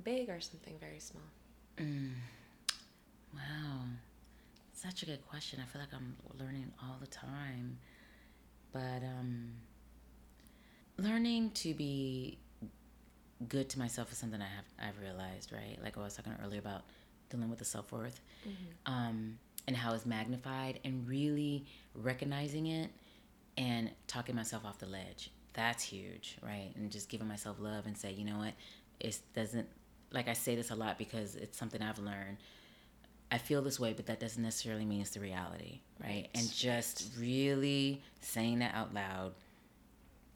big 0.03 0.29
or 0.29 0.39
something 0.39 0.75
very 0.79 0.99
small. 0.99 1.23
wow, 3.33 3.81
such 4.73 5.03
a 5.03 5.05
good 5.05 5.27
question. 5.27 5.59
I 5.61 5.65
feel 5.65 5.81
like 5.81 5.93
I'm 5.93 6.15
learning 6.39 6.71
all 6.81 6.97
the 7.01 7.07
time, 7.07 7.77
but 8.73 9.03
um, 9.03 9.53
learning 10.97 11.51
to 11.51 11.73
be 11.73 12.37
good 13.47 13.69
to 13.69 13.79
myself 13.79 14.11
is 14.11 14.17
something 14.17 14.41
I 14.41 14.45
have 14.45 14.65
I've 14.89 14.99
realized, 15.01 15.51
right? 15.51 15.77
Like 15.83 15.97
I 15.97 16.01
was 16.01 16.15
talking 16.15 16.33
earlier 16.43 16.59
about 16.59 16.81
dealing 17.29 17.49
with 17.49 17.59
the 17.59 17.65
self 17.65 17.91
worth, 17.91 18.19
um, 18.85 19.37
and 19.67 19.75
how 19.75 19.93
it's 19.93 20.05
magnified, 20.05 20.79
and 20.83 21.07
really 21.07 21.65
recognizing 21.95 22.67
it 22.67 22.89
and 23.57 23.91
talking 24.07 24.35
myself 24.35 24.65
off 24.65 24.79
the 24.79 24.85
ledge. 24.85 25.31
That's 25.53 25.83
huge, 25.83 26.37
right? 26.41 26.71
And 26.75 26.91
just 26.91 27.09
giving 27.09 27.27
myself 27.27 27.57
love 27.59 27.85
and 27.85 27.97
say, 27.97 28.13
you 28.13 28.25
know 28.25 28.37
what, 28.37 28.53
it 28.99 29.19
doesn't. 29.35 29.67
Like 30.13 30.27
I 30.27 30.33
say 30.33 30.55
this 30.55 30.71
a 30.71 30.75
lot 30.75 30.97
because 30.97 31.35
it's 31.35 31.57
something 31.57 31.81
I've 31.81 31.99
learned. 31.99 32.37
I 33.31 33.37
feel 33.37 33.61
this 33.61 33.79
way, 33.79 33.93
but 33.93 34.07
that 34.07 34.19
doesn't 34.19 34.43
necessarily 34.43 34.85
mean 34.85 35.01
it's 35.01 35.11
the 35.11 35.21
reality, 35.21 35.79
right? 36.03 36.27
And 36.35 36.51
just 36.53 37.11
really 37.17 38.01
saying 38.21 38.59
that 38.59 38.75
out 38.75 38.93
loud 38.93 39.33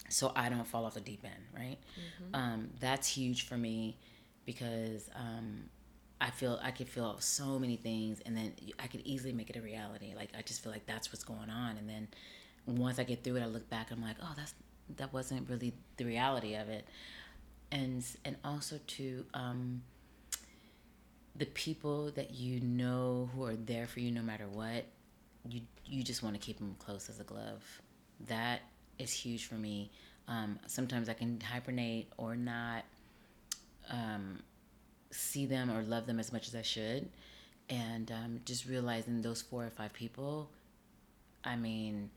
so 0.10 0.32
I 0.36 0.50
don't 0.50 0.68
fall 0.68 0.86
off 0.86 0.94
the 0.94 1.02
deep 1.02 1.24
end, 1.24 1.44
right? 1.56 1.78
Um, 2.34 2.70
that's 2.80 3.08
huge 3.08 3.48
for 3.48 3.58
me 3.58 3.98
because 4.46 5.10
um, 5.16 5.64
I 6.22 6.30
feel 6.30 6.60
I 6.62 6.72
could 6.72 6.88
feel 6.88 7.18
so 7.20 7.58
many 7.60 7.76
things, 7.76 8.22
and 8.26 8.36
then 8.38 8.54
I 8.80 8.88
could 8.88 9.02
easily 9.04 9.34
make 9.34 9.50
it 9.50 9.56
a 9.56 9.62
reality. 9.62 10.14
Like 10.16 10.30
I 10.38 10.42
just 10.42 10.64
feel 10.64 10.72
like 10.72 10.86
that's 10.86 11.12
what's 11.12 11.24
going 11.24 11.50
on, 11.50 11.78
and 11.78 11.90
then 11.90 12.08
once 12.66 13.00
I 13.00 13.04
get 13.04 13.24
through 13.24 13.38
it, 13.38 13.42
I 13.44 13.48
look 13.48 13.70
back, 13.70 13.92
and 13.92 14.00
I'm 14.00 14.08
like, 14.08 14.18
oh, 14.22 14.34
that's 14.36 14.54
that 14.98 15.12
wasn't 15.12 15.50
really 15.50 15.74
the 15.98 16.06
reality 16.06 16.56
of 16.56 16.70
it, 16.70 16.88
and 17.72 18.06
and 18.24 18.36
also 18.44 18.80
to 18.86 19.26
um, 19.34 19.82
the 21.38 21.46
people 21.48 22.12
that 22.12 22.34
you 22.34 22.62
know 22.62 23.30
who 23.36 23.44
are 23.44 23.56
there 23.56 23.88
for 23.88 24.00
you 24.00 24.12
no 24.12 24.22
matter 24.22 24.48
what, 24.48 24.86
you 25.48 25.62
you 25.86 26.04
just 26.04 26.24
want 26.24 26.36
to 26.36 26.42
keep 26.42 26.58
them 26.58 26.76
close 26.80 27.10
as 27.10 27.20
a 27.20 27.24
glove. 27.24 27.64
That 28.28 28.62
is 28.98 29.12
huge 29.12 29.46
for 29.46 29.56
me. 29.56 29.92
Um, 30.28 30.60
sometimes 30.66 31.10
I 31.10 31.14
can 31.14 31.40
hibernate 31.40 32.12
or 32.18 32.36
not 32.36 32.84
um, 33.92 34.40
see 35.12 35.46
them 35.46 35.70
or 35.70 35.84
love 35.84 36.08
them 36.08 36.20
as 36.20 36.34
much 36.34 36.48
as 36.48 36.56
I 36.56 36.64
should, 36.64 37.08
and 37.70 38.12
um, 38.12 38.40
just 38.46 38.68
realizing 38.68 39.22
those 39.22 39.42
four 39.42 39.66
or 39.66 39.70
five 39.70 39.94
people. 39.94 40.50
I 41.44 41.56
mean, 41.56 42.10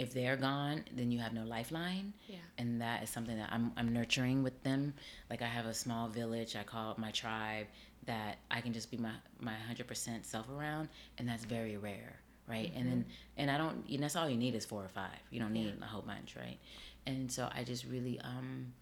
if 0.00 0.14
they're 0.14 0.36
gone, 0.36 0.84
then 0.96 1.10
you 1.10 1.18
have 1.18 1.34
no 1.34 1.44
lifeline. 1.44 2.14
Yeah. 2.26 2.36
And 2.56 2.80
that 2.80 3.02
is 3.02 3.10
something 3.10 3.36
that 3.36 3.50
I'm, 3.52 3.72
I'm 3.76 3.92
nurturing 3.92 4.42
with 4.42 4.62
them. 4.62 4.94
Like 5.28 5.42
I 5.42 5.46
have 5.46 5.66
a 5.66 5.74
small 5.74 6.08
village, 6.08 6.56
I 6.56 6.62
call 6.62 6.92
it 6.92 6.98
my 6.98 7.10
tribe, 7.10 7.66
that 8.06 8.38
I 8.50 8.60
can 8.60 8.72
just 8.72 8.90
be 8.90 8.96
my, 8.96 9.12
my 9.40 9.54
100% 9.70 10.24
self 10.24 10.48
around. 10.48 10.88
And 11.18 11.28
that's 11.28 11.44
very 11.44 11.76
rare, 11.76 12.20
right? 12.48 12.72
And 12.74 12.86
then, 12.86 13.04
and 13.36 13.50
I 13.50 13.58
don't, 13.58 13.84
and 13.88 14.02
that's 14.02 14.16
all 14.16 14.28
you 14.28 14.36
need 14.36 14.54
is 14.54 14.64
four 14.64 14.84
or 14.84 14.88
five. 14.88 15.18
You 15.30 15.40
don't 15.40 15.52
need 15.52 15.74
a 15.80 15.86
whole 15.86 16.02
bunch, 16.02 16.36
right? 16.36 16.58
And 17.06 17.30
so 17.30 17.48
I 17.54 17.64
just 17.64 17.84
really, 17.86 18.20
um, 18.20 18.72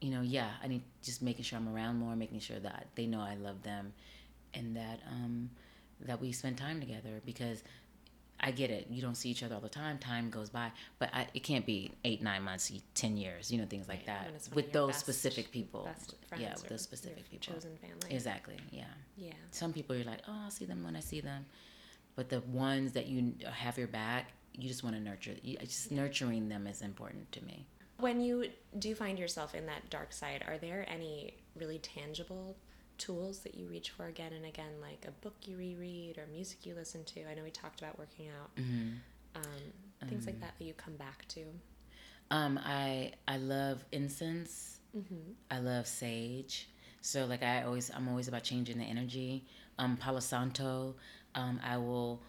you 0.00 0.10
know, 0.10 0.20
yeah, 0.20 0.50
I 0.62 0.68
need 0.68 0.82
just 1.02 1.22
making 1.22 1.44
sure 1.44 1.58
I'm 1.58 1.74
around 1.74 1.96
more, 1.96 2.14
making 2.14 2.40
sure 2.40 2.58
that 2.58 2.88
they 2.94 3.06
know 3.06 3.20
I 3.20 3.36
love 3.36 3.62
them, 3.62 3.92
and 4.52 4.76
that 4.76 5.00
um, 5.10 5.50
that 6.00 6.20
we 6.20 6.32
spend 6.32 6.58
time 6.58 6.80
together 6.80 7.20
because 7.24 7.62
I 8.46 8.50
get 8.50 8.70
it. 8.70 8.88
You 8.90 9.00
don't 9.00 9.14
see 9.14 9.30
each 9.30 9.42
other 9.42 9.54
all 9.54 9.60
the 9.62 9.70
time. 9.70 9.96
Time 9.96 10.28
goes 10.28 10.50
by, 10.50 10.70
but 10.98 11.08
I, 11.14 11.26
it 11.32 11.42
can't 11.42 11.64
be 11.64 11.92
eight, 12.04 12.22
nine 12.22 12.42
months, 12.42 12.70
ten 12.94 13.16
years. 13.16 13.50
You 13.50 13.58
know, 13.58 13.64
things 13.66 13.88
like 13.88 14.04
that 14.04 14.26
one 14.26 14.34
of 14.34 14.54
with 14.54 14.70
those 14.70 14.88
best- 14.90 15.00
specific 15.00 15.50
people. 15.50 15.88
yeah, 16.38 16.52
with 16.52 16.68
those 16.68 16.82
specific 16.82 17.28
people. 17.30 17.54
chosen 17.54 17.74
family. 17.78 18.14
Exactly. 18.14 18.56
Yeah. 18.70 18.84
Yeah. 19.16 19.32
Some 19.50 19.72
people 19.72 19.96
you're 19.96 20.04
like, 20.04 20.20
oh, 20.28 20.42
I'll 20.44 20.50
see 20.50 20.66
them 20.66 20.84
when 20.84 20.94
I 20.94 21.00
see 21.00 21.22
them, 21.22 21.46
but 22.16 22.28
the 22.28 22.40
ones 22.40 22.92
that 22.92 23.06
you 23.06 23.32
have 23.50 23.78
your 23.78 23.88
back, 23.88 24.32
you 24.52 24.68
just 24.68 24.84
want 24.84 24.94
to 24.94 25.00
nurture. 25.00 25.36
You, 25.42 25.56
just 25.58 25.90
nurturing 25.90 26.50
them 26.50 26.66
is 26.66 26.82
important 26.82 27.32
to 27.32 27.42
me. 27.46 27.64
When 27.98 28.20
you 28.20 28.50
do 28.78 28.94
find 28.94 29.18
yourself 29.18 29.54
in 29.54 29.64
that 29.66 29.88
dark 29.88 30.12
side, 30.12 30.44
are 30.46 30.58
there 30.58 30.84
any 30.86 31.32
really 31.56 31.78
tangible 31.78 32.56
tools 32.98 33.40
that 33.40 33.54
you 33.54 33.66
reach 33.66 33.90
for 33.90 34.06
again 34.06 34.32
and 34.32 34.44
again, 34.44 34.72
like 34.80 35.04
a 35.08 35.10
book 35.22 35.34
you 35.44 35.56
reread 35.56 36.18
or 36.18 36.26
music 36.32 36.64
you 36.66 36.74
listen 36.74 37.04
to? 37.04 37.28
I 37.30 37.34
know 37.34 37.42
we 37.42 37.50
talked 37.50 37.80
about 37.80 37.98
working 37.98 38.28
out, 38.28 38.50
um, 39.36 39.42
things 40.08 40.26
like 40.26 40.40
that 40.40 40.54
that 40.58 40.64
you 40.64 40.74
come 40.74 40.96
back 40.96 41.26
to. 41.28 41.40
Um, 42.30 42.58
I 42.64 43.12
I 43.28 43.36
love 43.38 43.84
incense. 43.92 44.78
I 45.50 45.58
love 45.58 45.86
sage. 45.86 46.68
So 47.00 47.26
like 47.26 47.42
I 47.42 47.62
always 47.64 47.90
I'm 47.94 48.08
always 48.08 48.28
about 48.28 48.44
changing 48.44 48.78
the 48.78 48.84
energy. 48.84 49.44
Um, 49.78 49.96
Palo 49.96 50.20
Santo. 50.20 50.94
Um, 51.34 51.60
I 51.64 51.76
will 51.78 52.22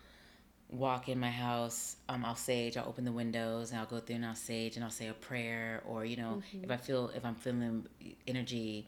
walk 0.70 1.10
in 1.10 1.20
my 1.20 1.30
house. 1.30 1.96
Um, 2.10 2.26
I'll 2.26 2.36
sage. 2.36 2.76
I'll 2.76 2.88
open 2.88 3.06
the 3.06 3.12
windows 3.12 3.72
and 3.72 3.80
I'll 3.80 3.86
go 3.86 4.00
through 4.00 4.18
and 4.18 4.26
I'll 4.26 4.36
sage 4.36 4.76
and 4.76 4.84
I'll 4.84 4.92
say 4.92 5.08
a 5.08 5.14
prayer. 5.14 5.82
Or 5.88 6.04
you 6.06 6.18
know, 6.18 6.42
if 6.64 6.72
I 6.72 6.78
feel 6.78 7.12
if 7.16 7.24
I'm 7.24 7.36
feeling 7.36 7.86
energy 8.28 8.88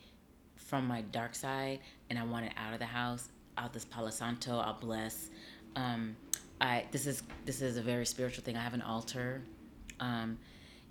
from 0.68 0.86
my 0.86 1.02
dark 1.02 1.34
side 1.34 1.80
and 2.10 2.20
I 2.20 2.24
want 2.24 2.46
it 2.46 2.52
out 2.58 2.74
of 2.74 2.80
the 2.80 2.86
house, 2.86 3.30
out 3.58 3.74
this 3.74 3.86
Palo 3.86 4.10
Santo, 4.10 4.60
I'll 4.60 4.78
bless. 4.80 5.30
Um, 5.76 6.16
I 6.60 6.86
this 6.92 7.08
is 7.08 7.24
this 7.46 7.62
is 7.62 7.78
a 7.78 7.82
very 7.82 8.06
spiritual 8.06 8.44
thing. 8.44 8.58
I 8.58 8.62
have 8.62 8.74
an 8.74 8.82
altar, 8.82 9.42
um, 10.00 10.38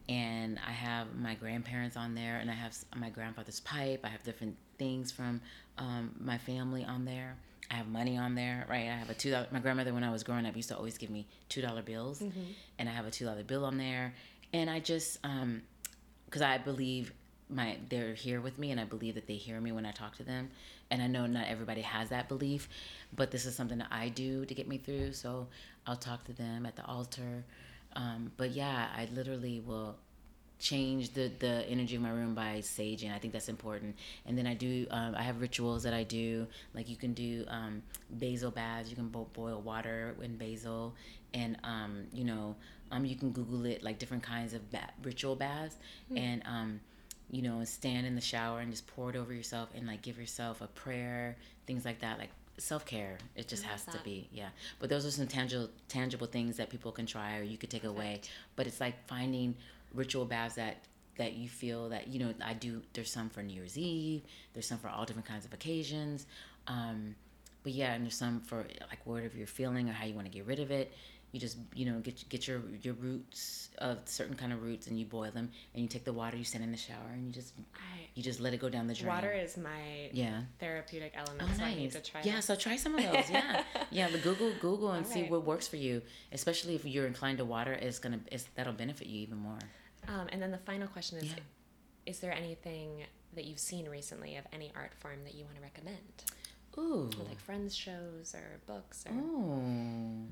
and 0.09 0.59
I 0.67 0.71
have 0.71 1.15
my 1.17 1.35
grandparents 1.35 1.97
on 1.97 2.15
there, 2.15 2.37
and 2.37 2.51
I 2.51 2.55
have 2.55 2.77
my 2.97 3.11
grandfather's 3.11 3.61
pipe. 3.61 4.01
I 4.05 4.09
have 4.09 4.23
different 4.23 4.57
things 4.79 5.11
from 5.13 5.41
um, 5.79 6.15
my 6.21 6.39
family 6.39 6.85
on 6.85 7.05
there. 7.05 7.37
I 7.71 7.75
have 7.75 7.89
money 7.89 8.17
on 8.17 8.37
there, 8.37 8.65
right? 8.69 8.87
I 8.87 8.97
have 8.97 9.11
a 9.11 9.15
two 9.15 9.31
dollar. 9.33 9.47
My 9.51 9.59
grandmother, 9.59 9.93
when 9.93 10.05
I 10.05 10.13
was 10.13 10.23
growing 10.23 10.47
up, 10.47 10.55
used 10.57 10.69
to 10.69 10.77
always 10.77 10.97
give 10.99 11.11
me 11.11 11.27
two 11.49 11.61
dollar 11.61 11.83
bills, 11.83 12.21
and 12.79 12.89
I 12.89 12.93
have 12.93 13.07
a 13.07 13.11
two 13.11 13.25
dollar 13.25 13.43
bill 13.43 13.65
on 13.65 13.77
there. 13.77 14.15
And 14.53 14.71
I 14.71 14.79
just, 14.79 15.19
um, 15.25 15.63
because 16.27 16.43
I 16.43 16.59
believe 16.59 17.13
my 17.49 17.77
they're 17.89 18.15
here 18.15 18.41
with 18.41 18.59
me 18.59 18.71
and 18.71 18.81
I 18.81 18.85
believe 18.85 19.15
that 19.15 19.27
they 19.27 19.35
hear 19.35 19.61
me 19.61 19.73
when 19.73 19.87
I 19.87 19.93
talk 19.93 20.17
to 20.17 20.25
them. 20.25 20.51
And 20.91 21.03
I 21.03 21.07
know 21.07 21.27
not 21.27 21.47
everybody 21.49 21.83
has 21.83 22.09
that 22.11 22.29
belief, 22.29 22.69
but 23.15 23.31
this 23.31 23.47
is 23.47 23.57
something 23.57 23.79
that 23.79 23.89
I 23.91 24.09
do 24.09 24.45
to 24.45 24.55
get 24.55 24.69
me 24.69 24.79
through. 24.79 25.13
So 25.13 25.49
I'll 25.87 25.97
talk 25.97 26.25
to 26.25 26.33
them 26.33 26.67
at 26.67 26.77
the 26.77 26.85
altar. 26.85 27.45
Um, 27.95 28.33
but 28.37 28.51
yeah, 28.51 28.89
I 28.97 29.09
literally 29.13 29.61
will 29.61 29.97
change 30.59 31.13
the 31.13 31.31
the 31.39 31.67
energy 31.69 31.97
of 31.97 32.03
my 32.03 32.11
room 32.11 32.35
by 32.35 32.59
saging. 32.59 33.15
I 33.15 33.19
think 33.19 33.33
that's 33.33 33.49
important. 33.49 33.97
And 34.27 34.37
then 34.37 34.47
I 34.47 34.55
do 34.55 34.87
um, 34.91 35.15
I 35.17 35.23
have 35.23 35.41
rituals 35.41 35.83
that 35.83 35.95
I 35.95 36.03
do. 36.03 36.47
Like 36.75 36.89
you 36.89 36.97
can 36.97 37.13
do 37.13 37.45
um, 37.49 37.83
basil 38.11 38.51
baths. 38.51 38.89
You 38.91 38.97
can 38.97 39.09
bo- 39.09 39.29
boil 39.33 39.61
water 39.61 40.17
in 40.23 40.37
basil, 40.37 40.95
and 41.35 41.59
um, 41.65 42.05
you 42.13 42.25
know 42.25 42.57
um, 42.91 43.05
you 43.05 43.17
can 43.17 43.33
Google 43.33 43.67
it 43.67 43.83
like 43.83 43.99
different 43.99 44.23
kinds 44.23 44.55
of 44.55 44.71
ba- 44.71 44.91
ritual 45.03 45.37
baths, 45.37 45.77
and 46.17 46.43
um, 46.47 46.81
you 47.31 47.43
know 47.43 47.63
stand 47.65 48.07
in 48.07 48.15
the 48.15 48.21
shower 48.21 48.61
and 48.61 48.71
just 48.71 48.87
pour 48.87 49.11
it 49.11 49.17
over 49.17 49.33
yourself 49.33 49.69
and 49.75 49.87
like 49.87 50.03
give 50.03 50.19
yourself 50.19 50.61
a 50.61 50.67
prayer, 50.69 51.37
things 51.67 51.85
like 51.85 52.01
that. 52.01 52.19
Like 52.19 52.31
self 52.59 52.87
care. 52.87 53.19
It 53.35 53.49
just 53.49 53.63
has 53.65 53.85
to 53.87 53.99
be 54.05 54.29
yeah. 54.33 54.49
But 54.79 54.89
those 54.89 55.05
are 55.07 55.11
some 55.11 55.27
tangible 55.27 55.71
tangible 55.89 56.27
things 56.27 56.57
that 56.57 56.71
people 56.71 56.93
can 56.93 57.07
try 57.07 57.39
or 57.39 57.43
you 57.43 57.59
could 57.59 57.71
take 57.71 57.85
away. 57.85 58.21
But 58.55 58.67
it's 58.67 58.81
like 58.81 59.07
finding 59.07 59.55
ritual 59.95 60.25
baths 60.25 60.57
that 60.57 60.79
that 61.19 61.35
you 61.35 61.49
feel 61.49 61.89
that 61.91 62.09
you 62.09 62.19
know 62.19 62.35
I 62.45 62.55
do. 62.55 62.83
There's 62.93 63.11
some 63.11 63.29
for 63.29 63.43
New 63.43 63.55
Year's 63.55 63.77
Eve. 63.77 64.23
There's 64.53 64.67
some 64.67 64.79
for 64.79 64.89
all 64.89 65.05
different 65.05 65.29
kinds 65.29 65.45
of 65.45 65.53
occasions. 65.53 66.27
Um, 66.67 67.15
but 67.63 67.73
yeah, 67.73 67.95
and 67.95 68.05
there's 68.05 68.17
some 68.17 68.41
for 68.43 68.59
like 68.89 69.05
whatever 69.05 69.37
you're 69.37 69.47
feeling 69.47 69.89
or 69.89 69.93
how 69.93 70.05
you 70.05 70.15
want 70.15 70.27
to 70.27 70.33
get 70.33 70.47
rid 70.47 70.61
of 70.61 70.71
it. 70.71 70.93
You 71.37 71.41
just 71.41 71.59
you 71.75 71.85
know 71.85 71.99
get 72.01 72.27
get 72.31 72.49
your 72.49 72.63
your 72.81 72.95
roots 72.95 73.69
of 73.77 73.99
certain 74.07 74.35
kind 74.37 74.55
of 74.55 74.63
roots 74.63 74.87
and 74.87 74.99
you 74.99 75.05
boil 75.05 75.31
them 75.31 75.51
and 75.75 75.83
you 75.83 75.87
take 75.87 76.05
the 76.05 76.13
water 76.15 76.35
you 76.35 76.45
stand 76.45 76.65
in 76.65 76.71
the 76.71 76.79
shower 76.79 77.11
and 77.13 77.27
you 77.27 77.31
just 77.31 77.53
I- 77.75 78.09
you 78.15 78.23
just 78.23 78.41
let 78.41 78.55
it 78.55 78.61
go 78.61 78.71
down 78.71 78.87
the 78.87 78.95
drain. 78.95 79.09
Water 79.15 79.31
is 79.33 79.59
my 79.59 80.09
Yeah. 80.15 80.41
therapeutic 80.59 81.13
element, 81.15 81.51
Oh, 81.53 81.59
so 81.59 81.63
I 81.65 81.75
need 81.75 81.93
nice. 81.93 82.03
to 82.03 82.11
try 82.11 82.23
yeah, 82.25 82.41
so 82.41 82.57
try 82.57 82.77
some 82.77 82.95
of 82.95 83.03
those. 83.03 83.29
Yeah, 83.29 83.63
yeah. 83.91 84.09
But 84.11 84.23
Google, 84.23 84.51
Google, 84.63 84.93
and 84.93 85.07
see 85.07 85.21
right. 85.23 85.31
what 85.31 85.45
works 85.45 85.69
for 85.69 85.77
you. 85.77 86.01
Especially 86.33 86.75
if 86.75 86.87
you're 86.87 87.07
inclined 87.07 87.37
to 87.37 87.45
water, 87.45 87.75
it's 87.75 87.99
gonna, 87.99 88.21
it's, 88.33 88.45
that'll 88.55 88.73
benefit 88.73 89.09
you 89.09 89.21
even 89.21 89.37
more. 89.37 89.59
Um, 90.09 90.29
and 90.33 90.41
then 90.41 90.51
the 90.51 90.57
final 90.71 90.89
question 90.89 91.19
is: 91.19 91.25
Yeah. 91.25 91.35
Is 92.07 92.21
there 92.21 92.33
anything 92.33 93.05
that 93.35 93.45
you've 93.45 93.59
seen 93.59 93.87
recently 93.91 94.37
of 94.37 94.45
any 94.51 94.73
art 94.75 94.95
form 94.95 95.19
that 95.25 95.35
you 95.35 95.45
want 95.45 95.57
to 95.57 95.63
recommend, 95.63 96.25
Ooh, 96.79 97.11
Or, 97.21 97.25
like 97.29 97.39
friends 97.39 97.77
shows 97.77 98.35
or 98.35 98.61
books? 98.67 99.05
Or 99.07 99.13
ooh, 99.13 100.29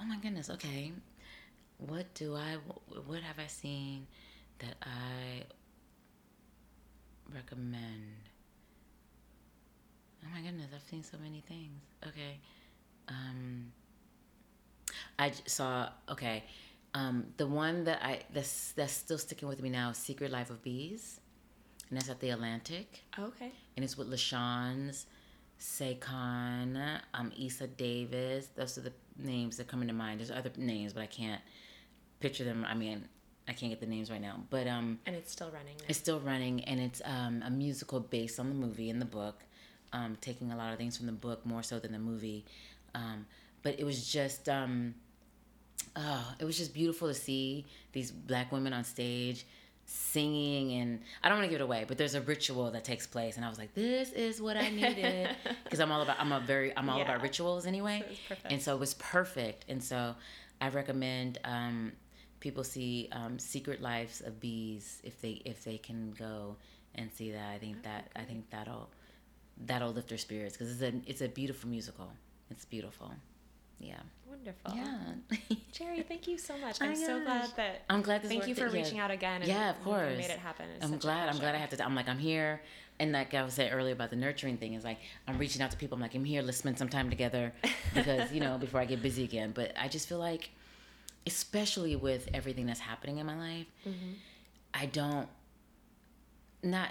oh 0.00 0.04
my 0.04 0.18
goodness. 0.18 0.50
Okay, 0.50 0.92
what 1.78 2.12
do 2.14 2.34
I? 2.34 2.56
What 3.06 3.22
have 3.22 3.38
I 3.38 3.46
seen 3.46 4.06
that 4.58 4.74
I 4.82 5.44
recommend? 7.34 8.30
Oh 10.24 10.28
my 10.34 10.40
goodness, 10.40 10.70
I've 10.74 10.88
seen 10.88 11.02
so 11.02 11.18
many 11.22 11.42
things. 11.46 11.82
Okay, 12.06 12.38
um, 13.08 13.72
I 15.18 15.32
saw. 15.46 15.88
Okay, 16.10 16.44
um, 16.94 17.26
the 17.36 17.46
one 17.46 17.84
that 17.84 18.00
I 18.02 18.20
that's 18.32 18.72
that's 18.72 18.92
still 18.92 19.18
sticking 19.18 19.48
with 19.48 19.60
me 19.60 19.68
now 19.68 19.90
is 19.90 19.96
Secret 19.96 20.30
Life 20.30 20.50
of 20.50 20.62
Bees, 20.62 21.20
and 21.88 21.98
that's 21.98 22.08
at 22.08 22.20
the 22.20 22.30
Atlantic 22.30 23.04
okay, 23.18 23.52
and 23.76 23.84
it's 23.84 23.98
with 23.98 24.10
LaChanze, 24.10 25.06
Saycon, 25.60 27.00
um, 27.12 27.32
Eisa 27.38 27.68
Davis. 27.76 28.48
Those 28.54 28.78
are 28.78 28.82
the 28.82 28.92
names 29.18 29.56
that 29.56 29.68
come 29.68 29.82
into 29.82 29.94
mind. 29.94 30.20
There's 30.20 30.30
other 30.30 30.50
names, 30.56 30.92
but 30.92 31.02
I 31.02 31.06
can't 31.06 31.40
picture 32.20 32.44
them. 32.44 32.66
I 32.68 32.74
mean, 32.74 33.08
I 33.48 33.52
can't 33.52 33.70
get 33.70 33.80
the 33.80 33.86
names 33.86 34.10
right 34.10 34.20
now. 34.20 34.40
But 34.50 34.66
um, 34.66 34.98
and 35.06 35.14
it's 35.14 35.32
still 35.32 35.50
running. 35.50 35.76
now. 35.78 35.84
it's 35.88 35.98
still 35.98 36.20
running, 36.20 36.64
and 36.64 36.80
it's 36.80 37.02
um, 37.04 37.42
a 37.44 37.50
musical 37.50 38.00
based 38.00 38.40
on 38.40 38.48
the 38.48 38.54
movie 38.54 38.90
and 38.90 39.00
the 39.00 39.06
book, 39.06 39.42
um, 39.92 40.16
taking 40.20 40.52
a 40.52 40.56
lot 40.56 40.72
of 40.72 40.78
things 40.78 40.96
from 40.96 41.06
the 41.06 41.12
book 41.12 41.44
more 41.44 41.62
so 41.62 41.78
than 41.78 41.92
the 41.92 41.98
movie. 41.98 42.44
Um, 42.94 43.26
but 43.62 43.78
it 43.78 43.84
was 43.84 44.06
just, 44.10 44.48
um, 44.48 44.94
oh, 45.96 46.34
it 46.38 46.44
was 46.44 46.56
just 46.56 46.74
beautiful 46.74 47.08
to 47.08 47.14
see 47.14 47.66
these 47.92 48.10
black 48.10 48.52
women 48.52 48.72
on 48.72 48.84
stage 48.84 49.46
singing 49.86 50.72
and 50.80 51.00
I 51.22 51.28
don't 51.28 51.38
want 51.38 51.46
to 51.48 51.50
give 51.50 51.60
it 51.60 51.64
away, 51.64 51.84
but 51.86 51.98
there's 51.98 52.14
a 52.14 52.20
ritual 52.20 52.70
that 52.70 52.84
takes 52.84 53.06
place, 53.06 53.36
and 53.36 53.44
I 53.44 53.48
was 53.48 53.58
like, 53.58 53.74
this 53.74 54.12
is 54.12 54.40
what 54.40 54.56
I 54.56 54.68
needed 54.70 55.30
because 55.64 55.80
I'm 55.80 55.92
all 55.92 56.02
about 56.02 56.18
I'm 56.18 56.32
a 56.32 56.40
very 56.40 56.76
I'm 56.76 56.88
all 56.88 56.98
Yeah. 56.98 57.04
about 57.04 57.22
rituals 57.22 57.66
anyway, 57.66 57.98
So 58.00 58.04
it 58.06 58.10
was 58.10 58.18
perfect. 58.28 58.52
and 58.52 58.62
so 58.62 58.74
it 58.74 58.80
was 58.80 58.94
perfect, 58.94 59.64
and 59.68 59.82
so 59.82 60.14
I 60.60 60.68
recommend 60.68 61.38
um, 61.44 61.92
people 62.40 62.64
see 62.64 63.08
um, 63.12 63.38
Secret 63.38 63.82
Lives 63.82 64.20
of 64.20 64.40
Bees 64.40 65.00
if 65.04 65.20
they 65.20 65.42
if 65.44 65.64
they 65.64 65.78
can 65.78 66.12
go 66.12 66.56
and 66.94 67.10
see 67.12 67.32
that. 67.32 67.50
I 67.54 67.58
think 67.58 67.82
that 67.82 68.08
I 68.16 68.22
think 68.22 68.48
that'll 68.50 68.88
that'll 69.66 69.92
lift 69.92 70.08
their 70.08 70.18
spirits 70.18 70.56
because 70.56 70.72
it's 70.80 70.82
a 70.82 71.00
it's 71.10 71.20
a 71.22 71.28
beautiful 71.28 71.68
musical. 71.68 72.10
It's 72.50 72.64
beautiful. 72.64 73.12
Yeah. 73.78 73.96
Wonderful. 74.28 74.74
Yeah. 74.74 75.56
Jerry, 75.72 76.02
thank 76.02 76.26
you 76.28 76.36
so 76.38 76.56
much. 76.58 76.80
I'm 76.82 76.94
so 76.96 77.18
gosh. 77.18 77.24
glad 77.24 77.50
that. 77.56 77.82
I'm 77.88 78.02
glad 78.02 78.22
this 78.22 78.30
Thank 78.30 78.46
you 78.46 78.54
for. 78.54 78.66
Yeah. 78.66 78.72
reaching 78.72 78.98
out 78.98 79.10
again. 79.10 79.42
And 79.42 79.48
yeah, 79.48 79.70
of 79.70 79.82
course. 79.84 80.16
made 80.16 80.30
it 80.30 80.38
happen. 80.38 80.66
It's 80.76 80.84
I'm 80.84 80.98
glad. 80.98 81.28
I'm 81.28 81.38
glad 81.38 81.54
I 81.54 81.58
have 81.58 81.70
to. 81.70 81.84
I'm 81.84 81.94
like 81.94 82.08
I'm 82.08 82.18
here, 82.18 82.60
and 82.98 83.12
like 83.12 83.32
I 83.34 83.42
was 83.42 83.54
saying 83.54 83.72
earlier 83.72 83.92
about 83.92 84.10
the 84.10 84.16
nurturing 84.16 84.56
thing 84.56 84.74
is 84.74 84.84
like 84.84 84.98
I'm 85.28 85.38
reaching 85.38 85.62
out 85.62 85.70
to 85.70 85.76
people. 85.76 85.94
I'm 85.96 86.00
like 86.02 86.14
I'm 86.14 86.24
here. 86.24 86.42
Let's 86.42 86.58
spend 86.58 86.78
some 86.78 86.88
time 86.88 87.10
together 87.10 87.52
because 87.94 88.32
you 88.32 88.40
know 88.40 88.58
before 88.58 88.80
I 88.80 88.84
get 88.84 89.02
busy 89.02 89.24
again. 89.24 89.52
But 89.54 89.72
I 89.80 89.88
just 89.88 90.08
feel 90.08 90.18
like, 90.18 90.50
especially 91.26 91.96
with 91.96 92.28
everything 92.34 92.66
that's 92.66 92.80
happening 92.80 93.18
in 93.18 93.26
my 93.26 93.38
life, 93.38 93.66
Mm-hmm. 93.86 94.12
I 94.74 94.86
don't. 94.86 95.28
Not, 96.62 96.88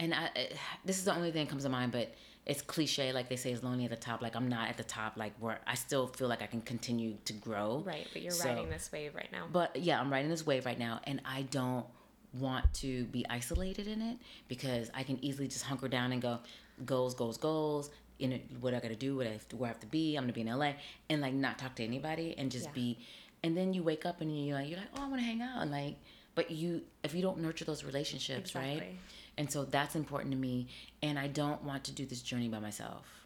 and 0.00 0.12
I. 0.14 0.30
This 0.84 0.98
is 0.98 1.04
the 1.04 1.14
only 1.14 1.30
thing 1.32 1.44
that 1.44 1.50
comes 1.50 1.64
to 1.64 1.68
mind, 1.68 1.92
but. 1.92 2.12
It's 2.44 2.60
cliche, 2.60 3.12
like 3.12 3.28
they 3.28 3.36
say, 3.36 3.52
is 3.52 3.62
lonely 3.62 3.84
at 3.84 3.90
the 3.90 3.96
top. 3.96 4.20
Like 4.20 4.34
I'm 4.34 4.48
not 4.48 4.68
at 4.68 4.76
the 4.76 4.82
top, 4.84 5.16
like 5.16 5.32
where 5.38 5.60
I 5.66 5.74
still 5.74 6.08
feel 6.08 6.26
like 6.28 6.42
I 6.42 6.46
can 6.46 6.60
continue 6.60 7.16
to 7.26 7.32
grow. 7.32 7.82
Right, 7.86 8.06
but 8.12 8.20
you're 8.22 8.32
So- 8.32 8.48
riding 8.48 8.68
this 8.70 8.90
wave 8.90 9.14
right 9.14 9.30
now. 9.30 9.46
but 9.52 9.76
yeah, 9.76 10.00
I'm 10.00 10.10
riding 10.12 10.28
this 10.30 10.44
wave 10.44 10.66
right 10.66 10.78
now, 10.78 11.00
and 11.04 11.20
I 11.24 11.42
don't 11.42 11.86
want 12.34 12.72
to 12.74 13.04
be 13.06 13.24
isolated 13.28 13.86
in 13.86 14.00
it 14.02 14.16
because 14.48 14.90
I 14.94 15.02
can 15.04 15.22
easily 15.24 15.46
just 15.48 15.64
hunker 15.64 15.86
down 15.86 16.12
and 16.12 16.20
go 16.20 16.40
goals, 16.84 17.14
goals, 17.14 17.38
goals. 17.38 17.90
In 18.18 18.30
it, 18.32 18.44
what 18.60 18.72
I 18.72 18.78
got 18.78 18.88
to 18.88 18.94
do, 18.96 19.16
what 19.16 19.26
I 19.26 19.30
have 19.30 19.48
to, 19.48 19.56
where 19.56 19.68
I 19.68 19.72
have 19.72 19.80
to 19.80 19.86
be. 19.88 20.14
I'm 20.16 20.22
gonna 20.24 20.32
be 20.32 20.42
in 20.42 20.46
LA 20.48 20.74
and 21.10 21.20
like 21.20 21.34
not 21.34 21.58
talk 21.58 21.74
to 21.76 21.84
anybody 21.84 22.36
and 22.38 22.52
just 22.52 22.66
Yeah. 22.66 22.72
be. 22.72 22.98
And 23.42 23.56
then 23.56 23.72
you 23.74 23.82
wake 23.82 24.06
up 24.06 24.20
and 24.20 24.46
you're 24.46 24.56
like, 24.56 24.68
you're 24.68 24.78
like, 24.78 24.88
oh, 24.96 25.02
I 25.04 25.08
want 25.08 25.20
to 25.20 25.24
hang 25.26 25.42
out, 25.42 25.60
and 25.62 25.70
like, 25.72 25.96
but 26.36 26.50
you 26.50 26.82
if 27.02 27.14
you 27.14 27.22
don't 27.22 27.38
nurture 27.38 27.64
those 27.64 27.82
relationships, 27.84 28.54
right? 28.54 28.94
And 29.38 29.50
so 29.50 29.64
that's 29.64 29.96
important 29.96 30.32
to 30.32 30.38
me, 30.38 30.68
and 31.02 31.18
I 31.18 31.26
don't 31.26 31.62
want 31.64 31.84
to 31.84 31.92
do 31.92 32.04
this 32.04 32.20
journey 32.20 32.48
by 32.48 32.58
myself 32.58 33.22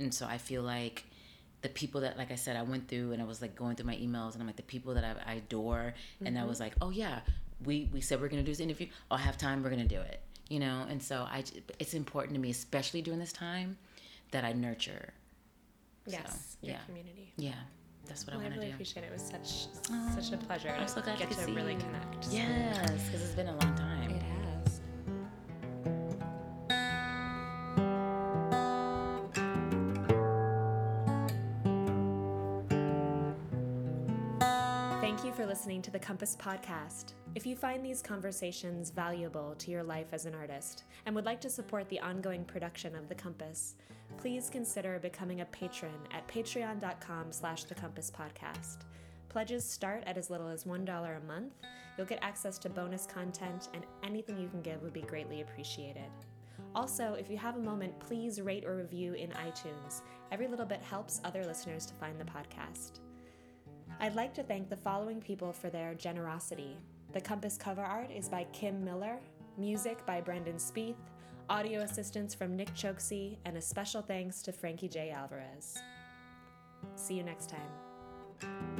and 0.00 0.12
so 0.12 0.26
I 0.26 0.38
feel 0.38 0.62
like 0.62 1.04
the 1.62 1.68
people 1.68 2.00
that, 2.00 2.16
like 2.16 2.32
I 2.32 2.36
said, 2.36 2.56
I 2.56 2.62
went 2.62 2.88
through 2.88 3.12
and 3.12 3.20
I 3.20 3.24
was 3.24 3.42
like 3.42 3.54
going 3.54 3.76
through 3.76 3.86
my 3.86 3.96
emails 3.96 4.32
and 4.32 4.40
I'm 4.40 4.46
like 4.46 4.56
the 4.56 4.62
people 4.62 4.94
that 4.94 5.04
I, 5.04 5.32
I 5.32 5.34
adore, 5.34 5.94
and 6.24 6.36
I 6.36 6.40
mm-hmm. 6.40 6.48
was 6.48 6.58
like, 6.58 6.72
oh 6.80 6.90
yeah, 6.90 7.20
we 7.64 7.88
we 7.92 8.00
said 8.00 8.20
we're 8.20 8.28
gonna 8.28 8.42
do 8.42 8.50
this 8.50 8.60
interview. 8.60 8.88
I'll 9.10 9.18
have 9.18 9.36
time. 9.36 9.62
We're 9.62 9.70
gonna 9.70 9.84
do 9.84 10.00
it. 10.00 10.20
You 10.48 10.58
know, 10.58 10.84
and 10.88 11.00
so 11.00 11.28
I, 11.30 11.44
it's 11.78 11.94
important 11.94 12.34
to 12.34 12.40
me, 12.40 12.50
especially 12.50 13.02
during 13.02 13.20
this 13.20 13.32
time, 13.32 13.78
that 14.32 14.44
I 14.44 14.52
nurture. 14.52 15.12
yes, 16.06 16.56
your 16.60 16.72
yeah. 16.72 16.80
community. 16.86 17.32
Yeah, 17.36 17.52
that's 18.08 18.26
what 18.26 18.34
Well, 18.34 18.40
I 18.40 18.48
want 18.48 18.54
to 18.54 18.60
really 18.60 18.72
do. 18.72 18.74
I 18.74 18.78
really 18.78 18.84
appreciate 18.84 19.04
it. 19.04 19.06
It 19.06 19.12
was 19.12 19.22
such 19.22 20.24
such 20.24 20.32
a 20.32 20.42
pleasure 20.44 20.74
I'm 20.76 20.88
so 20.88 21.02
glad 21.02 21.18
get 21.18 21.30
to 21.30 21.46
to 21.46 21.52
really 21.52 21.74
you. 21.74 21.78
connect. 21.78 22.28
Yes, 22.30 23.04
because 23.06 23.22
it's 23.22 23.34
been 23.34 23.48
a 23.48 23.52
long 23.52 23.76
time. 23.76 23.89
Listening 35.50 35.82
to 35.82 35.90
the 35.90 35.98
Compass 35.98 36.36
Podcast. 36.36 37.14
If 37.34 37.44
you 37.44 37.56
find 37.56 37.84
these 37.84 38.02
conversations 38.02 38.90
valuable 38.90 39.56
to 39.58 39.72
your 39.72 39.82
life 39.82 40.06
as 40.12 40.24
an 40.24 40.32
artist 40.32 40.84
and 41.06 41.14
would 41.16 41.24
like 41.24 41.40
to 41.40 41.50
support 41.50 41.88
the 41.88 41.98
ongoing 41.98 42.44
production 42.44 42.94
of 42.94 43.08
The 43.08 43.16
Compass, 43.16 43.74
please 44.16 44.48
consider 44.48 45.00
becoming 45.00 45.40
a 45.40 45.46
patron 45.46 45.96
at 46.12 46.28
patreon.com 46.28 47.32
slash 47.32 47.64
the 47.64 47.74
compass 47.74 48.12
podcast. 48.12 48.82
Pledges 49.28 49.64
start 49.64 50.04
at 50.06 50.16
as 50.16 50.30
little 50.30 50.46
as 50.46 50.62
$1 50.62 51.16
a 51.16 51.26
month. 51.26 51.54
You'll 51.98 52.06
get 52.06 52.22
access 52.22 52.56
to 52.58 52.68
bonus 52.68 53.04
content, 53.06 53.70
and 53.74 53.84
anything 54.04 54.38
you 54.38 54.48
can 54.50 54.62
give 54.62 54.80
would 54.82 54.92
be 54.92 55.02
greatly 55.02 55.40
appreciated. 55.40 56.10
Also, 56.76 57.14
if 57.14 57.28
you 57.28 57.36
have 57.38 57.56
a 57.56 57.60
moment, 57.60 57.98
please 57.98 58.40
rate 58.40 58.64
or 58.64 58.76
review 58.76 59.14
in 59.14 59.30
iTunes. 59.30 60.02
Every 60.30 60.46
little 60.46 60.64
bit 60.64 60.80
helps 60.80 61.20
other 61.24 61.44
listeners 61.44 61.86
to 61.86 61.94
find 61.94 62.20
the 62.20 62.24
podcast. 62.24 63.00
I'd 64.02 64.14
like 64.14 64.32
to 64.34 64.42
thank 64.42 64.70
the 64.70 64.78
following 64.78 65.20
people 65.20 65.52
for 65.52 65.68
their 65.68 65.94
generosity. 65.94 66.78
The 67.12 67.20
Compass 67.20 67.58
cover 67.58 67.82
art 67.82 68.10
is 68.10 68.30
by 68.30 68.44
Kim 68.52 68.82
Miller, 68.82 69.18
music 69.58 70.06
by 70.06 70.22
Brendan 70.22 70.56
Spieth, 70.56 70.94
audio 71.50 71.82
assistance 71.82 72.34
from 72.34 72.56
Nick 72.56 72.72
Choksi, 72.74 73.36
and 73.44 73.58
a 73.58 73.60
special 73.60 74.00
thanks 74.00 74.40
to 74.40 74.52
Frankie 74.52 74.88
J. 74.88 75.10
Alvarez. 75.10 75.76
See 76.96 77.14
you 77.14 77.24
next 77.24 77.50
time. 77.50 78.79